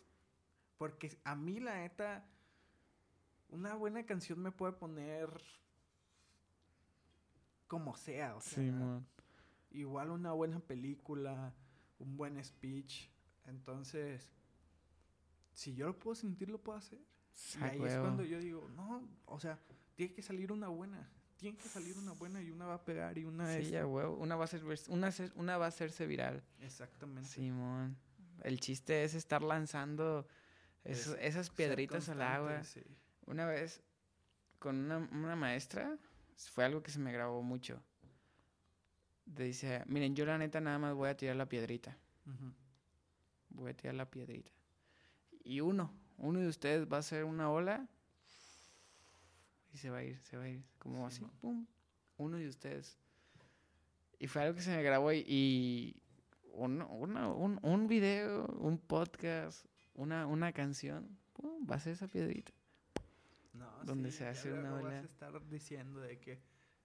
porque 0.79 1.19
a 1.25 1.35
mí 1.35 1.61
la 1.61 1.77
neta, 1.77 2.25
una 3.51 3.75
buena 3.75 4.07
canción 4.07 4.41
me 4.41 4.53
puede 4.53 4.73
poner 4.73 5.29
como 7.67 7.95
sea, 7.97 8.37
o 8.37 8.41
sea, 8.41 8.63
Simón. 8.63 9.07
igual 9.71 10.11
una 10.11 10.33
buena 10.33 10.61
película, 10.61 11.53
un 11.99 12.17
buen 12.17 12.43
speech. 12.43 13.11
Entonces, 13.45 14.31
si 15.53 15.75
yo 15.75 15.87
lo 15.87 15.99
puedo 15.99 16.15
sentir, 16.15 16.49
lo 16.49 16.59
puedo 16.59 16.79
hacer. 16.79 17.01
Y 17.59 17.63
ahí 17.63 17.85
es 17.85 17.99
cuando 17.99 18.25
yo 18.25 18.39
digo, 18.39 18.69
no, 18.75 19.07
o 19.27 19.39
sea, 19.39 19.59
tiene 19.97 20.15
que 20.15 20.23
salir 20.23 20.53
una 20.53 20.69
buena. 20.69 21.09
Tiene 21.37 21.57
que 21.57 21.69
salir 21.69 21.97
una 21.99 22.13
buena 22.13 22.43
y 22.43 22.51
una 22.51 22.67
va 22.67 22.75
a 22.75 22.85
pegar 22.85 23.17
y 23.17 23.25
una 23.25 23.47
Sí, 23.55 23.75
es. 23.75 23.83
a 23.83 23.87
huevo. 23.87 24.17
Una 24.17 24.35
va 24.35 24.45
a, 24.45 24.49
ser, 24.49 24.65
una, 24.89 25.11
una 25.37 25.57
va 25.57 25.67
a 25.67 25.69
hacerse 25.69 26.07
viral. 26.07 26.43
Exactamente. 26.61 27.29
Simón. 27.29 27.97
El 28.43 28.59
chiste 28.59 29.05
es 29.05 29.15
estar 29.15 29.43
lanzando 29.43 30.27
Es 30.85 31.07
esas 31.21 31.51
piedritas 31.51 32.09
al 32.09 32.23
agua. 32.23 32.65
sí. 32.65 32.83
Una 33.27 33.45
vez, 33.47 33.83
con 34.59 34.77
una, 34.77 34.99
una 34.99 35.37
maestra, 35.37 35.99
fue 36.53 36.65
algo 36.65 36.83
que 36.83 36.91
se 36.91 36.99
me 36.99 37.13
grabó 37.13 37.43
mucho. 37.43 37.83
Dice, 39.27 39.83
miren, 39.87 40.17
yo 40.17 40.25
la 40.25 40.39
neta 40.39 40.61
nada 40.61 40.79
más 40.79 40.95
voy 40.95 41.11
a 41.11 41.17
tirar 41.17 41.37
la 41.37 41.47
piedrita. 41.49 41.97
Voy 43.51 43.71
a 43.71 43.77
tirar 43.77 43.95
la 43.97 44.11
piedrita. 44.11 44.51
Y 45.45 45.61
uno, 45.61 45.93
uno 46.17 46.41
de 46.41 46.49
ustedes 46.49 46.91
va 46.91 46.97
a 46.97 47.01
hacer 47.01 47.25
una 47.25 47.51
ola. 47.51 47.87
Y 49.75 49.77
se 49.79 49.91
va 49.91 49.99
a 49.99 50.05
ir, 50.05 50.19
se 50.23 50.37
va 50.39 50.45
a 50.45 50.49
ir. 50.49 50.65
Como 50.79 51.07
así, 51.07 51.23
pum, 51.41 51.67
uno 52.17 52.39
de 52.39 52.49
ustedes. 52.49 52.97
Y 54.19 54.27
fue 54.27 54.43
algo 54.43 54.55
que 54.57 54.63
se 54.63 54.75
me 54.75 54.83
grabó 54.83 55.13
y, 55.13 55.25
y 55.29 55.97
un, 56.53 56.81
una- 56.83 57.29
un, 57.31 57.59
un 57.63 57.87
video, 57.87 58.47
un 58.59 58.79
podcast, 58.79 59.65
una, 59.99 60.27
una 60.27 60.53
canción, 60.53 61.19
pum, 61.33 61.67
va 61.69 61.75
a 61.75 61.81
ser 61.81 61.93
esa 61.93 62.07
piedrita. 62.07 62.53
No, 63.53 63.69
donde 63.85 64.13
se 64.13 64.25
ya 64.25 64.31
hace 64.31 64.53
una 64.53 64.75
ola. 64.75 64.85
vas 64.85 64.95
a 64.95 65.07
estar 65.07 65.49
diciendo 65.49 66.01
de 66.01 66.21
que 66.21 66.41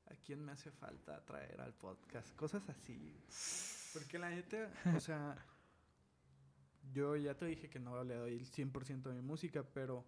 a 0.07 0.15
quién 0.15 0.43
me 0.43 0.51
hace 0.51 0.71
falta 0.71 1.23
traer 1.23 1.61
al 1.61 1.73
podcast, 1.73 2.35
cosas 2.35 2.67
así. 2.69 3.15
Porque 3.93 4.17
la 4.17 4.31
neta, 4.31 4.67
o 4.95 4.99
sea, 4.99 5.37
yo 6.93 7.15
ya 7.15 7.37
te 7.37 7.45
dije 7.45 7.69
que 7.69 7.79
no 7.79 8.03
le 8.03 8.15
doy 8.15 8.33
el 8.33 8.47
100% 8.47 9.03
de 9.03 9.13
mi 9.13 9.21
música, 9.21 9.63
pero 9.63 10.03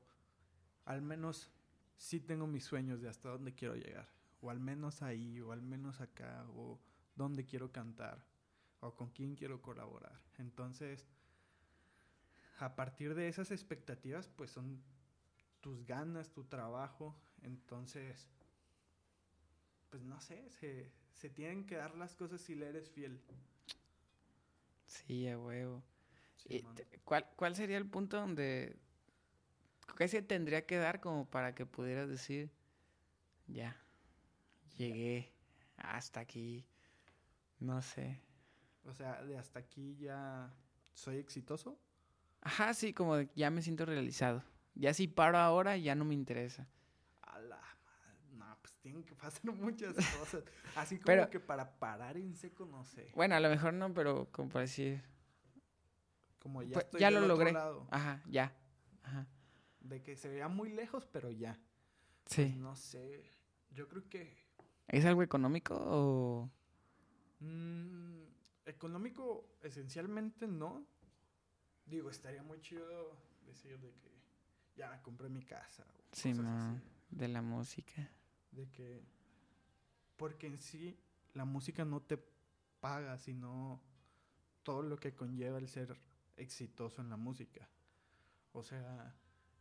al 0.85 1.03
menos 1.03 1.51
sí 1.97 2.19
tengo 2.19 2.47
mis 2.47 2.63
sueños 2.63 3.01
de 3.01 3.09
hasta 3.09 3.29
dónde 3.29 3.53
quiero 3.53 3.75
llegar. 3.75 4.09
O 4.41 4.49
al 4.49 4.59
menos 4.59 5.03
ahí, 5.03 5.39
o 5.41 5.51
al 5.51 5.61
menos 5.61 6.01
acá, 6.01 6.43
o 6.55 6.79
dónde 7.15 7.45
quiero 7.45 7.71
cantar, 7.71 8.25
o 8.79 8.95
con 8.95 9.11
quién 9.11 9.35
quiero 9.35 9.61
colaborar. 9.61 10.19
Entonces, 10.39 11.05
a 12.57 12.75
partir 12.75 13.15
de 13.15 13.27
esas 13.27 13.51
expectativas, 13.51 14.27
pues 14.27 14.51
son 14.51 14.81
tus 15.61 15.85
ganas, 15.85 16.31
tu 16.31 16.45
trabajo. 16.45 17.15
Entonces, 17.41 18.29
pues 19.89 20.03
no 20.03 20.19
sé, 20.21 20.49
se, 20.49 20.91
se 21.13 21.29
tienen 21.29 21.65
que 21.65 21.75
dar 21.75 21.95
las 21.95 22.15
cosas 22.15 22.41
si 22.41 22.55
le 22.55 22.67
eres 22.69 22.89
fiel. 22.89 23.21
Sí, 24.85 25.27
a 25.27 25.37
huevo. 25.39 25.83
¿cuál, 27.03 27.27
¿Cuál 27.35 27.55
sería 27.55 27.77
el 27.77 27.89
punto 27.89 28.17
donde... 28.17 28.77
¿Qué 29.97 30.07
se 30.07 30.21
tendría 30.21 30.65
que 30.65 30.77
dar 30.77 30.99
como 30.99 31.29
para 31.29 31.55
que 31.55 31.65
pudieras 31.65 32.09
decir, 32.09 32.51
ya, 33.47 33.77
llegué 34.77 35.31
hasta 35.77 36.19
aquí? 36.19 36.65
No 37.59 37.81
sé. 37.81 38.19
O 38.83 38.93
sea, 38.93 39.23
de 39.23 39.37
hasta 39.37 39.59
aquí 39.59 39.95
ya 39.95 40.53
soy 40.93 41.17
exitoso. 41.17 41.79
Ajá, 42.45 42.73
sí, 42.73 42.93
como 42.93 43.15
de, 43.17 43.27
ya 43.35 43.49
me 43.49 43.61
siento 43.61 43.85
realizado. 43.85 44.43
Ya 44.75 44.93
si 44.93 45.07
paro 45.07 45.37
ahora, 45.39 45.77
ya 45.77 45.95
no 45.95 46.05
me 46.05 46.13
interesa. 46.13 46.67
A 47.23 47.39
la 47.39 47.57
madre, 47.57 48.19
No, 48.33 48.57
pues 48.61 48.73
tienen 48.75 49.03
que 49.03 49.15
pasar 49.15 49.41
muchas 49.53 49.95
cosas. 49.95 50.43
Así 50.75 50.95
como 50.97 51.05
Pero- 51.07 51.29
que 51.29 51.39
para 51.39 51.77
parar 51.79 52.17
en 52.17 52.35
seco, 52.35 52.65
no 52.65 52.83
sé. 52.85 53.11
Bueno, 53.15 53.35
a 53.35 53.39
lo 53.39 53.49
mejor 53.49 53.73
no, 53.73 53.93
pero 53.93 54.29
como 54.31 54.49
para 54.49 54.61
decir, 54.61 55.01
Como 56.39 56.61
ya 56.61 56.73
pues, 56.73 56.85
estoy 56.85 57.01
ya 57.01 57.07
del 57.09 57.15
lo 57.15 57.21
otro 57.25 57.35
logré. 57.37 57.51
lado. 57.51 57.87
Ajá, 57.89 58.21
ya. 58.29 58.55
Ajá. 59.03 59.27
De 59.79 60.01
que 60.03 60.15
se 60.15 60.29
vea 60.29 60.47
muy 60.47 60.69
lejos, 60.71 61.07
pero 61.07 61.31
ya. 61.31 61.59
Pues 62.25 62.35
Sí. 62.35 62.55
no 62.57 62.75
sé. 62.75 63.23
Yo 63.71 63.87
creo 63.87 64.07
que 64.09 64.37
¿Es 64.87 65.03
algo 65.05 65.23
económico 65.23 65.75
o...? 65.75 66.51
Mm, 67.39 68.21
económico, 68.65 69.57
esencialmente 69.63 70.47
no. 70.47 70.85
Digo, 71.85 72.09
estaría 72.09 72.41
muy 72.43 72.59
chido 72.61 73.15
decir 73.45 73.79
de 73.79 73.91
que 73.93 74.11
ya 74.75 75.01
compré 75.01 75.29
mi 75.29 75.43
casa. 75.43 75.83
o 75.83 76.15
Sí, 76.15 76.31
cosas 76.31 76.45
así. 76.75 76.81
de 77.11 77.27
la 77.27 77.41
música. 77.41 78.09
De 78.51 78.69
que. 78.71 79.03
Porque 80.17 80.47
en 80.47 80.57
sí, 80.57 80.97
la 81.33 81.45
música 81.45 81.85
no 81.85 82.01
te 82.01 82.17
paga, 82.79 83.17
sino 83.17 83.81
todo 84.63 84.81
lo 84.81 84.97
que 84.97 85.13
conlleva 85.13 85.57
el 85.59 85.67
ser 85.67 85.99
exitoso 86.37 87.01
en 87.01 87.09
la 87.09 87.17
música. 87.17 87.67
O 88.53 88.63
sea, 88.63 89.13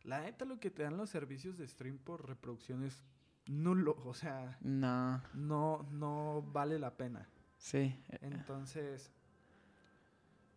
la 0.03 0.21
neta, 0.21 0.45
lo 0.45 0.59
que 0.59 0.71
te 0.71 0.83
dan 0.83 0.97
los 0.97 1.09
servicios 1.09 1.57
de 1.57 1.67
stream 1.67 1.97
por 1.97 2.25
reproducción 2.27 2.83
es 2.83 3.03
nulo. 3.45 3.97
O 4.05 4.13
sea, 4.13 4.57
No, 4.61 5.21
no, 5.33 5.83
no 5.91 6.41
vale 6.41 6.79
la 6.79 6.95
pena. 6.95 7.29
sí. 7.57 8.01
Entonces, 8.21 9.11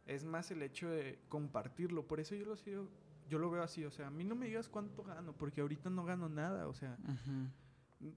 es 0.09 0.25
más 0.25 0.51
el 0.51 0.63
hecho 0.63 0.89
de 0.89 1.21
compartirlo. 1.29 2.09
Por 2.09 2.19
eso 2.19 2.35
yo 2.35 2.47
lo 2.47 2.57
sigo, 2.57 2.89
yo 3.29 3.39
lo 3.39 3.51
veo 3.51 3.63
así. 3.63 3.85
O 3.85 3.91
sea, 3.91 4.09
a 4.09 4.11
mí 4.11 4.25
no 4.25 4.35
me 4.35 4.47
digas 4.47 4.69
cuánto 4.69 5.05
gano, 5.05 5.35
porque 5.35 5.61
ahorita 5.61 5.91
no 5.91 6.05
gano 6.05 6.29
nada. 6.29 6.67
O 6.67 6.75
sea, 6.75 6.99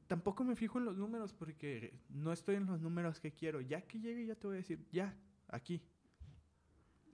tampoco 0.08 0.44
me 0.46 0.56
fijo 0.56 0.80
en 0.80 0.86
los 0.86 0.98
números 0.98 1.34
porque 1.34 1.94
no 2.10 2.32
estoy 2.32 2.56
en 2.56 2.66
los 2.66 2.82
números 2.82 3.20
que 3.20 3.34
quiero. 3.34 3.60
Ya 3.60 3.82
que 3.82 4.00
llegue, 4.00 4.26
ya 4.26 4.36
te 4.36 4.48
voy 4.48 4.56
a 4.56 4.58
decir, 4.58 4.84
ya, 4.90 5.16
aquí. 5.50 5.84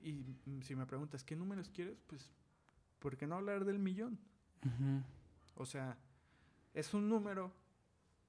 Y 0.02 0.38
si 0.62 0.76
me 0.76 0.86
preguntas, 0.86 1.24
¿qué 1.24 1.36
números 1.36 1.70
quieres? 1.70 2.00
Pues, 2.06 2.32
¿por 3.00 3.18
qué 3.18 3.26
no 3.26 3.36
hablar 3.36 3.66
del 3.66 3.80
millón? 3.80 4.20
O 5.56 5.66
sea, 5.66 5.98
es 6.76 6.94
un 6.94 7.10
número 7.10 7.52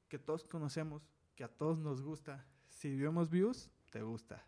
que 0.08 0.18
todos 0.18 0.44
conocemos, 0.44 1.06
que 1.36 1.44
a 1.44 1.48
todos 1.48 1.78
nos 1.78 2.00
gusta. 2.00 2.46
Si 2.70 2.96
vemos 2.96 3.28
views, 3.28 3.70
te 3.90 4.00
gusta. 4.00 4.46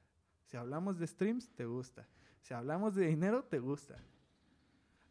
Si 0.50 0.56
hablamos 0.56 0.98
de 0.98 1.06
streams, 1.06 1.48
te 1.50 1.64
gusta. 1.64 2.08
Si 2.42 2.54
hablamos 2.54 2.96
de 2.96 3.06
dinero, 3.06 3.44
te 3.44 3.60
gusta. 3.60 3.96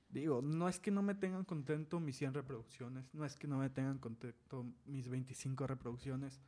Digo, 0.09 0.41
no 0.41 0.67
es 0.67 0.79
que 0.79 0.91
no 0.91 1.01
me 1.01 1.15
tengan 1.15 1.45
contento 1.45 2.01
mis 2.01 2.17
100 2.17 2.33
reproducciones, 2.33 3.13
no 3.13 3.23
es 3.23 3.37
que 3.37 3.47
no 3.47 3.57
me 3.57 3.69
tengan 3.69 3.99
contento 3.99 4.65
mis 4.85 5.07
25 5.07 5.65
reproducciones. 5.65 6.41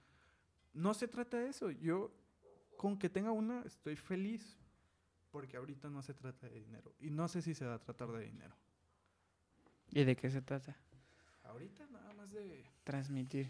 No 0.73 0.93
se 0.93 1.07
trata 1.07 1.37
de 1.37 1.47
eso. 1.47 1.71
Yo, 1.71 2.11
con 2.75 2.97
que 2.97 3.09
tenga 3.09 3.31
una, 3.31 3.61
estoy 3.61 3.95
feliz. 3.95 4.57
Porque 5.29 5.55
ahorita 5.55 5.89
no 5.89 6.01
se 6.01 6.13
trata 6.13 6.49
de 6.49 6.59
dinero. 6.59 6.93
Y 6.99 7.11
no 7.11 7.29
sé 7.29 7.41
si 7.41 7.53
se 7.55 7.65
va 7.65 7.75
a 7.75 7.79
tratar 7.79 8.11
de 8.11 8.25
dinero. 8.25 8.53
¿Y 9.89 10.03
de 10.03 10.17
qué 10.17 10.29
se 10.29 10.41
trata? 10.41 10.75
Ahorita 11.43 11.87
nada 11.87 12.13
más 12.13 12.29
de 12.31 12.65
Transmitir. 12.83 13.47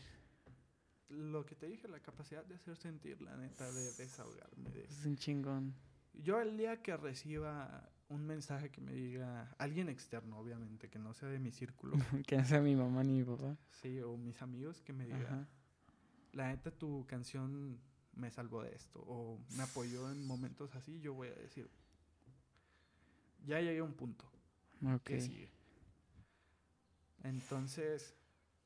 Lo 1.12 1.46
que 1.46 1.56
te 1.56 1.68
dije, 1.68 1.88
la 1.88 2.00
capacidad 2.00 2.44
de 2.46 2.56
hacer 2.56 2.76
sentir, 2.78 3.22
la 3.22 3.36
neta, 3.38 3.72
de 3.72 3.92
desahogarme. 3.94 4.70
de- 4.72 4.84
Es 4.86 5.06
un 5.06 5.16
chingón. 5.18 5.74
Yo 6.14 6.40
el 6.42 6.58
día 6.58 6.82
que 6.82 6.96
reciba 6.98 7.90
un 8.10 8.26
mensaje 8.26 8.70
que 8.70 8.82
me 8.82 8.94
diga 8.94 9.54
alguien 9.58 9.88
externo, 9.90 10.38
obviamente, 10.40 10.90
que 10.90 11.00
no 11.00 11.14
sea 11.14 11.30
de 11.30 11.40
mi 11.40 11.52
círculo, 11.52 11.94
que 12.28 12.38
no 12.38 12.46
sea 12.46 12.60
mi 12.62 12.76
mamá 12.76 13.04
ni 13.04 13.14
mi 13.20 13.24
papá. 13.24 13.58
sí, 13.70 14.00
o 14.02 14.18
mis 14.18 14.42
amigos 14.42 14.82
que 14.82 14.92
me 14.94 15.06
digan, 15.06 15.26
Ajá. 15.26 15.48
la 16.34 16.48
neta, 16.50 16.72
tu 16.72 17.06
canción 17.08 17.80
me 18.14 18.30
salvó 18.30 18.64
de 18.64 18.76
esto, 18.76 19.00
o 19.08 19.40
me 19.56 19.64
apoyó 19.64 20.12
en 20.12 20.26
momentos 20.26 20.76
así, 20.76 21.00
yo 21.00 21.14
voy 21.14 21.30
a 21.30 21.36
decir, 21.36 21.70
ya 23.46 23.60
llegué 23.62 23.80
a 23.80 23.84
un 23.84 23.94
punto. 23.94 24.26
Ok. 24.84 25.04
que 25.04 25.22
sigue. 25.22 25.52
Entonces, 27.24 28.16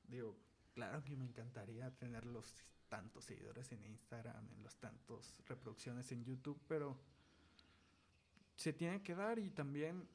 digo, 0.08 0.36
claro 0.76 1.04
que 1.04 1.16
me 1.16 1.26
encantaría 1.26 1.90
tener 1.92 2.26
los 2.26 2.54
tantos 2.90 3.24
seguidores 3.24 3.72
en 3.72 3.84
Instagram, 3.86 4.48
en 4.52 4.62
los 4.62 4.76
tantos 4.76 5.42
reproducciones 5.48 6.12
en 6.12 6.24
YouTube, 6.24 6.62
pero 6.68 7.00
se 8.58 8.74
tiene 8.74 9.02
que 9.02 9.16
dar 9.16 9.40
y 9.40 9.50
también 9.50 10.08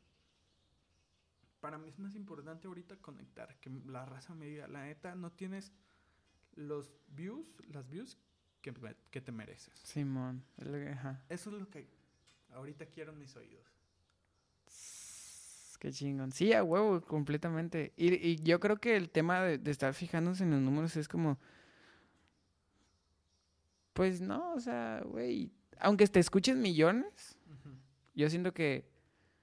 para 1.60 1.78
mí 1.78 1.88
es 1.88 1.98
más 1.98 2.14
importante 2.14 2.68
ahorita 2.68 2.96
conectar, 2.96 3.58
que 3.60 3.70
la 3.86 4.04
raza 4.04 4.34
me 4.34 4.46
diga, 4.46 4.68
la 4.68 4.84
neta, 4.84 5.14
no 5.14 5.32
tienes 5.32 5.72
los 6.54 6.92
views, 7.08 7.46
las 7.68 7.88
views 7.88 8.16
que, 8.62 8.72
que 9.10 9.20
te 9.20 9.32
mereces. 9.32 9.78
Simón. 9.80 10.44
Eso 11.28 11.50
es 11.50 11.60
lo 11.60 11.68
que 11.68 11.88
ahorita 12.50 12.86
quiero 12.86 13.12
en 13.12 13.18
mis 13.18 13.34
oídos. 13.36 13.79
Qué 15.80 15.90
chingón. 15.90 16.30
Sí, 16.30 16.52
a 16.52 16.62
huevo, 16.62 17.00
completamente. 17.00 17.92
Y, 17.96 18.14
y 18.14 18.36
yo 18.36 18.60
creo 18.60 18.76
que 18.76 18.96
el 18.96 19.10
tema 19.10 19.40
de, 19.42 19.58
de 19.58 19.70
estar 19.72 19.92
fijándose 19.94 20.44
en 20.44 20.50
los 20.52 20.60
números 20.60 20.96
es 20.96 21.08
como. 21.08 21.38
Pues 23.92 24.20
no, 24.20 24.52
o 24.54 24.60
sea, 24.60 25.02
güey. 25.04 25.50
Aunque 25.80 26.06
te 26.06 26.20
escuchen 26.20 26.60
millones, 26.60 27.38
yo 28.14 28.28
siento 28.28 28.52
que 28.52 28.84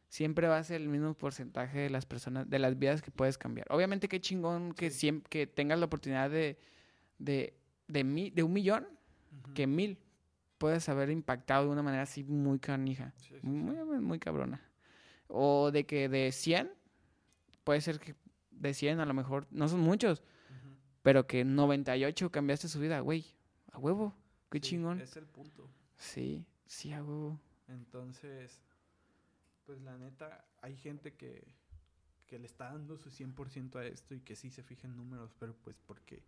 siempre 0.08 0.48
va 0.48 0.58
a 0.60 0.64
ser 0.64 0.80
el 0.82 0.90
mismo 0.90 1.16
porcentaje 1.16 1.80
de 1.80 1.90
las 1.90 2.06
personas, 2.06 2.48
de 2.50 2.60
las 2.60 2.78
vidas 2.78 3.02
que 3.02 3.10
puedes 3.12 3.38
cambiar. 3.38 3.66
Obviamente, 3.72 4.08
qué 4.08 4.22
chingón 4.22 4.74
que, 4.74 4.92
Sí. 4.92 5.08
siem- 5.08 5.24
que 5.28 5.48
tengas 5.48 5.80
la 5.80 5.86
oportunidad 5.88 6.30
de, 6.30 6.58
de, 7.18 7.58
de, 7.88 8.04
mi- 8.04 8.30
de 8.30 8.44
un 8.44 8.54
millón, 8.54 8.88
que 9.56 9.66
mil 9.66 9.98
puedes 10.60 10.88
haber 10.90 11.10
impactado 11.10 11.66
de 11.66 11.72
una 11.72 11.82
manera 11.84 12.04
así 12.04 12.24
muy 12.24 12.60
canija. 12.60 13.14
Sí, 13.18 13.30
sí, 13.42 13.48
muy, 13.48 13.76
muy 14.00 14.20
cabrona. 14.20 14.62
O 15.28 15.72
de 15.72 15.86
que 15.86 16.10
de 16.10 16.32
100, 16.32 16.72
puede 17.64 17.82
ser 17.82 18.00
que 18.00 18.16
de 18.52 18.74
100 18.74 19.00
a 19.00 19.06
lo 19.06 19.14
mejor, 19.14 19.48
no 19.52 19.68
son 19.68 19.82
muchos, 19.82 20.20
Ujú. 20.22 20.76
pero 21.04 21.28
que 21.28 21.44
98 21.46 22.32
cambiaste 22.32 22.68
su 22.68 22.80
vida, 22.80 23.00
güey. 23.02 23.26
A 23.72 23.78
huevo. 23.80 24.16
Qué 24.50 24.58
Sí, 24.60 24.70
chingón. 24.70 25.00
Es 25.02 25.16
el 25.18 25.26
punto. 25.28 25.70
Sí, 25.98 26.46
sí, 26.66 26.94
a 26.94 27.04
huevo. 27.04 27.40
Entonces, 27.68 28.62
pues 29.66 29.82
la 29.82 29.98
neta, 29.98 30.46
hay 30.62 30.76
gente 30.78 31.14
que, 31.16 31.54
que 32.26 32.40
le 32.40 32.46
está 32.46 32.72
dando 32.72 32.98
su 32.98 33.10
100% 33.12 33.76
a 33.80 33.86
esto 33.86 34.16
y 34.16 34.22
que 34.22 34.36
sí 34.36 34.50
se 34.50 34.64
fija 34.64 34.88
en 34.88 34.96
números, 34.96 35.36
pero 35.38 35.54
pues 35.56 35.78
porque 35.86 36.24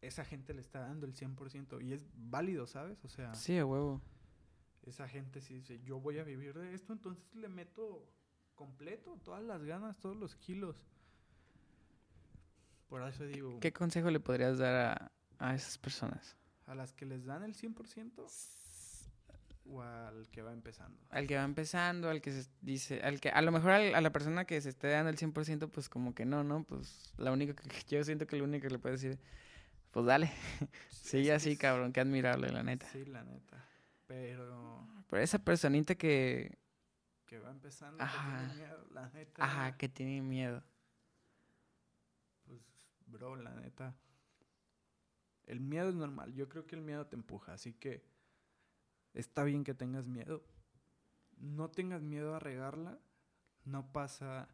esa 0.00 0.24
gente 0.24 0.54
le 0.54 0.60
está 0.60 0.80
dando 0.80 1.06
el 1.06 1.14
100% 1.14 1.80
y 1.84 1.92
es 1.92 2.06
válido, 2.14 2.66
¿sabes? 2.68 3.04
O 3.04 3.08
sea, 3.08 3.34
Sí, 3.34 3.58
a 3.58 3.66
huevo. 3.66 4.00
esa 4.86 5.08
gente 5.08 5.40
sí 5.40 5.54
dice, 5.54 5.80
yo 5.82 6.00
voy 6.00 6.18
a 6.18 6.24
vivir 6.24 6.54
de 6.56 6.72
esto, 6.72 6.92
entonces 6.92 7.24
le 7.34 7.48
meto 7.48 8.08
completo, 8.60 9.18
todas 9.24 9.42
las 9.42 9.64
ganas, 9.64 9.96
todos 9.98 10.16
los 10.18 10.36
kilos. 10.36 10.76
Por 12.90 13.02
eso 13.08 13.24
digo, 13.24 13.58
¿Qué 13.60 13.72
consejo 13.72 14.10
le 14.10 14.20
podrías 14.20 14.58
dar 14.58 14.74
a, 14.74 15.12
a 15.38 15.54
esas 15.54 15.78
personas? 15.78 16.36
a 16.66 16.74
las 16.74 16.92
que 16.92 17.04
les 17.06 17.24
dan 17.24 17.42
el 17.42 17.54
100% 17.56 18.22
o 19.66 19.82
al 19.82 20.28
que 20.28 20.42
va 20.42 20.52
empezando. 20.52 20.96
Al 21.10 21.26
que 21.26 21.34
va 21.36 21.42
empezando, 21.42 22.08
al 22.10 22.20
que 22.20 22.30
se 22.32 22.48
dice, 22.60 23.00
al 23.02 23.18
que 23.20 23.30
a 23.30 23.40
lo 23.42 23.50
mejor 23.50 23.70
al- 23.72 23.94
a 23.94 24.00
la 24.00 24.12
persona 24.12 24.44
que 24.44 24.60
se 24.60 24.68
esté 24.68 24.88
dando 24.88 25.10
el 25.10 25.16
100%, 25.16 25.68
pues 25.70 25.88
como 25.88 26.14
que 26.14 26.24
no, 26.26 26.44
¿no? 26.44 26.62
Pues 26.64 27.12
la 27.16 27.32
única 27.32 27.54
que 27.54 27.62
yo 27.88 28.04
siento 28.04 28.26
que 28.26 28.36
lo 28.36 28.44
único 28.44 28.64
que 28.68 28.70
le 28.74 28.78
puedo 28.78 28.92
decir, 28.94 29.18
pues 29.90 30.04
dale, 30.06 30.30
sigue 30.90 31.30
Es 31.34 31.42
así, 31.42 31.56
cabrón, 31.56 31.92
qué 31.92 32.00
admirable, 32.00 32.50
la 32.52 32.62
neta. 32.62 32.86
Sí, 32.92 33.04
la 33.06 33.24
neta. 33.24 33.64
Pero 34.06 34.86
Pero 35.08 35.22
esa 35.22 35.38
personita 35.40 35.94
que, 35.96 36.56
que 37.30 37.38
va 37.38 37.52
empezando, 37.52 37.98
que 37.98 38.02
Ajá. 38.02 38.38
tiene 38.48 38.54
miedo, 38.56 38.86
la 38.90 39.08
neta. 39.10 39.44
ajá, 39.44 39.76
que 39.76 39.88
tiene 39.88 40.20
miedo. 40.20 40.64
Pues, 42.44 42.60
bro, 43.06 43.36
la 43.36 43.54
neta. 43.54 43.94
El 45.44 45.60
miedo 45.60 45.90
es 45.90 45.94
normal. 45.94 46.34
Yo 46.34 46.48
creo 46.48 46.66
que 46.66 46.74
el 46.74 46.82
miedo 46.82 47.06
te 47.06 47.14
empuja. 47.14 47.52
Así 47.52 47.72
que 47.72 48.04
está 49.14 49.44
bien 49.44 49.62
que 49.62 49.74
tengas 49.74 50.08
miedo. 50.08 50.44
No 51.36 51.70
tengas 51.70 52.02
miedo 52.02 52.34
a 52.34 52.40
regarla. 52.40 52.98
No 53.64 53.92
pasa 53.92 54.48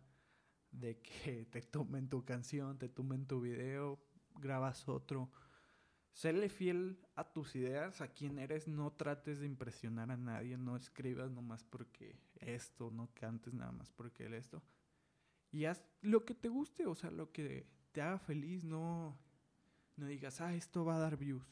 de 0.70 1.00
que 1.00 1.46
te 1.50 1.62
tomen 1.62 2.10
tu 2.10 2.26
canción, 2.26 2.76
te 2.76 2.90
tomen 2.90 3.26
tu 3.26 3.40
video, 3.40 3.98
grabas 4.34 4.86
otro. 4.86 5.30
Séle 6.16 6.48
fiel 6.48 6.96
a 7.14 7.30
tus 7.30 7.54
ideas, 7.56 8.00
a 8.00 8.08
quien 8.08 8.38
eres. 8.38 8.66
No 8.66 8.90
trates 8.90 9.38
de 9.38 9.44
impresionar 9.44 10.10
a 10.10 10.16
nadie. 10.16 10.56
No 10.56 10.74
escribas 10.74 11.30
nomás 11.30 11.62
porque 11.62 12.16
esto. 12.40 12.90
No 12.90 13.10
cantes 13.12 13.52
nada 13.52 13.70
más 13.70 13.90
porque 13.90 14.24
el 14.24 14.32
esto. 14.32 14.62
Y 15.52 15.66
haz 15.66 15.84
lo 16.00 16.24
que 16.24 16.34
te 16.34 16.48
guste, 16.48 16.86
o 16.86 16.94
sea, 16.94 17.10
lo 17.10 17.32
que 17.32 17.66
te 17.92 18.00
haga 18.00 18.18
feliz, 18.18 18.64
no, 18.64 19.18
no 19.96 20.06
digas, 20.06 20.40
ah, 20.40 20.54
esto 20.54 20.86
va 20.86 20.96
a 20.96 21.00
dar 21.00 21.18
views. 21.18 21.46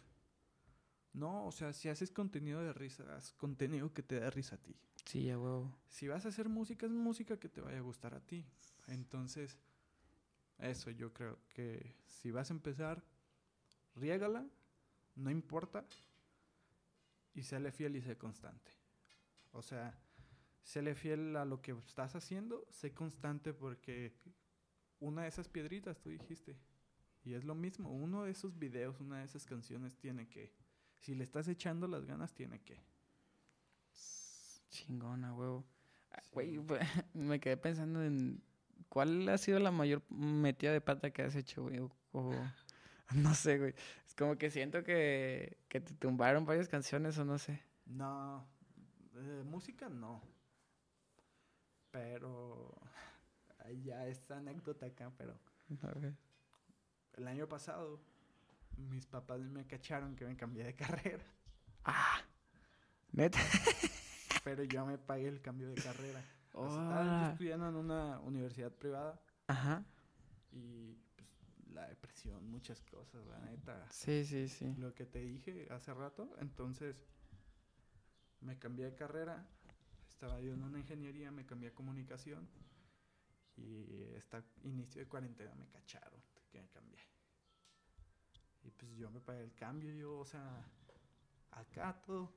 No, 1.13 1.45
o 1.45 1.53
sea, 1.53 1.75
si 1.75 1.91
haces 1.91 2.11
contenido 2.11 2.63
de 2.63 2.73
risa, 2.73 3.05
haz 3.15 3.33
contenido 3.33 3.93
que 3.93 4.03
te 4.03 4.19
dé 4.19 4.31
risa 4.31 4.55
a 4.57 4.63
ti. 4.63 4.75
Sí, 5.05 5.29
a 5.29 5.39
huevo. 5.39 5.79
Si 5.89 6.09
vas 6.09 6.25
a 6.25 6.31
hacer 6.31 6.49
música, 6.49 6.87
es 6.87 6.93
música 6.93 7.39
que 7.39 7.51
te 7.51 7.61
vaya 7.61 7.79
a 7.79 7.83
gustar 7.83 8.15
a 8.15 8.21
ti. 8.21 8.47
Entonces, 8.87 9.59
eso 10.57 10.91
yo 10.91 11.13
creo 11.13 11.39
que 11.51 11.95
si 12.07 12.31
vas 12.31 12.51
a 12.51 12.55
empezar, 12.55 13.05
riégala, 13.97 14.47
no 15.17 15.31
importa, 15.31 15.85
y 17.35 17.43
séle 17.43 17.73
fiel 17.73 17.97
y 17.97 18.01
sé 18.03 18.17
constante. 18.17 18.73
O 19.53 19.63
sea, 19.63 19.97
séle 20.63 20.95
fiel 20.95 21.37
a 21.37 21.45
lo 21.45 21.61
que 21.61 21.73
estás 21.87 22.15
haciendo, 22.17 22.67
sé 22.71 22.93
constante 22.93 23.53
porque 23.53 24.15
una 25.01 25.23
de 25.23 25.29
esas 25.29 25.49
piedritas 25.49 25.99
tú 26.01 26.11
dijiste. 26.11 26.57
Y 27.25 27.35
es 27.35 27.45
lo 27.45 27.55
mismo, 27.55 27.91
uno 27.91 28.25
de 28.25 28.33
esos 28.33 28.59
videos, 28.59 29.01
una 29.01 29.19
de 29.21 29.25
esas 29.25 29.47
canciones 29.47 29.97
tiene 29.97 30.29
que, 30.29 30.53
si 30.99 31.15
le 31.15 31.25
estás 31.25 31.49
echando 31.49 31.87
las 31.89 32.05
ganas, 32.05 32.35
tiene 32.35 32.61
que. 32.61 32.79
Chingón, 34.71 35.25
a 35.25 35.33
huevo. 35.35 35.65
Ah, 36.11 36.23
Sí. 36.33 36.59
Me 37.15 37.41
quedé 37.41 37.57
pensando 37.57 38.03
en 38.03 38.43
cuál 38.89 39.29
ha 39.29 39.39
sido 39.39 39.59
la 39.59 39.71
mayor 39.71 40.03
metida 40.11 40.73
de 40.73 40.81
pata 40.81 41.11
que 41.13 41.23
has 41.23 41.35
hecho, 41.37 41.63
güey. 41.63 41.79
O, 41.79 41.91
o- 42.13 42.33
no 43.15 43.35
sé, 43.35 43.59
güey. 43.59 43.75
Es 44.07 44.15
como 44.15 44.37
que 44.37 44.51
siento 44.51 44.83
que, 44.85 45.59
que 45.69 45.81
te 45.81 45.95
tumbaron 45.95 46.45
varias 46.47 46.69
canciones 46.69 47.19
o 47.19 47.25
no 47.25 47.39
sé. 47.39 47.63
No, 47.87 48.47
eh, 49.17 49.43
música 49.45 49.89
no. 49.89 50.23
Pero 51.91 52.75
ya 53.83 54.07
esta 54.07 54.39
anécdota 54.39 54.87
acá, 54.87 55.11
pero 55.17 55.39
A 55.83 55.99
ver. 55.99 56.15
el 57.15 57.27
año 57.29 57.49
pasado 57.49 58.01
mis 58.77 59.07
papás 59.07 59.41
me 59.41 59.67
cacharon 59.67 60.17
que 60.17 60.27
me 60.27 60.37
cambié 60.37 60.65
de 60.65 60.75
carrera, 60.77 61.25
Ah, 61.85 62.21
neta. 63.13 63.39
pero 64.45 64.65
yo 64.65 64.85
me 64.87 64.99
pagué 64.99 65.29
el 65.29 65.41
cambio 65.41 65.69
de 65.69 65.81
carrera. 65.83 66.21
Estaba 66.49 67.05
yo 67.27 67.33
estudiando 67.33 67.69
en 67.69 67.77
una 67.77 68.21
universidad 68.21 68.73
privada 68.73 69.21
Ajá. 69.49 69.85
y 70.53 70.97
la 71.75 71.89
depresión, 71.89 72.47
muchas 72.49 72.81
cosas, 72.83 73.27
la 73.27 73.39
neta. 73.41 73.87
Sí, 73.91 74.25
sí, 74.25 74.49
sí. 74.49 74.75
Lo 74.79 74.95
que 74.95 75.05
te 75.05 75.21
dije 75.21 75.67
hace 75.71 75.93
rato, 75.93 76.35
entonces 76.39 77.05
me 78.41 78.59
cambié 78.59 78.87
de 78.87 78.95
carrera, 78.95 79.47
estaba 80.09 80.41
yo 80.41 80.53
en 80.53 80.63
una 80.63 80.79
ingeniería, 80.79 81.31
me 81.31 81.45
cambié 81.45 81.71
a 81.71 81.75
comunicación 81.75 82.49
y 83.57 84.03
esta 84.15 84.45
inicio 84.63 85.01
de 85.01 85.09
cuarentena 85.09 85.55
me 85.55 85.69
cacharon 85.69 86.21
que 86.51 86.61
me 86.61 86.69
cambié. 86.69 86.99
Y 88.63 88.71
pues 88.71 88.93
yo 88.97 89.11
me 89.11 89.21
pagué 89.21 89.43
el 89.43 89.55
cambio, 89.55 89.93
yo, 89.93 90.19
o 90.19 90.25
sea, 90.25 90.65
acá 91.51 92.01
todo, 92.07 92.35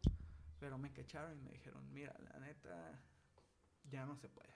pero 0.59 0.77
me 0.77 0.91
cacharon 0.91 1.38
y 1.38 1.41
me 1.41 1.51
dijeron, 1.51 1.91
mira, 1.93 2.15
la 2.19 2.39
neta, 2.39 2.99
ya 3.89 4.05
no 4.05 4.17
se 4.17 4.27
puede. 4.27 4.53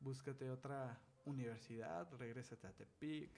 Búscate 0.00 0.50
otra 0.50 0.98
universidad, 1.26 2.10
regrésate 2.18 2.66
a 2.66 2.72
Tepic. 2.72 3.30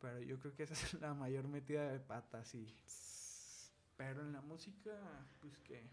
Pero 0.00 0.20
yo 0.20 0.38
creo 0.38 0.54
que 0.54 0.62
esa 0.62 0.74
es 0.86 0.94
la 1.00 1.14
mayor 1.14 1.48
metida 1.48 1.90
de 1.90 2.00
pata, 2.00 2.44
sí. 2.44 2.74
Pero 3.96 4.22
en 4.22 4.32
la 4.32 4.40
música, 4.40 4.92
pues 5.40 5.58
que. 5.58 5.90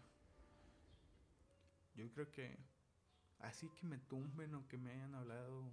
Yo 1.94 2.10
creo 2.12 2.30
que. 2.30 2.58
Así 3.40 3.68
que 3.70 3.86
me 3.86 3.98
tumben 3.98 4.54
o 4.54 4.66
que 4.66 4.78
me 4.78 4.92
hayan 4.92 5.14
hablado. 5.14 5.72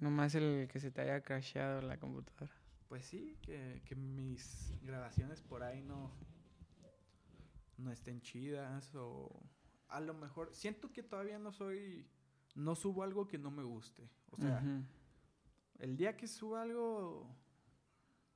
Nomás 0.00 0.34
el 0.34 0.68
que 0.70 0.80
se 0.80 0.90
te 0.90 1.02
haya 1.02 1.22
crasheado 1.22 1.82
la 1.82 1.98
computadora. 1.98 2.52
Pues 2.88 3.04
sí, 3.04 3.36
que, 3.42 3.82
que 3.84 3.94
mis 3.96 4.72
grabaciones 4.82 5.42
por 5.42 5.62
ahí 5.62 5.82
no. 5.82 6.12
No 7.76 7.90
estén 7.90 8.20
chidas 8.20 8.94
o. 8.94 9.42
A 9.88 10.00
lo 10.00 10.14
mejor. 10.14 10.54
Siento 10.54 10.92
que 10.92 11.02
todavía 11.02 11.38
no 11.38 11.52
soy. 11.52 12.06
No 12.54 12.74
subo 12.74 13.02
algo 13.02 13.26
que 13.26 13.38
no 13.38 13.50
me 13.50 13.62
guste. 13.62 14.08
O 14.30 14.36
sea. 14.36 14.62
El 15.78 15.96
día 15.96 16.16
que 16.16 16.26
suba 16.26 16.62
algo 16.62 17.26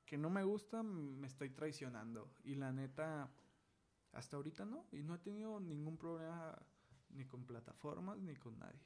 que 0.06 0.16
no 0.16 0.30
me 0.30 0.42
gusta, 0.44 0.82
me 0.82 1.26
estoy 1.26 1.50
traicionando. 1.50 2.30
Y 2.44 2.54
la 2.54 2.72
neta, 2.72 3.30
hasta 4.12 4.36
ahorita 4.36 4.64
no. 4.64 4.86
Y 4.92 5.02
no 5.02 5.14
he 5.14 5.18
tenido 5.18 5.60
ningún 5.60 5.96
problema 5.96 6.58
ni 7.10 7.24
con 7.24 7.44
plataformas 7.44 8.18
ni 8.18 8.34
con 8.36 8.58
nadie. 8.58 8.80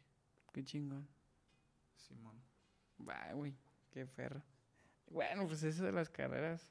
Qué 0.52 0.64
chingón. 0.64 1.08
Simón. 1.96 2.40
Bah, 2.98 3.32
güey, 3.32 3.54
qué 3.90 4.06
ferro. 4.06 4.42
Bueno, 5.10 5.46
pues 5.46 5.62
eso 5.62 5.84
de 5.84 5.92
las 5.92 6.10
carreras. 6.10 6.68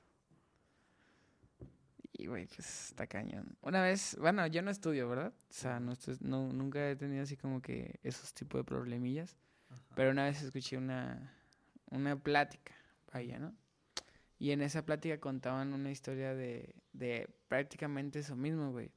Y, 2.17 2.25
güey, 2.25 2.47
pues 2.47 2.89
está 2.89 3.05
cañón. 3.05 3.55
Una 3.61 3.83
vez, 3.83 4.17
bueno, 4.19 4.45
yo 4.47 4.63
no 4.63 4.71
estudio, 4.71 5.07
¿verdad? 5.07 5.33
O 5.49 5.53
sea, 5.53 5.79
no, 5.79 5.93
no 6.21 6.51
nunca 6.51 6.89
he 6.89 6.95
tenido 6.95 7.21
así 7.21 7.37
como 7.37 7.61
que 7.61 7.99
esos 8.01 8.33
tipos 8.33 8.59
de 8.59 8.63
problemillas. 8.63 9.37
Ajá. 9.69 9.83
Pero 9.95 10.11
una 10.11 10.25
vez 10.25 10.41
escuché 10.41 10.77
una, 10.77 11.31
una 11.91 12.15
plática, 12.15 12.73
vaya, 13.13 13.37
¿no? 13.37 13.55
Y 14.39 14.51
en 14.51 14.61
esa 14.61 14.83
plática 14.83 15.19
contaban 15.19 15.73
una 15.73 15.91
historia 15.91 16.33
de, 16.33 16.73
de 16.93 17.29
prácticamente 17.47 18.19
eso 18.19 18.35
mismo, 18.35 18.71
güey. 18.71 18.91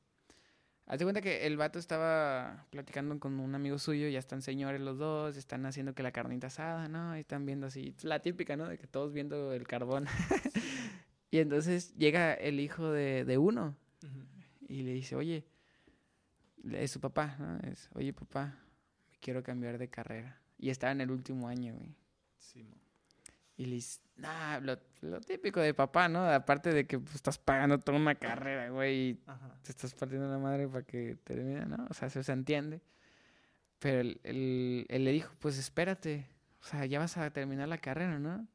Hazte 0.86 1.04
cuenta 1.04 1.20
que 1.20 1.46
el 1.46 1.56
vato 1.56 1.78
estaba 1.78 2.66
platicando 2.70 3.20
con 3.20 3.38
un 3.38 3.54
amigo 3.54 3.78
suyo, 3.78 4.08
ya 4.08 4.18
están 4.18 4.42
señores 4.42 4.80
los 4.80 4.98
dos, 4.98 5.36
están 5.36 5.64
haciendo 5.64 5.94
que 5.94 6.02
la 6.02 6.10
carnita 6.10 6.48
asada, 6.48 6.88
¿no? 6.88 7.16
Y 7.16 7.20
están 7.20 7.46
viendo 7.46 7.68
así, 7.68 7.94
la 8.02 8.18
típica, 8.20 8.56
¿no? 8.56 8.66
De 8.66 8.76
que 8.76 8.88
todos 8.88 9.12
viendo 9.12 9.52
el 9.52 9.68
carbón. 9.68 10.06
Y 11.30 11.38
entonces 11.38 11.94
llega 11.96 12.34
el 12.34 12.60
hijo 12.60 12.90
de, 12.90 13.24
de 13.24 13.38
uno 13.38 13.76
y 14.68 14.82
le 14.82 14.92
dice, 14.94 15.16
oye, 15.16 15.44
es 16.72 16.90
su 16.90 17.00
papá, 17.00 17.36
¿no? 17.38 17.58
Es, 17.70 17.88
oye, 17.94 18.12
papá, 18.12 18.58
me 19.10 19.18
quiero 19.18 19.42
cambiar 19.42 19.78
de 19.78 19.88
carrera. 19.88 20.38
Y 20.58 20.70
estaba 20.70 20.92
en 20.92 21.00
el 21.00 21.10
último 21.10 21.48
año, 21.48 21.74
güey. 21.74 21.94
Simón. 22.38 22.78
Y 23.56 23.66
le 23.66 23.74
dice, 23.76 24.00
nah, 24.16 24.58
lo, 24.60 24.78
lo 25.02 25.20
típico 25.20 25.60
de 25.60 25.74
papá, 25.74 26.08
¿no? 26.08 26.24
Aparte 26.24 26.72
de 26.72 26.86
que 26.86 26.98
pues, 26.98 27.14
estás 27.16 27.38
pagando 27.38 27.78
toda 27.78 27.98
una 27.98 28.14
carrera, 28.14 28.70
güey, 28.70 28.94
y 29.10 29.20
Ajá. 29.26 29.58
te 29.62 29.70
estás 29.72 29.94
partiendo 29.94 30.28
la 30.30 30.38
madre 30.38 30.66
para 30.68 30.82
que 30.84 31.16
termine, 31.24 31.66
¿no? 31.66 31.86
O 31.90 31.94
sea, 31.94 32.08
eso 32.08 32.22
se 32.22 32.32
entiende. 32.32 32.80
Pero 33.78 34.00
él, 34.00 34.20
él- 34.24 34.86
él 34.88 35.04
le 35.04 35.12
dijo, 35.12 35.32
pues 35.40 35.58
espérate, 35.58 36.26
o 36.60 36.64
sea, 36.64 36.84
ya 36.86 36.98
vas 36.98 37.16
a 37.16 37.30
terminar 37.30 37.68
la 37.68 37.78
carrera, 37.78 38.18
¿no? 38.18 38.46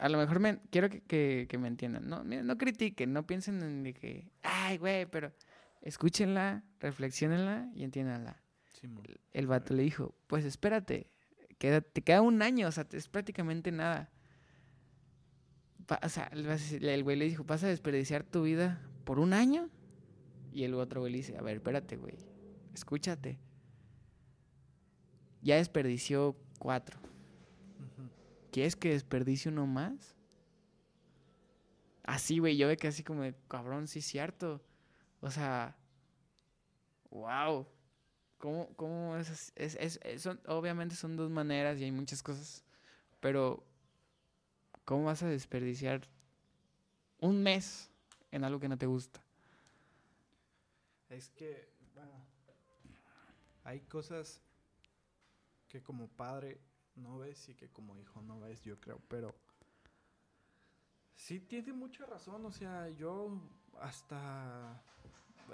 A 0.00 0.08
lo 0.08 0.18
mejor 0.18 0.40
me, 0.40 0.58
quiero 0.70 0.88
que, 0.88 1.02
que- 1.02 1.46
que 1.48 1.58
me 1.58 1.68
entiendan. 1.68 2.08
No, 2.08 2.24
no 2.24 2.58
critiquen, 2.58 3.12
no 3.12 3.26
piensen 3.26 3.62
en 3.62 3.82
de 3.82 3.92
que, 3.94 4.30
ay, 4.42 4.78
güey, 4.78 5.06
pero 5.06 5.32
escúchenla, 5.82 6.64
reflexionenla 6.80 7.70
y 7.74 7.84
entiéndanla. 7.84 8.42
Simón. 8.80 9.04
El 9.32 9.46
vato 9.46 9.74
le 9.74 9.82
dijo, 9.82 10.14
pues 10.26 10.44
espérate, 10.44 11.10
queda, 11.58 11.82
te 11.82 12.02
queda 12.02 12.22
un 12.22 12.40
año, 12.40 12.68
o 12.68 12.72
sea, 12.72 12.86
es 12.92 13.08
prácticamente 13.08 13.70
nada. 13.72 14.10
O 16.02 16.08
sea, 16.08 16.30
el 16.32 16.46
el 16.88 17.02
güey 17.04 17.16
le 17.16 17.24
dijo, 17.26 17.44
¿vas 17.44 17.62
a 17.64 17.68
desperdiciar 17.68 18.22
tu 18.24 18.44
vida 18.44 18.80
por 19.04 19.18
un 19.18 19.32
año? 19.34 19.68
Y 20.52 20.64
el 20.64 20.74
otro 20.74 21.00
güey 21.00 21.12
le 21.12 21.18
dice, 21.18 21.36
a 21.36 21.42
ver, 21.42 21.56
espérate, 21.56 21.96
güey, 21.96 22.14
escúchate. 22.74 23.38
ya 25.42 25.56
desperdició 25.56 26.36
cuatro. 26.58 26.98
¿Quieres 28.50 28.76
que 28.76 28.90
desperdicie 28.90 29.50
uno 29.50 29.66
más? 29.66 30.16
Así, 32.04 32.38
güey, 32.38 32.56
yo 32.56 32.66
ve 32.66 32.76
que 32.76 32.88
así 32.88 33.04
como 33.04 33.22
de, 33.22 33.34
cabrón, 33.48 33.86
sí 33.86 34.00
es 34.00 34.06
cierto. 34.06 34.60
O 35.20 35.30
sea, 35.30 35.76
wow. 37.10 37.66
¿Cómo, 38.38 38.74
cómo 38.74 39.16
es, 39.16 39.52
es, 39.54 40.28
obviamente 40.46 40.96
son 40.96 41.14
dos 41.14 41.30
maneras 41.30 41.78
y 41.78 41.84
hay 41.84 41.92
muchas 41.92 42.22
cosas, 42.22 42.64
pero 43.20 43.62
¿cómo 44.86 45.04
vas 45.04 45.22
a 45.22 45.28
desperdiciar 45.28 46.08
un 47.18 47.42
mes 47.42 47.90
en 48.30 48.44
algo 48.44 48.58
que 48.58 48.68
no 48.68 48.78
te 48.78 48.86
gusta? 48.86 49.22
Es 51.10 51.28
que, 51.28 51.68
bueno, 51.94 52.12
hay 53.64 53.80
cosas 53.80 54.40
que 55.68 55.82
como 55.82 56.08
padre 56.08 56.58
no 57.00 57.18
ves 57.18 57.48
y 57.48 57.54
que 57.54 57.68
como 57.68 57.96
hijo 57.96 58.20
no 58.22 58.40
ves, 58.40 58.62
yo 58.62 58.78
creo, 58.80 59.00
pero 59.08 59.34
sí 61.14 61.40
tiene 61.40 61.72
mucha 61.72 62.06
razón, 62.06 62.44
o 62.46 62.52
sea, 62.52 62.88
yo 62.90 63.40
hasta 63.80 64.82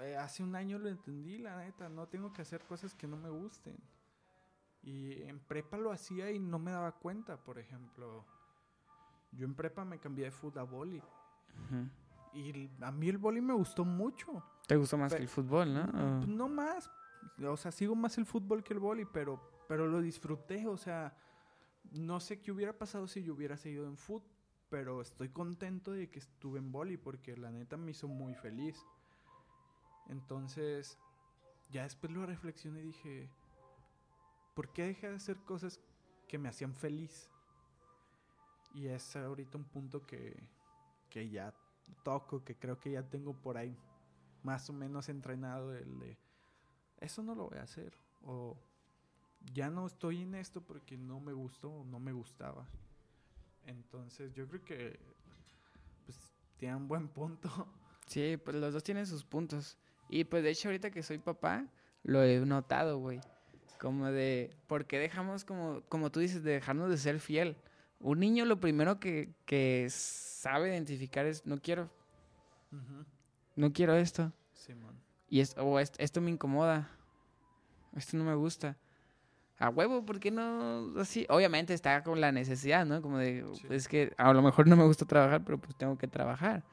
eh, 0.01 0.15
hace 0.17 0.43
un 0.43 0.55
año 0.55 0.77
lo 0.79 0.89
entendí, 0.89 1.37
la 1.37 1.57
neta, 1.57 1.89
no 1.89 2.07
tengo 2.07 2.31
que 2.33 2.41
hacer 2.41 2.61
cosas 2.65 2.93
que 2.93 3.07
no 3.07 3.17
me 3.17 3.29
gusten. 3.29 3.77
Y 4.83 5.23
en 5.23 5.39
prepa 5.39 5.77
lo 5.77 5.91
hacía 5.91 6.31
y 6.31 6.39
no 6.39 6.59
me 6.59 6.71
daba 6.71 6.91
cuenta, 6.93 7.35
por 7.43 7.57
ejemplo. 7.59 8.23
Yo 9.31 9.45
en 9.45 9.53
prepa 9.55 9.83
me 9.83 9.99
cambié 9.99 10.25
de 10.25 10.31
fútbol 10.31 10.59
a 10.59 10.63
boli. 10.63 11.01
Y 12.33 12.69
a 12.81 12.91
mí 12.91 13.09
el 13.09 13.17
boli 13.17 13.41
me 13.41 13.53
gustó 13.53 13.83
mucho. 13.83 14.43
¿Te 14.67 14.75
gustó 14.77 14.97
más 14.97 15.13
que 15.13 15.23
el 15.23 15.27
fútbol, 15.27 15.73
no? 15.73 15.81
O- 16.21 16.25
no 16.25 16.47
más. 16.47 16.89
O 17.43 17.57
sea, 17.57 17.71
sigo 17.71 17.95
más 17.95 18.17
el 18.17 18.25
fútbol 18.25 18.63
que 18.63 18.73
el 18.73 18.79
boli, 18.79 19.03
pero, 19.05 19.41
pero 19.67 19.87
lo 19.87 19.99
disfruté. 19.99 20.67
O 20.67 20.77
sea, 20.77 21.13
no 21.97 22.19
sé 22.19 22.41
qué 22.41 22.51
hubiera 22.51 22.77
pasado 22.77 23.07
si 23.07 23.23
yo 23.23 23.33
hubiera 23.33 23.57
seguido 23.57 23.85
en 23.87 23.97
fútbol, 23.97 24.29
pero 24.69 25.01
estoy 25.01 25.29
contento 25.29 25.91
de 25.91 26.09
que 26.09 26.19
estuve 26.19 26.59
en 26.59 26.71
boli 26.71 26.97
porque 26.97 27.37
la 27.37 27.51
neta 27.51 27.77
me 27.77 27.91
hizo 27.91 28.07
muy 28.07 28.35
feliz. 28.35 28.85
Entonces, 30.09 30.97
ya 31.69 31.83
después 31.83 32.11
lo 32.11 32.25
reflexioné 32.25 32.81
y 32.81 32.87
dije, 32.87 33.29
¿por 34.53 34.73
qué 34.73 34.87
dejé 34.87 35.09
de 35.09 35.15
hacer 35.15 35.37
cosas 35.37 35.79
que 36.27 36.37
me 36.37 36.49
hacían 36.49 36.73
feliz? 36.73 37.29
Y 38.73 38.87
es 38.87 39.15
ahorita 39.15 39.57
un 39.57 39.65
punto 39.65 40.05
que, 40.05 40.35
que 41.09 41.29
ya 41.29 41.53
toco, 42.03 42.43
que 42.43 42.55
creo 42.55 42.79
que 42.79 42.91
ya 42.91 43.03
tengo 43.03 43.33
por 43.33 43.57
ahí 43.57 43.77
más 44.43 44.69
o 44.69 44.73
menos 44.73 45.09
entrenado 45.09 45.73
el 45.73 45.99
de 45.99 46.17
eso 46.99 47.21
no 47.21 47.35
lo 47.35 47.49
voy 47.49 47.57
a 47.59 47.63
hacer 47.63 47.93
o 48.23 48.57
ya 49.53 49.69
no 49.69 49.85
estoy 49.87 50.21
en 50.21 50.35
esto 50.35 50.61
porque 50.61 50.97
no 50.97 51.19
me 51.19 51.33
gustó 51.33 51.71
o 51.71 51.83
no 51.83 51.99
me 51.99 52.11
gustaba. 52.11 52.67
Entonces 53.65 54.33
yo 54.33 54.47
creo 54.47 54.63
que 54.63 54.99
pues 56.05 56.17
tiene 56.57 56.75
un 56.75 56.87
buen 56.87 57.07
punto. 57.07 57.49
Sí, 58.07 58.37
pues 58.37 58.55
los 58.55 58.71
dos 58.73 58.83
tienen 58.85 59.05
sus 59.05 59.25
puntos. 59.25 59.77
Y 60.07 60.23
pues 60.23 60.41
de 60.41 60.51
hecho 60.51 60.69
ahorita 60.69 60.91
que 60.91 61.03
soy 61.03 61.17
papá, 61.17 61.67
lo 62.03 62.23
he 62.23 62.39
notado, 62.45 62.99
güey. 62.99 63.19
Como 63.81 64.05
de, 64.07 64.55
¿por 64.67 64.85
qué 64.85 64.97
dejamos 64.97 65.43
como, 65.43 65.81
como 65.89 66.09
tú 66.09 66.21
dices, 66.21 66.41
de 66.41 66.53
dejarnos 66.53 66.89
de 66.89 66.95
ser 66.97 67.19
fiel? 67.19 67.57
Un 67.99 68.21
niño 68.21 68.45
lo 68.45 68.61
primero 68.61 68.97
que, 69.01 69.35
que 69.45 69.87
sabe 69.89 70.69
identificar 70.69 71.25
es, 71.25 71.45
no 71.45 71.59
quiero, 71.61 71.89
no 73.57 73.73
quiero 73.73 73.93
esto. 73.93 74.31
Simón. 74.53 74.95
Y 75.27 75.41
es, 75.41 75.57
o 75.57 75.77
est- 75.77 75.99
esto 75.99 76.21
me 76.21 76.31
incomoda. 76.31 76.89
Esto 77.93 78.15
no 78.15 78.23
me 78.23 78.35
gusta. 78.35 78.77
A 79.59 79.69
huevo, 79.69 80.05
¿por 80.05 80.19
qué 80.19 80.29
no 80.29 80.93
así? 80.99 81.25
Obviamente 81.29 81.73
está 81.73 82.03
con 82.03 82.21
la 82.21 82.31
necesidad, 82.31 82.85
¿no? 82.85 83.01
Como 83.01 83.17
de, 83.17 83.43
Sí. 83.55 83.67
es 83.71 83.87
que 83.87 84.13
a 84.17 84.31
lo 84.31 84.41
mejor 84.43 84.67
no 84.67 84.75
me 84.75 84.83
gusta 84.85 85.05
trabajar, 85.05 85.43
pero 85.43 85.57
pues 85.57 85.75
tengo 85.75 85.97
que 85.97 86.07
trabajar. 86.07 86.63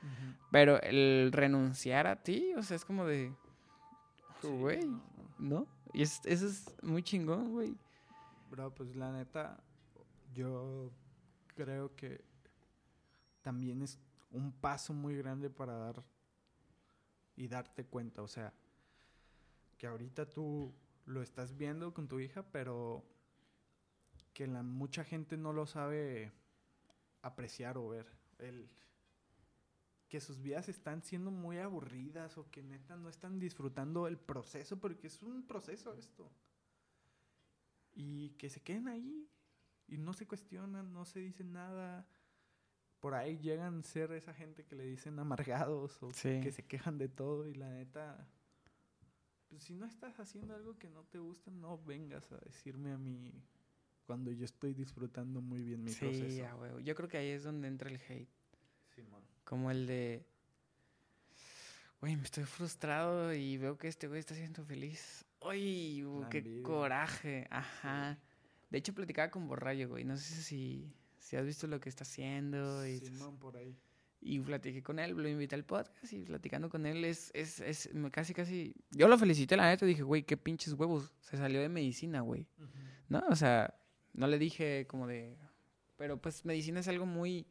Pero 0.50 0.80
el 0.82 1.30
renunciar 1.32 2.06
a 2.06 2.16
ti, 2.22 2.52
o 2.56 2.62
sea, 2.62 2.76
es 2.76 2.84
como 2.84 3.06
de, 3.06 3.32
güey, 4.42 4.80
no, 4.84 5.00
no. 5.38 5.60
¿no? 5.60 5.66
Y 5.92 6.02
es- 6.02 6.20
eso 6.26 6.46
es 6.46 6.66
muy 6.82 7.02
chingón, 7.02 7.52
güey. 7.52 7.74
Bro, 8.50 8.74
pues 8.74 8.94
la 8.94 9.10
neta, 9.12 9.62
yo 10.34 10.90
creo 11.56 11.94
que 11.96 12.22
también 13.42 13.80
es 13.82 13.98
un 14.30 14.52
paso 14.52 14.92
muy 14.92 15.16
grande 15.16 15.48
para 15.50 15.74
dar 15.76 16.02
y 17.36 17.48
darte 17.48 17.84
cuenta. 17.84 18.22
O 18.22 18.28
sea, 18.28 18.52
que 19.78 19.86
ahorita 19.86 20.26
tú 20.28 20.72
lo 21.06 21.22
estás 21.22 21.56
viendo 21.56 21.92
con 21.94 22.08
tu 22.08 22.20
hija, 22.20 22.42
pero 22.50 23.04
que 24.32 24.46
la 24.46 24.62
mucha 24.62 25.04
gente 25.04 25.36
no 25.36 25.52
lo 25.52 25.66
sabe 25.66 26.32
apreciar 27.22 27.78
o 27.78 27.88
ver. 27.88 28.06
El, 28.38 28.68
que 30.08 30.20
sus 30.20 30.40
vidas 30.40 30.68
están 30.68 31.02
siendo 31.02 31.30
muy 31.30 31.58
aburridas 31.58 32.36
o 32.38 32.50
que 32.50 32.62
neta 32.62 32.96
no 32.96 33.08
están 33.08 33.38
disfrutando 33.38 34.06
el 34.06 34.18
proceso, 34.18 34.78
porque 34.80 35.06
es 35.08 35.22
un 35.22 35.46
proceso 35.46 35.94
esto 35.94 36.30
y 37.94 38.30
que 38.30 38.50
se 38.50 38.60
queden 38.60 38.88
ahí 38.88 39.28
y 39.86 39.98
no 39.98 40.12
se 40.14 40.26
cuestionan, 40.26 40.92
no 40.92 41.04
se 41.04 41.20
dicen 41.20 41.52
nada. 41.52 42.06
Por 43.00 43.14
ahí 43.14 43.38
llegan 43.38 43.80
a 43.80 43.82
ser 43.82 44.12
esa 44.12 44.32
gente 44.34 44.64
que 44.64 44.74
le 44.74 44.84
dicen 44.84 45.18
amargados 45.18 46.02
o 46.02 46.10
Sí. 46.12 46.40
que 46.42 46.52
se 46.52 46.66
quejan 46.66 46.98
de 46.98 47.08
todo 47.08 47.46
y 47.46 47.54
la 47.54 47.68
neta, 47.68 48.26
pues 49.54 49.62
si 49.66 49.72
no 49.72 49.86
estás 49.86 50.18
haciendo 50.18 50.56
algo 50.56 50.76
que 50.78 50.90
no 50.90 51.04
te 51.04 51.20
gusta, 51.20 51.48
no 51.52 51.78
vengas 51.78 52.32
a 52.32 52.38
decirme 52.38 52.90
a 52.90 52.98
mí 52.98 53.32
cuando 54.04 54.32
yo 54.32 54.44
estoy 54.44 54.74
disfrutando 54.74 55.40
muy 55.40 55.62
bien 55.62 55.84
mi 55.84 55.92
sí, 55.92 56.00
proceso. 56.00 56.46
a 56.48 56.56
huevo. 56.56 56.80
Yo 56.80 56.96
creo 56.96 57.08
que 57.08 57.18
ahí 57.18 57.28
es 57.28 57.44
donde 57.44 57.68
entra 57.68 57.88
el 57.88 58.00
hate. 58.08 58.28
Simón. 58.96 59.22
Como 59.44 59.70
el 59.70 59.86
de, 59.86 60.26
güey, 62.00 62.16
me 62.16 62.24
estoy 62.24 62.42
frustrado 62.42 63.32
y 63.32 63.56
veo 63.56 63.78
que 63.78 63.86
este 63.86 64.08
güey 64.08 64.18
está 64.18 64.34
siendo 64.34 64.64
feliz. 64.64 65.24
¡Uy! 65.40 66.04
uh, 66.04 66.28
¡Qué 66.30 66.38
envidia. 66.38 66.62
coraje! 66.64 67.46
Ajá. 67.48 68.18
De 68.70 68.78
hecho, 68.78 68.92
platicaba 68.92 69.30
con 69.30 69.46
Borrayo, 69.46 69.88
güey. 69.88 70.02
No 70.02 70.16
sé 70.16 70.34
si, 70.34 70.92
si 71.20 71.36
has 71.36 71.46
visto 71.46 71.68
lo 71.68 71.78
que 71.78 71.90
está 71.90 72.02
haciendo. 72.02 72.84
Y, 72.84 72.98
Simón 72.98 73.38
por 73.38 73.56
ahí. 73.56 73.78
Y 74.26 74.40
platiqué 74.40 74.82
con 74.82 74.98
él, 74.98 75.10
lo 75.12 75.28
invité 75.28 75.54
al 75.54 75.64
podcast 75.64 76.10
y 76.12 76.20
platicando 76.24 76.70
con 76.70 76.86
él 76.86 77.04
es, 77.04 77.30
es, 77.34 77.60
es 77.60 77.90
casi, 78.10 78.32
casi... 78.32 78.74
Yo 78.90 79.06
lo 79.06 79.18
felicité, 79.18 79.54
la 79.56 79.68
neta, 79.68 79.84
dije, 79.84 80.02
güey, 80.02 80.22
qué 80.22 80.38
pinches 80.38 80.72
huevos. 80.72 81.12
Se 81.20 81.36
salió 81.36 81.60
de 81.60 81.68
medicina, 81.68 82.20
güey. 82.22 82.48
¿No? 83.10 83.22
O 83.28 83.36
sea, 83.36 83.74
no 84.14 84.26
le 84.26 84.38
dije 84.38 84.86
como 84.88 85.06
de... 85.06 85.36
Pero 85.98 86.20
pues 86.20 86.44
medicina 86.46 86.80
es 86.80 86.88
algo 86.88 87.04
muy... 87.04 87.46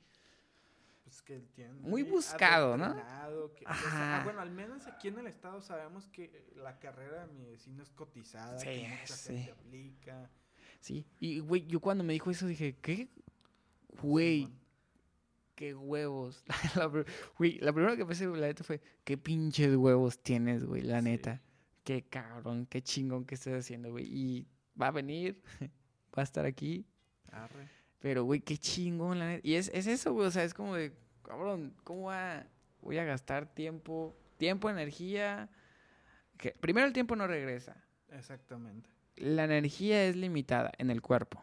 Pues 1.03 1.21
que 1.21 1.41
tienen 1.53 1.79
Muy 1.81 2.01
buscado, 2.01 2.75
¿no? 2.75 2.95
que- 2.95 3.01
o 3.01 3.49
sea, 3.55 3.67
Ajá. 3.67 4.21
ah, 4.21 4.23
bueno, 4.23 4.41
al 4.41 4.49
menos 4.49 4.87
aquí 4.87 5.09
en 5.09 5.19
el 5.19 5.27
estado 5.27 5.61
sabemos 5.61 6.07
que 6.07 6.51
la 6.55 6.79
carrera 6.79 7.27
de 7.27 7.33
medicina 7.33 7.83
es 7.83 7.91
cotizada, 7.91 8.57
Sí, 8.57 8.65
que 8.65 8.87
mucha 8.87 9.13
sí. 9.15 9.35
gente 9.37 9.51
aplica. 9.51 10.31
Sí. 10.79 11.05
Y, 11.19 11.39
güey, 11.39 11.67
yo 11.67 11.79
cuando 11.79 12.03
me 12.03 12.13
dijo 12.13 12.31
eso 12.31 12.47
dije, 12.47 12.77
¿qué? 12.81 13.09
Güey. 14.01 14.49
Qué 15.63 15.73
huevos. 15.73 16.43
la, 16.75 16.87
güey, 17.37 17.57
la 17.59 17.71
primera 17.71 17.95
que 17.95 18.05
pensé, 18.05 18.27
la 18.27 18.47
neta, 18.47 18.63
fue, 18.65 18.81
qué 19.05 19.17
pinches 19.17 19.75
huevos 19.75 20.21
tienes, 20.21 20.65
güey, 20.65 20.81
la 20.81 20.99
Sí. 20.99 21.05
neta. 21.05 21.41
Qué 21.85 22.03
cabrón, 22.03 22.65
qué 22.65 22.81
chingón 22.81 23.25
que 23.25 23.35
estás 23.35 23.53
haciendo, 23.53 23.91
güey. 23.91 24.05
Y 24.05 24.47
va 24.79 24.87
a 24.87 24.91
venir, 24.91 25.41
va 26.17 26.21
a 26.21 26.23
estar 26.23 26.45
aquí. 26.45 26.85
Arre. 27.31 27.67
Pero, 27.99 28.25
güey, 28.25 28.41
qué 28.41 28.57
chingón, 28.57 29.19
la 29.19 29.27
neta. 29.27 29.47
Y 29.47 29.55
es, 29.55 29.69
es 29.73 29.87
eso, 29.87 30.11
güey, 30.13 30.27
o 30.27 30.31
sea, 30.31 30.43
es 30.43 30.53
como 30.53 30.75
de, 30.75 30.93
cabrón, 31.23 31.73
¿cómo 31.85 32.03
va- 32.07 32.45
voy 32.81 32.97
a 32.97 33.05
gastar 33.05 33.53
tiempo, 33.53 34.15
tiempo, 34.37 34.69
energía? 34.69 35.49
Que, 36.37 36.51
primero, 36.51 36.85
el 36.87 36.93
tiempo 36.93 37.15
no 37.15 37.25
regresa. 37.27 37.81
Exactamente. 38.11 38.89
La 39.15 39.45
energía 39.45 40.03
es 40.05 40.15
limitada 40.17 40.71
en 40.77 40.89
el 40.89 41.01
cuerpo. 41.01 41.41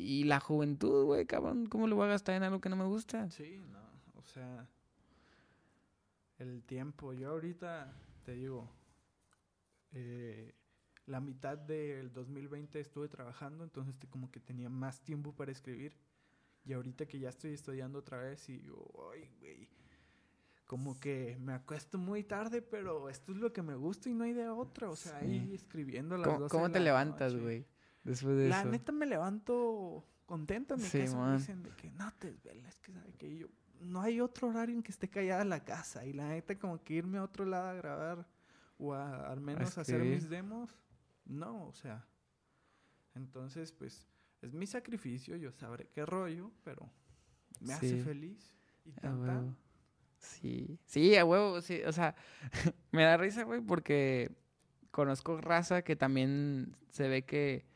Y 0.00 0.22
la 0.24 0.38
juventud, 0.38 1.06
güey, 1.06 1.26
cabrón, 1.26 1.66
¿cómo 1.66 1.88
lo 1.88 1.96
voy 1.96 2.04
a 2.06 2.10
gastar 2.10 2.36
en 2.36 2.44
algo 2.44 2.60
que 2.60 2.68
no 2.68 2.76
me 2.76 2.84
gusta? 2.84 3.28
Sí, 3.32 3.60
no, 3.72 3.80
o 4.14 4.22
sea, 4.22 4.68
el 6.38 6.62
tiempo. 6.62 7.12
Yo 7.12 7.30
ahorita 7.30 7.92
te 8.24 8.32
digo, 8.34 8.70
eh, 9.92 10.54
la 11.06 11.20
mitad 11.20 11.58
del 11.58 12.12
2020 12.12 12.78
estuve 12.78 13.08
trabajando, 13.08 13.64
entonces 13.64 13.98
te- 13.98 14.06
como 14.06 14.30
que 14.30 14.38
tenía 14.38 14.68
más 14.68 15.00
tiempo 15.00 15.32
para 15.34 15.50
escribir. 15.50 15.96
Y 16.64 16.74
ahorita 16.74 17.06
que 17.06 17.18
ya 17.18 17.30
estoy 17.30 17.54
estudiando 17.54 17.98
otra 17.98 18.18
vez 18.18 18.48
y 18.50 18.58
digo, 18.58 19.10
ay, 19.12 19.28
güey, 19.40 19.68
como 20.66 21.00
que 21.00 21.36
me 21.40 21.54
acuesto 21.54 21.98
muy 21.98 22.22
tarde, 22.22 22.60
pero 22.62 23.08
esto 23.08 23.32
es 23.32 23.38
lo 23.38 23.52
que 23.52 23.62
me 23.62 23.74
gusta 23.74 24.10
y 24.10 24.14
no 24.14 24.22
hay 24.24 24.34
de 24.34 24.48
otra. 24.48 24.90
O 24.90 24.94
sea, 24.96 25.16
ahí 25.16 25.46
Sí. 25.48 25.54
escribiendo 25.54 26.14
a 26.14 26.18
las 26.18 26.28
¿Cómo, 26.28 26.40
12 26.40 26.52
cómo 26.54 26.70
te 26.70 26.78
la 26.78 26.84
levantas, 26.84 27.34
güey? 27.34 27.66
Después 28.08 28.36
de 28.36 28.48
La 28.48 28.60
eso. 28.60 28.68
neta 28.70 28.92
me 28.92 29.06
levanto 29.06 30.04
contento 30.26 30.74
en 30.74 30.82
mi 30.82 30.86
Sí, 30.88 30.98
casa. 31.00 31.16
Me 31.16 31.22
man. 31.22 31.36
dicen 31.38 31.62
de 31.62 31.70
que 31.70 31.90
no 31.90 32.12
te 32.18 32.32
desveles, 32.32 32.76
que 32.78 32.92
sabe 32.92 33.12
que 33.14 33.36
yo 33.38 33.48
no 33.80 34.00
hay 34.02 34.20
otro 34.20 34.48
horario 34.48 34.74
en 34.76 34.82
que 34.82 34.90
esté 34.92 35.08
callada 35.08 35.44
la 35.44 35.64
casa. 35.64 36.04
Y 36.06 36.12
la 36.12 36.28
neta 36.28 36.58
como 36.58 36.82
que 36.82 36.94
irme 36.94 37.18
a 37.18 37.22
otro 37.24 37.44
lado 37.44 37.68
a 37.68 37.74
grabar 37.74 38.26
o 38.78 38.94
a, 38.94 39.30
al 39.30 39.40
menos 39.40 39.78
hacer 39.78 40.02
escribir. 40.02 40.06
mis 40.06 40.28
demos, 40.28 40.78
no, 41.26 41.66
o 41.68 41.72
sea, 41.72 42.06
Entonces, 43.14 43.72
pues, 43.72 44.06
es 44.42 44.54
mi 44.54 44.66
sacrificio, 44.66 45.36
yo 45.36 45.52
sabré 45.52 45.88
qué 45.88 46.06
rollo, 46.06 46.52
pero 46.64 46.90
me 47.60 47.74
hace 47.74 47.96
feliz. 47.96 48.56
Y 48.84 48.92
A 49.02 49.02
tan, 49.02 49.20
tan. 49.24 49.44
huevo. 49.46 49.56
Sí, 50.18 50.78
sí, 50.86 51.16
a 51.16 51.24
huevo, 51.24 51.60
sí. 51.60 51.82
O 51.86 51.92
sea, 51.92 52.14
me 52.92 53.02
da 53.04 53.16
risa, 53.16 53.44
güey, 53.44 53.60
porque 53.60 54.30
conozco 54.90 55.40
raza 55.40 55.82
que 55.82 55.96
también 55.96 56.76
se 56.90 57.08
ve 57.08 57.24
que, 57.24 57.66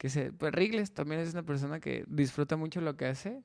que 0.00 0.08
se... 0.08 0.32
Pues 0.32 0.54
Rigles 0.54 0.94
también 0.94 1.20
es 1.20 1.34
una 1.34 1.42
persona 1.42 1.78
que 1.78 2.04
disfruta 2.08 2.56
mucho 2.56 2.80
lo 2.80 2.96
que 2.96 3.04
hace. 3.04 3.42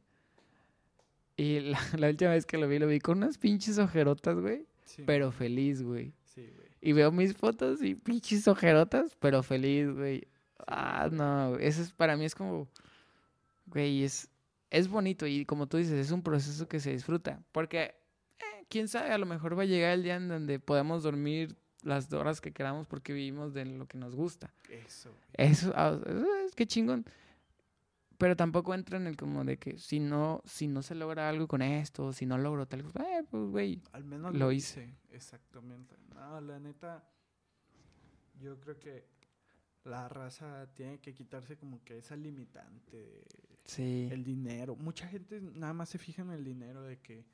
Y 1.36 1.60
la, 1.60 1.78
la 1.99 2.08
última 2.08 2.32
vez 2.32 2.45
que 2.45 2.58
lo 2.58 2.66
vi, 2.70 2.80
lo 2.80 2.88
vi 2.88 3.01
con 3.01 3.18
unas 3.18 3.38
pinches 3.38 3.78
ojerotas, 3.78 4.39
güey. 4.39 4.66
Sí, 4.86 5.03
Pero 5.06 5.34
feliz, 5.34 5.84
güey. 5.84 6.14
Sí, 6.24 6.49
güey. 6.56 6.70
Y 6.80 6.93
veo 6.93 7.12
mis 7.12 7.36
fotos 7.36 7.84
y 7.84 7.95
pinches 7.95 8.47
ojerotas, 8.47 9.18
pero 9.20 9.43
feliz, 9.43 9.91
güey. 9.91 10.30
Ah, 10.66 11.10
no, 11.12 11.58
eso 11.58 11.82
es, 11.82 11.91
para 11.91 12.16
mí 12.16 12.24
es 12.24 12.36
como, 12.36 12.70
güey, 13.66 14.06
es, 14.06 14.30
es 14.70 14.88
bonito 14.88 15.28
y 15.28 15.43
como 15.43 15.68
tú 15.68 15.76
dices, 15.76 15.99
es 15.99 16.12
un 16.12 16.24
proceso 16.24 16.70
que 16.70 16.80
se 16.80 16.91
disfruta. 16.91 17.43
Porque, 17.51 17.95
eh, 18.39 18.66
quién 18.70 18.88
sabe, 18.88 19.12
a 19.12 19.18
lo 19.18 19.26
mejor 19.26 19.60
va 19.60 19.64
a 19.64 19.66
llegar 19.66 19.91
el 19.91 20.03
día 20.03 20.16
en 20.16 20.30
donde 20.30 20.60
podamos 20.60 21.03
dormir 21.03 21.58
las 21.86 22.12
horas 22.12 22.42
que 22.42 22.52
queramos 22.52 22.88
porque 22.88 23.14
vivimos 23.14 23.54
de 23.54 23.66
lo 23.66 23.88
que 23.88 23.98
nos 23.98 24.16
gusta. 24.16 24.52
Eso, 25.34 25.72
ah, 25.76 25.98
eso 26.06 26.36
es 26.46 26.56
que 26.56 26.66
chingón. 26.68 27.06
Pero 28.18 28.36
tampoco 28.36 28.74
entra 28.74 28.98
en 28.98 29.08
el 29.08 29.18
como 29.18 29.44
de 29.44 29.58
que 29.58 29.78
si 29.78 30.00
no, 30.00 30.42
si 30.46 30.68
no 30.68 30.82
se 30.82 30.96
logra 30.96 31.28
algo 31.30 31.48
con 31.48 31.62
esto, 31.62 32.14
si 32.14 32.26
no 32.26 32.38
logro 32.38 32.66
tal 32.66 32.84
cosa, 32.84 33.04
eh, 33.20 33.24
pues, 33.30 33.44
güey, 33.52 33.82
Al 33.92 34.04
menos 34.06 34.34
Lo 34.34 34.40
lo, 34.40 34.52
hice. 34.52 34.86
hice. 34.86 34.96
Exactamente. 35.12 35.96
No, 36.14 36.40
la 36.40 36.60
neta, 36.60 37.04
yo 38.40 38.60
creo 38.60 38.80
que 38.80 39.06
la 39.84 40.08
raza 40.10 40.68
tiene 40.74 41.00
que 41.00 41.14
quitarse 41.14 41.58
como 41.58 41.84
que 41.84 41.98
esa 41.98 42.16
limitante 42.16 42.98
de 42.98 43.28
sí. 43.66 44.08
el 44.12 44.24
dinero. 44.24 44.76
Mucha 44.76 45.08
gente 45.08 45.42
nada 45.42 45.74
más 45.74 45.90
se 45.90 45.98
fija 45.98 46.22
en 46.22 46.32
el 46.32 46.44
dinero 46.44 46.82
de 46.84 46.98
que 47.00 47.26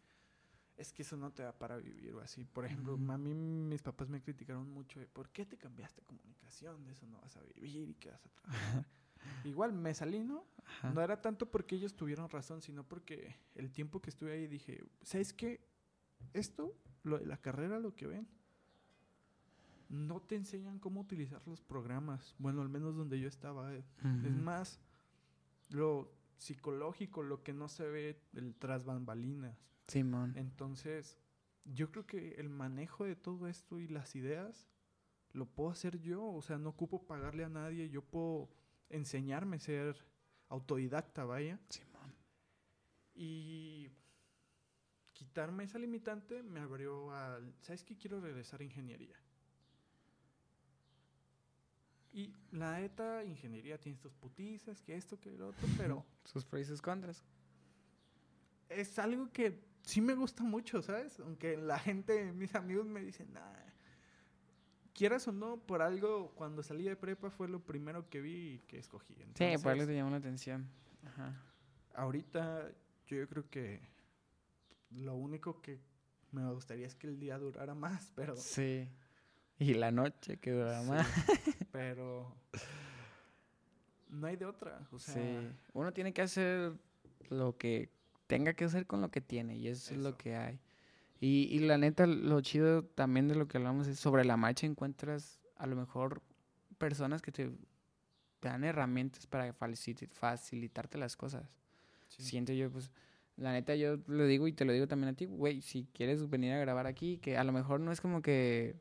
es 0.77 0.91
que 0.93 1.03
eso 1.03 1.15
no 1.17 1.31
te 1.31 1.43
da 1.43 1.51
para 1.57 1.77
vivir 1.77 2.13
o 2.13 2.21
así. 2.21 2.43
Por 2.45 2.65
ejemplo, 2.65 2.95
Ujú. 2.95 3.11
a 3.11 3.17
mí 3.17 3.33
mis 3.33 3.81
papás 3.81 4.09
me 4.09 4.21
criticaron 4.21 4.69
mucho 4.71 4.99
de 4.99 5.07
por 5.07 5.29
qué 5.29 5.45
te 5.45 5.57
cambiaste 5.57 6.01
comunicación, 6.03 6.83
de 6.83 6.91
eso 6.91 7.05
no 7.07 7.19
vas 7.21 7.35
a 7.37 7.41
vivir 7.41 7.89
y 7.89 7.93
que 7.95 8.09
vas 8.11 8.25
a 8.25 8.29
trabajar. 8.29 8.85
Igual 9.45 9.73
me 9.73 9.93
salí, 9.93 10.23
¿no? 10.23 10.45
Ajá. 10.65 10.91
No 10.93 11.01
era 11.01 11.21
tanto 11.21 11.49
porque 11.49 11.75
ellos 11.75 11.95
tuvieron 11.95 12.29
razón, 12.29 12.61
sino 12.61 12.83
porque 12.83 13.35
el 13.55 13.71
tiempo 13.71 14.01
que 14.01 14.09
estuve 14.09 14.33
ahí 14.33 14.47
dije, 14.47 14.83
¿sabes 15.03 15.33
qué? 15.33 15.61
Esto, 16.33 16.75
lo 17.03 17.19
de 17.19 17.25
la 17.25 17.37
carrera, 17.37 17.79
lo 17.79 17.93
que 17.95 18.07
ven, 18.07 18.27
no 19.89 20.21
te 20.21 20.35
enseñan 20.35 20.79
cómo 20.79 21.01
utilizar 21.01 21.45
los 21.47 21.61
programas. 21.61 22.33
Bueno, 22.39 22.61
al 22.61 22.69
menos 22.69 22.95
donde 22.95 23.19
yo 23.19 23.27
estaba. 23.27 23.73
eh. 23.75 23.83
Es 24.23 24.33
más 24.35 24.79
lo 25.69 26.11
psicológico, 26.41 27.21
lo 27.21 27.43
que 27.43 27.53
no 27.53 27.69
se 27.69 27.87
ve 27.87 28.19
el 28.33 28.55
tras 28.55 28.83
bambalinas. 28.83 29.55
Simón. 29.87 30.33
Entonces, 30.35 31.19
yo 31.65 31.91
creo 31.91 32.07
que 32.07 32.33
el 32.39 32.49
manejo 32.49 33.05
de 33.05 33.15
todo 33.15 33.47
esto 33.47 33.79
y 33.79 33.87
las 33.87 34.15
ideas 34.15 34.67
lo 35.33 35.45
puedo 35.45 35.69
hacer 35.69 35.99
yo. 35.99 36.25
O 36.25 36.41
sea, 36.41 36.57
no 36.57 36.69
ocupo 36.69 37.05
pagarle 37.05 37.43
a 37.43 37.49
nadie. 37.49 37.89
Yo 37.89 38.01
puedo 38.01 38.49
enseñarme 38.89 39.57
a 39.57 39.59
ser 39.59 40.03
autodidacta, 40.49 41.25
vaya. 41.25 41.59
Simón. 41.69 42.15
Y 43.13 43.91
quitarme 45.13 45.65
esa 45.65 45.77
limitante 45.77 46.41
me 46.41 46.59
abrió 46.59 47.11
al... 47.11 47.53
¿Sabes 47.61 47.83
qué? 47.83 47.95
Quiero 47.95 48.19
regresar 48.19 48.61
a 48.61 48.63
ingeniería. 48.63 49.15
Y 52.13 52.33
la 52.51 52.79
neta, 52.79 53.23
ingeniería 53.23 53.79
tiene 53.79 53.95
estos 53.95 54.13
putizas, 54.13 54.81
que 54.81 54.95
esto, 54.95 55.19
que 55.19 55.31
lo 55.31 55.49
otro, 55.49 55.67
pero 55.77 56.05
Sus 56.25 56.45
pros 56.45 56.61
y 56.63 56.65
sus 56.65 56.81
contras. 56.81 57.23
es 58.69 58.99
algo 58.99 59.31
que 59.31 59.63
sí 59.83 60.01
me 60.01 60.13
gusta 60.13 60.43
mucho, 60.43 60.81
¿sabes? 60.81 61.19
Aunque 61.19 61.57
la 61.57 61.79
gente, 61.79 62.31
mis 62.33 62.53
amigos 62.55 62.85
me 62.85 63.01
dicen, 63.01 63.31
nah, 63.33 63.53
quieras 64.93 65.27
o 65.27 65.31
no, 65.31 65.57
por 65.57 65.81
algo, 65.81 66.31
cuando 66.35 66.63
salí 66.63 66.83
de 66.83 66.95
prepa 66.95 67.29
fue 67.29 67.47
lo 67.47 67.61
primero 67.61 68.09
que 68.09 68.21
vi 68.21 68.55
y 68.55 68.59
que 68.67 68.77
escogí. 68.77 69.15
Sí, 69.35 69.45
por 69.63 69.71
algo 69.71 69.85
te 69.85 69.95
llamó 69.95 70.11
la 70.11 70.17
atención. 70.17 70.69
Ajá. 71.03 71.41
ahorita 71.95 72.71
yo 73.07 73.27
creo 73.27 73.49
que 73.49 73.81
lo 74.91 75.15
único 75.15 75.61
que 75.61 75.79
me 76.31 76.47
gustaría 76.53 76.85
es 76.85 76.95
que 76.95 77.07
el 77.07 77.19
día 77.19 77.39
durara 77.39 77.73
más, 77.73 78.11
pero... 78.15 78.35
Sí. 78.35 78.87
Y 79.61 79.75
la 79.75 79.91
noche 79.91 80.37
que 80.37 80.51
duraba 80.51 80.81
sí, 80.81 80.89
más. 80.89 81.07
pero 81.71 82.33
no 84.09 84.25
hay 84.27 84.35
de 84.35 84.45
otra, 84.45 84.79
o 84.91 84.97
sea, 84.99 85.13
sí. 85.13 85.47
Uno 85.73 85.93
tiene 85.93 86.13
que 86.13 86.21
hacer 86.23 86.73
lo 87.29 87.55
que 87.57 87.89
tenga 88.27 88.53
que 88.53 88.65
hacer 88.65 88.87
con 88.87 89.01
lo 89.01 89.11
que 89.11 89.21
tiene 89.21 89.55
y 89.57 89.67
eso, 89.67 89.93
es 89.93 89.99
lo 89.99 90.09
Eso. 90.09 90.17
que 90.17 90.35
hay. 90.35 90.59
Y, 91.19 91.43
y 91.51 91.59
la 91.59 91.77
neta, 91.77 92.07
lo 92.07 92.41
chido 92.41 92.83
también 92.83 93.27
de 93.27 93.35
lo 93.35 93.47
que 93.47 93.57
hablamos 93.57 93.87
es 93.87 93.99
sobre 93.99 94.25
la 94.25 94.35
marcha 94.35 94.65
encuentras 94.65 95.39
a 95.57 95.67
lo 95.67 95.75
mejor 95.75 96.23
personas 96.79 97.21
que 97.21 97.31
te, 97.31 97.51
te 98.39 98.47
dan 98.47 98.63
herramientas 98.63 99.27
para 99.27 99.53
facilitarte 99.53 100.97
las 100.97 101.15
cosas. 101.15 101.59
sí, 102.07 102.23
Siento 102.23 102.51
yo, 102.53 102.71
pues, 102.71 102.89
la 103.37 103.51
neta, 103.51 103.75
yo 103.75 103.99
lo 104.07 104.25
digo 104.25 104.47
y 104.47 104.53
te 104.53 104.65
lo 104.65 104.73
digo 104.73 104.87
también 104.87 105.13
a 105.13 105.15
ti, 105.15 105.25
güey, 105.25 105.61
si 105.61 105.85
quieres 105.93 106.27
venir 106.27 106.53
a 106.53 106.57
grabar 106.59 106.87
aquí, 106.87 107.19
que 107.19 107.37
a 107.37 107.43
lo 107.43 107.51
mejor 107.51 107.79
no 107.79 107.91
es 107.91 108.01
como 108.01 108.23
que 108.23 108.75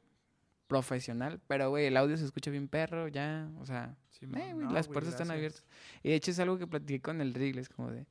profesional, 0.70 1.40
pero, 1.48 1.68
güey, 1.68 1.86
el 1.86 1.96
audio 1.96 2.16
se 2.16 2.24
escucha 2.24 2.48
bien 2.52 2.68
perro, 2.68 3.08
ya, 3.08 3.50
o 3.58 3.66
sea, 3.66 3.96
sí, 4.08 4.24
eh, 4.24 4.54
no, 4.54 4.70
las 4.70 4.86
puertas 4.86 5.14
están 5.14 5.32
abiertas. 5.32 5.66
Y 6.04 6.10
de 6.10 6.14
hecho 6.14 6.30
es 6.30 6.38
algo 6.38 6.58
que 6.58 6.68
platiqué 6.68 7.02
con 7.02 7.20
el 7.20 7.34
Rigles, 7.34 7.68
como 7.68 7.90
de, 7.90 8.06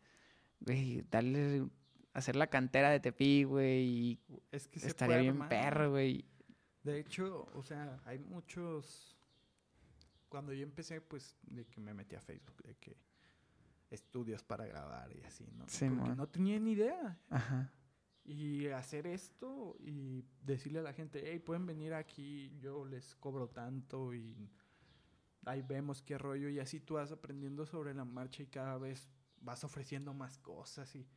güey, 0.60 1.06
darle, 1.10 1.66
hacer 2.14 2.36
la 2.36 2.48
cantera 2.48 2.90
de 2.90 3.00
Tepi, 3.00 3.46
güey, 3.46 3.80
y 3.88 4.20
Es 4.52 4.68
que 4.68 4.82
se 4.82 4.88
estaría 4.88 5.16
puede 5.16 5.32
bien 5.32 5.48
perro, 5.48 5.92
güey. 5.92 6.26
De 6.84 7.00
hecho, 7.00 7.48
o 7.54 7.64
sea, 7.64 7.98
hay 8.06 8.20
muchos. 8.20 9.16
Cuando 10.28 10.52
yo 10.52 10.64
empecé, 10.64 11.00
pues, 11.00 11.38
de 11.44 11.66
que 11.66 11.80
me 11.80 11.94
metí 11.94 12.16
a 12.16 12.22
Facebook, 12.22 12.62
de 12.64 12.76
que 12.76 12.98
estudios 13.90 14.44
para 14.44 14.66
grabar 14.66 15.10
y 15.16 15.24
así, 15.24 15.46
¿no? 15.54 15.60
Porque 15.60 15.78
Simón. 15.78 16.18
no 16.18 16.28
tenía 16.28 16.60
ni 16.60 16.74
idea. 16.74 17.18
Ajá. 17.30 17.72
Y 18.26 18.68
hacer 18.68 19.08
esto 19.08 19.76
y 19.80 20.24
decirle 20.44 20.80
a 20.80 20.84
la 20.84 20.94
gente, 20.94 21.22
hey, 21.26 21.40
pueden 21.40 21.66
venir 21.66 21.94
aquí, 21.94 22.56
yo 22.60 22.86
les 22.86 23.16
cobro 23.16 23.48
tanto 23.50 24.14
y 24.14 24.50
ahí 25.46 25.62
vemos 25.64 26.02
qué 26.04 26.18
rollo. 26.18 26.48
Y 26.50 26.60
así 26.60 26.80
tú 26.80 26.96
vas 26.96 27.12
aprendiendo 27.12 27.66
sobre 27.66 27.94
la 27.94 28.06
marcha 28.06 28.44
y 28.44 28.48
cada 28.48 28.78
vez 28.78 29.10
vas 29.42 29.64
ofreciendo 29.64 30.14
más 30.14 30.38
cosas 30.38 30.94
y 30.96 31.08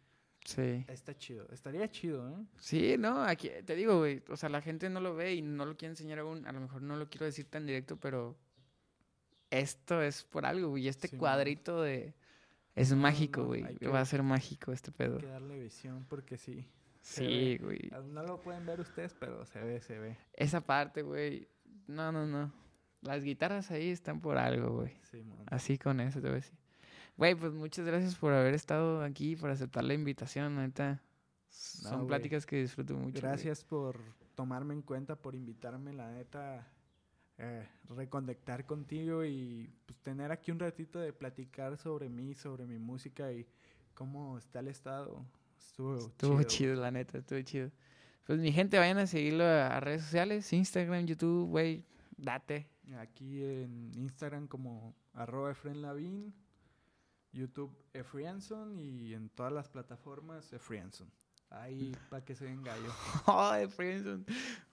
Sí. 0.45 0.85
está 0.89 1.17
chido. 1.17 1.49
Estaría 1.53 1.89
chido, 1.91 2.29
¿eh? 2.31 2.45
Sí, 2.59 2.97
no, 2.99 3.23
aquí 3.23 3.49
te 3.65 3.77
digo, 3.77 3.99
güey, 3.99 4.23
o 4.29 4.37
sea, 4.37 4.49
la 4.49 4.61
gente 4.61 4.89
no 4.91 5.01
lo 5.01 5.15
ve 5.15 5.35
y 5.35 5.43
no 5.43 5.65
lo 5.67 5.77
quiere 5.77 5.93
enseñar 5.93 6.19
aún, 6.19 6.47
a 6.47 6.53
lo 6.53 6.61
mejor 6.61 6.83
no 6.83 6.97
lo 6.97 7.09
quiero 7.09 7.27
decir 7.27 7.45
tan 7.45 7.65
directo, 7.65 7.97
pero 7.97 8.37
esto 9.51 10.03
es 10.03 10.25
por 10.25 10.45
algo, 10.47 10.71
güey, 10.71 10.89
este 10.89 11.11
cuadrito 11.17 11.83
de... 11.83 12.15
Es 12.75 12.91
No, 12.91 12.97
mágico, 12.97 13.45
güey, 13.45 13.63
va 13.85 14.01
a 14.01 14.05
ser 14.07 14.23
mágico 14.23 14.73
este 14.73 14.91
pedo. 14.93 15.17
Hay 15.17 15.21
que 15.21 15.27
darle 15.27 15.59
visión 15.61 16.07
porque 16.09 16.39
sí. 16.39 16.67
Sí, 17.03 17.59
güey. 17.59 17.91
No 18.11 18.23
lo 18.23 18.41
pueden 18.41 18.65
ver 18.65 18.81
ustedes, 18.81 19.15
pero 19.19 19.45
se 19.45 19.63
ve, 19.63 19.81
se 19.81 19.99
ve. 19.99 20.17
Esa 20.35 20.61
parte, 20.61 21.03
güey, 21.03 21.49
no, 21.89 22.13
no, 22.13 22.27
no. 22.27 22.53
Las 23.03 23.25
guitarras 23.25 23.71
ahí 23.73 23.91
están 23.91 24.21
por 24.21 24.39
algo, 24.39 24.77
güey. 24.77 24.97
Sí, 25.11 25.23
mon. 25.23 25.45
Así 25.47 25.77
con 25.77 26.01
eso 26.01 26.21
te 26.21 26.29
voy 26.29 26.35
a 26.35 26.37
decir. 26.37 26.57
Güey, 27.17 27.35
pues 27.35 27.53
muchas 27.53 27.85
gracias 27.85 28.15
por 28.15 28.33
haber 28.33 28.55
estado 28.55 29.03
aquí, 29.03 29.37
por 29.37 29.51
aceptar 29.51 29.85
la 29.85 29.95
invitación, 29.95 30.57
neta. 30.57 31.03
Son 31.49 31.99
güey. 31.99 32.07
pláticas 32.07 32.47
que 32.47 32.57
disfruto 32.57 32.95
mucho. 32.95 33.21
Gracias 33.21 33.65
por 33.65 34.01
tomarme 34.35 34.73
en 34.73 34.83
cuenta, 34.83 35.17
por 35.17 35.35
invitarme, 35.35 35.93
la 35.93 36.11
neta, 36.11 36.67
eh, 37.39 37.69
reconectar 37.89 38.65
contigo 38.65 39.25
y 39.25 39.69
pues, 39.85 39.99
tener 39.99 40.31
aquí 40.31 40.53
un 40.53 40.61
ratito 40.61 41.01
de 41.01 41.13
platicar 41.13 41.77
sobre 41.77 42.09
mí, 42.09 42.35
sobre 42.35 42.65
mi 42.65 42.79
música 42.79 43.33
y 43.33 43.47
cómo 43.95 44.39
está 44.39 44.61
el 44.61 44.69
estado. 44.69 45.27
Estuvo, 45.67 45.99
Estuvo 45.99 46.43
chido, 46.43 46.75
la 46.77 46.91
neta, 46.91 47.19
estuvo 47.19 47.41
chido. 47.43 47.71
Pues 48.25 48.39
mi 48.39 48.53
gente, 48.53 48.79
vayan 48.79 48.99
a 48.99 49.07
seguirlo 49.07 49.45
a, 49.45 49.69
a 49.69 49.81
redes 49.81 50.03
sociales, 50.03 50.53
Instagram, 50.53 51.07
YouTube, 51.07 51.49
güey, 51.49 51.85
date. 52.17 52.69
Aquí 52.99 53.43
en 53.43 53.93
Instagram 53.97 54.47
como 54.49 54.95
arroba 55.15 55.51
Efren 55.53 56.35
YouTube 57.33 57.75
Efrianson 57.95 58.79
y 58.79 59.15
en 59.15 59.31
todas 59.31 59.53
las 59.53 59.69
plataformas 59.69 60.53
Efrianson. 60.53 61.11
Ahí 61.51 61.93
para 62.11 62.25
que 62.25 62.35
se 62.35 62.45
den 62.45 62.63
gallo. 62.63 62.93
Ay, 63.27 63.67
Friendson. 63.69 64.25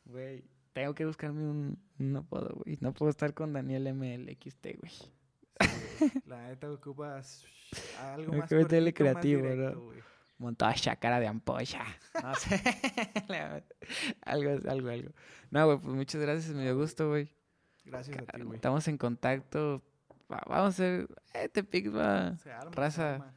Güey, 0.06 0.44
tengo 0.74 0.94
que 0.94 1.06
buscarme 1.06 1.42
un, 1.42 1.80
un 2.00 2.16
apodo, 2.16 2.56
güey. 2.64 2.78
No 2.82 2.94
puedo 2.94 3.10
estar 3.10 3.34
con 3.34 3.54
Daniel 3.54 3.94
MLXT, 3.94 4.68
güey. 4.80 6.22
La 6.26 6.48
neta 6.48 6.72
ocupas 6.72 7.46
algo 8.00 8.34
más 8.34 8.50
cortito, 8.50 8.82
más 8.82 8.94
creativo, 8.94 9.42
¿no? 9.44 9.82
güey. 9.82 10.00
Montacha, 10.40 10.96
cara 10.96 11.20
de 11.20 11.28
ampolla. 11.28 11.86
No 12.24 12.34
sé. 12.34 12.60
La- 13.28 13.64
algo, 14.22 14.50
algo, 14.70 14.90
algo. 14.90 15.12
No, 15.52 15.66
güey, 15.68 15.78
pues 15.80 15.94
muchas 15.96 16.22
gracias, 16.22 16.56
me 16.56 16.64
dio 16.64 16.76
gusto, 16.78 17.10
güey. 17.10 17.30
Gracias 17.86 18.18
a 18.18 18.22
ti, 18.26 18.42
güey. 18.42 18.56
Estamos 18.56 18.88
en 18.88 18.98
contacto. 18.98 19.84
Va- 20.32 20.44
vamos 20.48 20.66
a 20.66 20.68
hacer. 20.70 21.08
Va. 21.96 22.38
Se 22.38 22.52
arma, 22.52 22.72
Raza. 22.72 22.96
se 22.96 23.02
arma. 23.16 23.34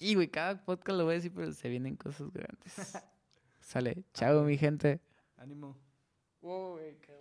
Y, 0.00 0.14
güey, 0.16 0.28
cada 0.28 0.62
podcast 0.64 0.98
lo 0.98 1.04
voy 1.04 1.12
a 1.12 1.16
decir, 1.16 1.32
pero 1.34 1.52
se 1.52 1.68
vienen 1.68 1.96
cosas 1.96 2.30
grandes. 2.32 2.98
Sale. 3.60 4.04
Chao, 4.12 4.42
mi 4.42 4.58
gente. 4.58 5.00
Ánimo. 5.36 5.78
Wow, 6.40 6.72
güey, 6.72 6.98
qué 7.00 7.13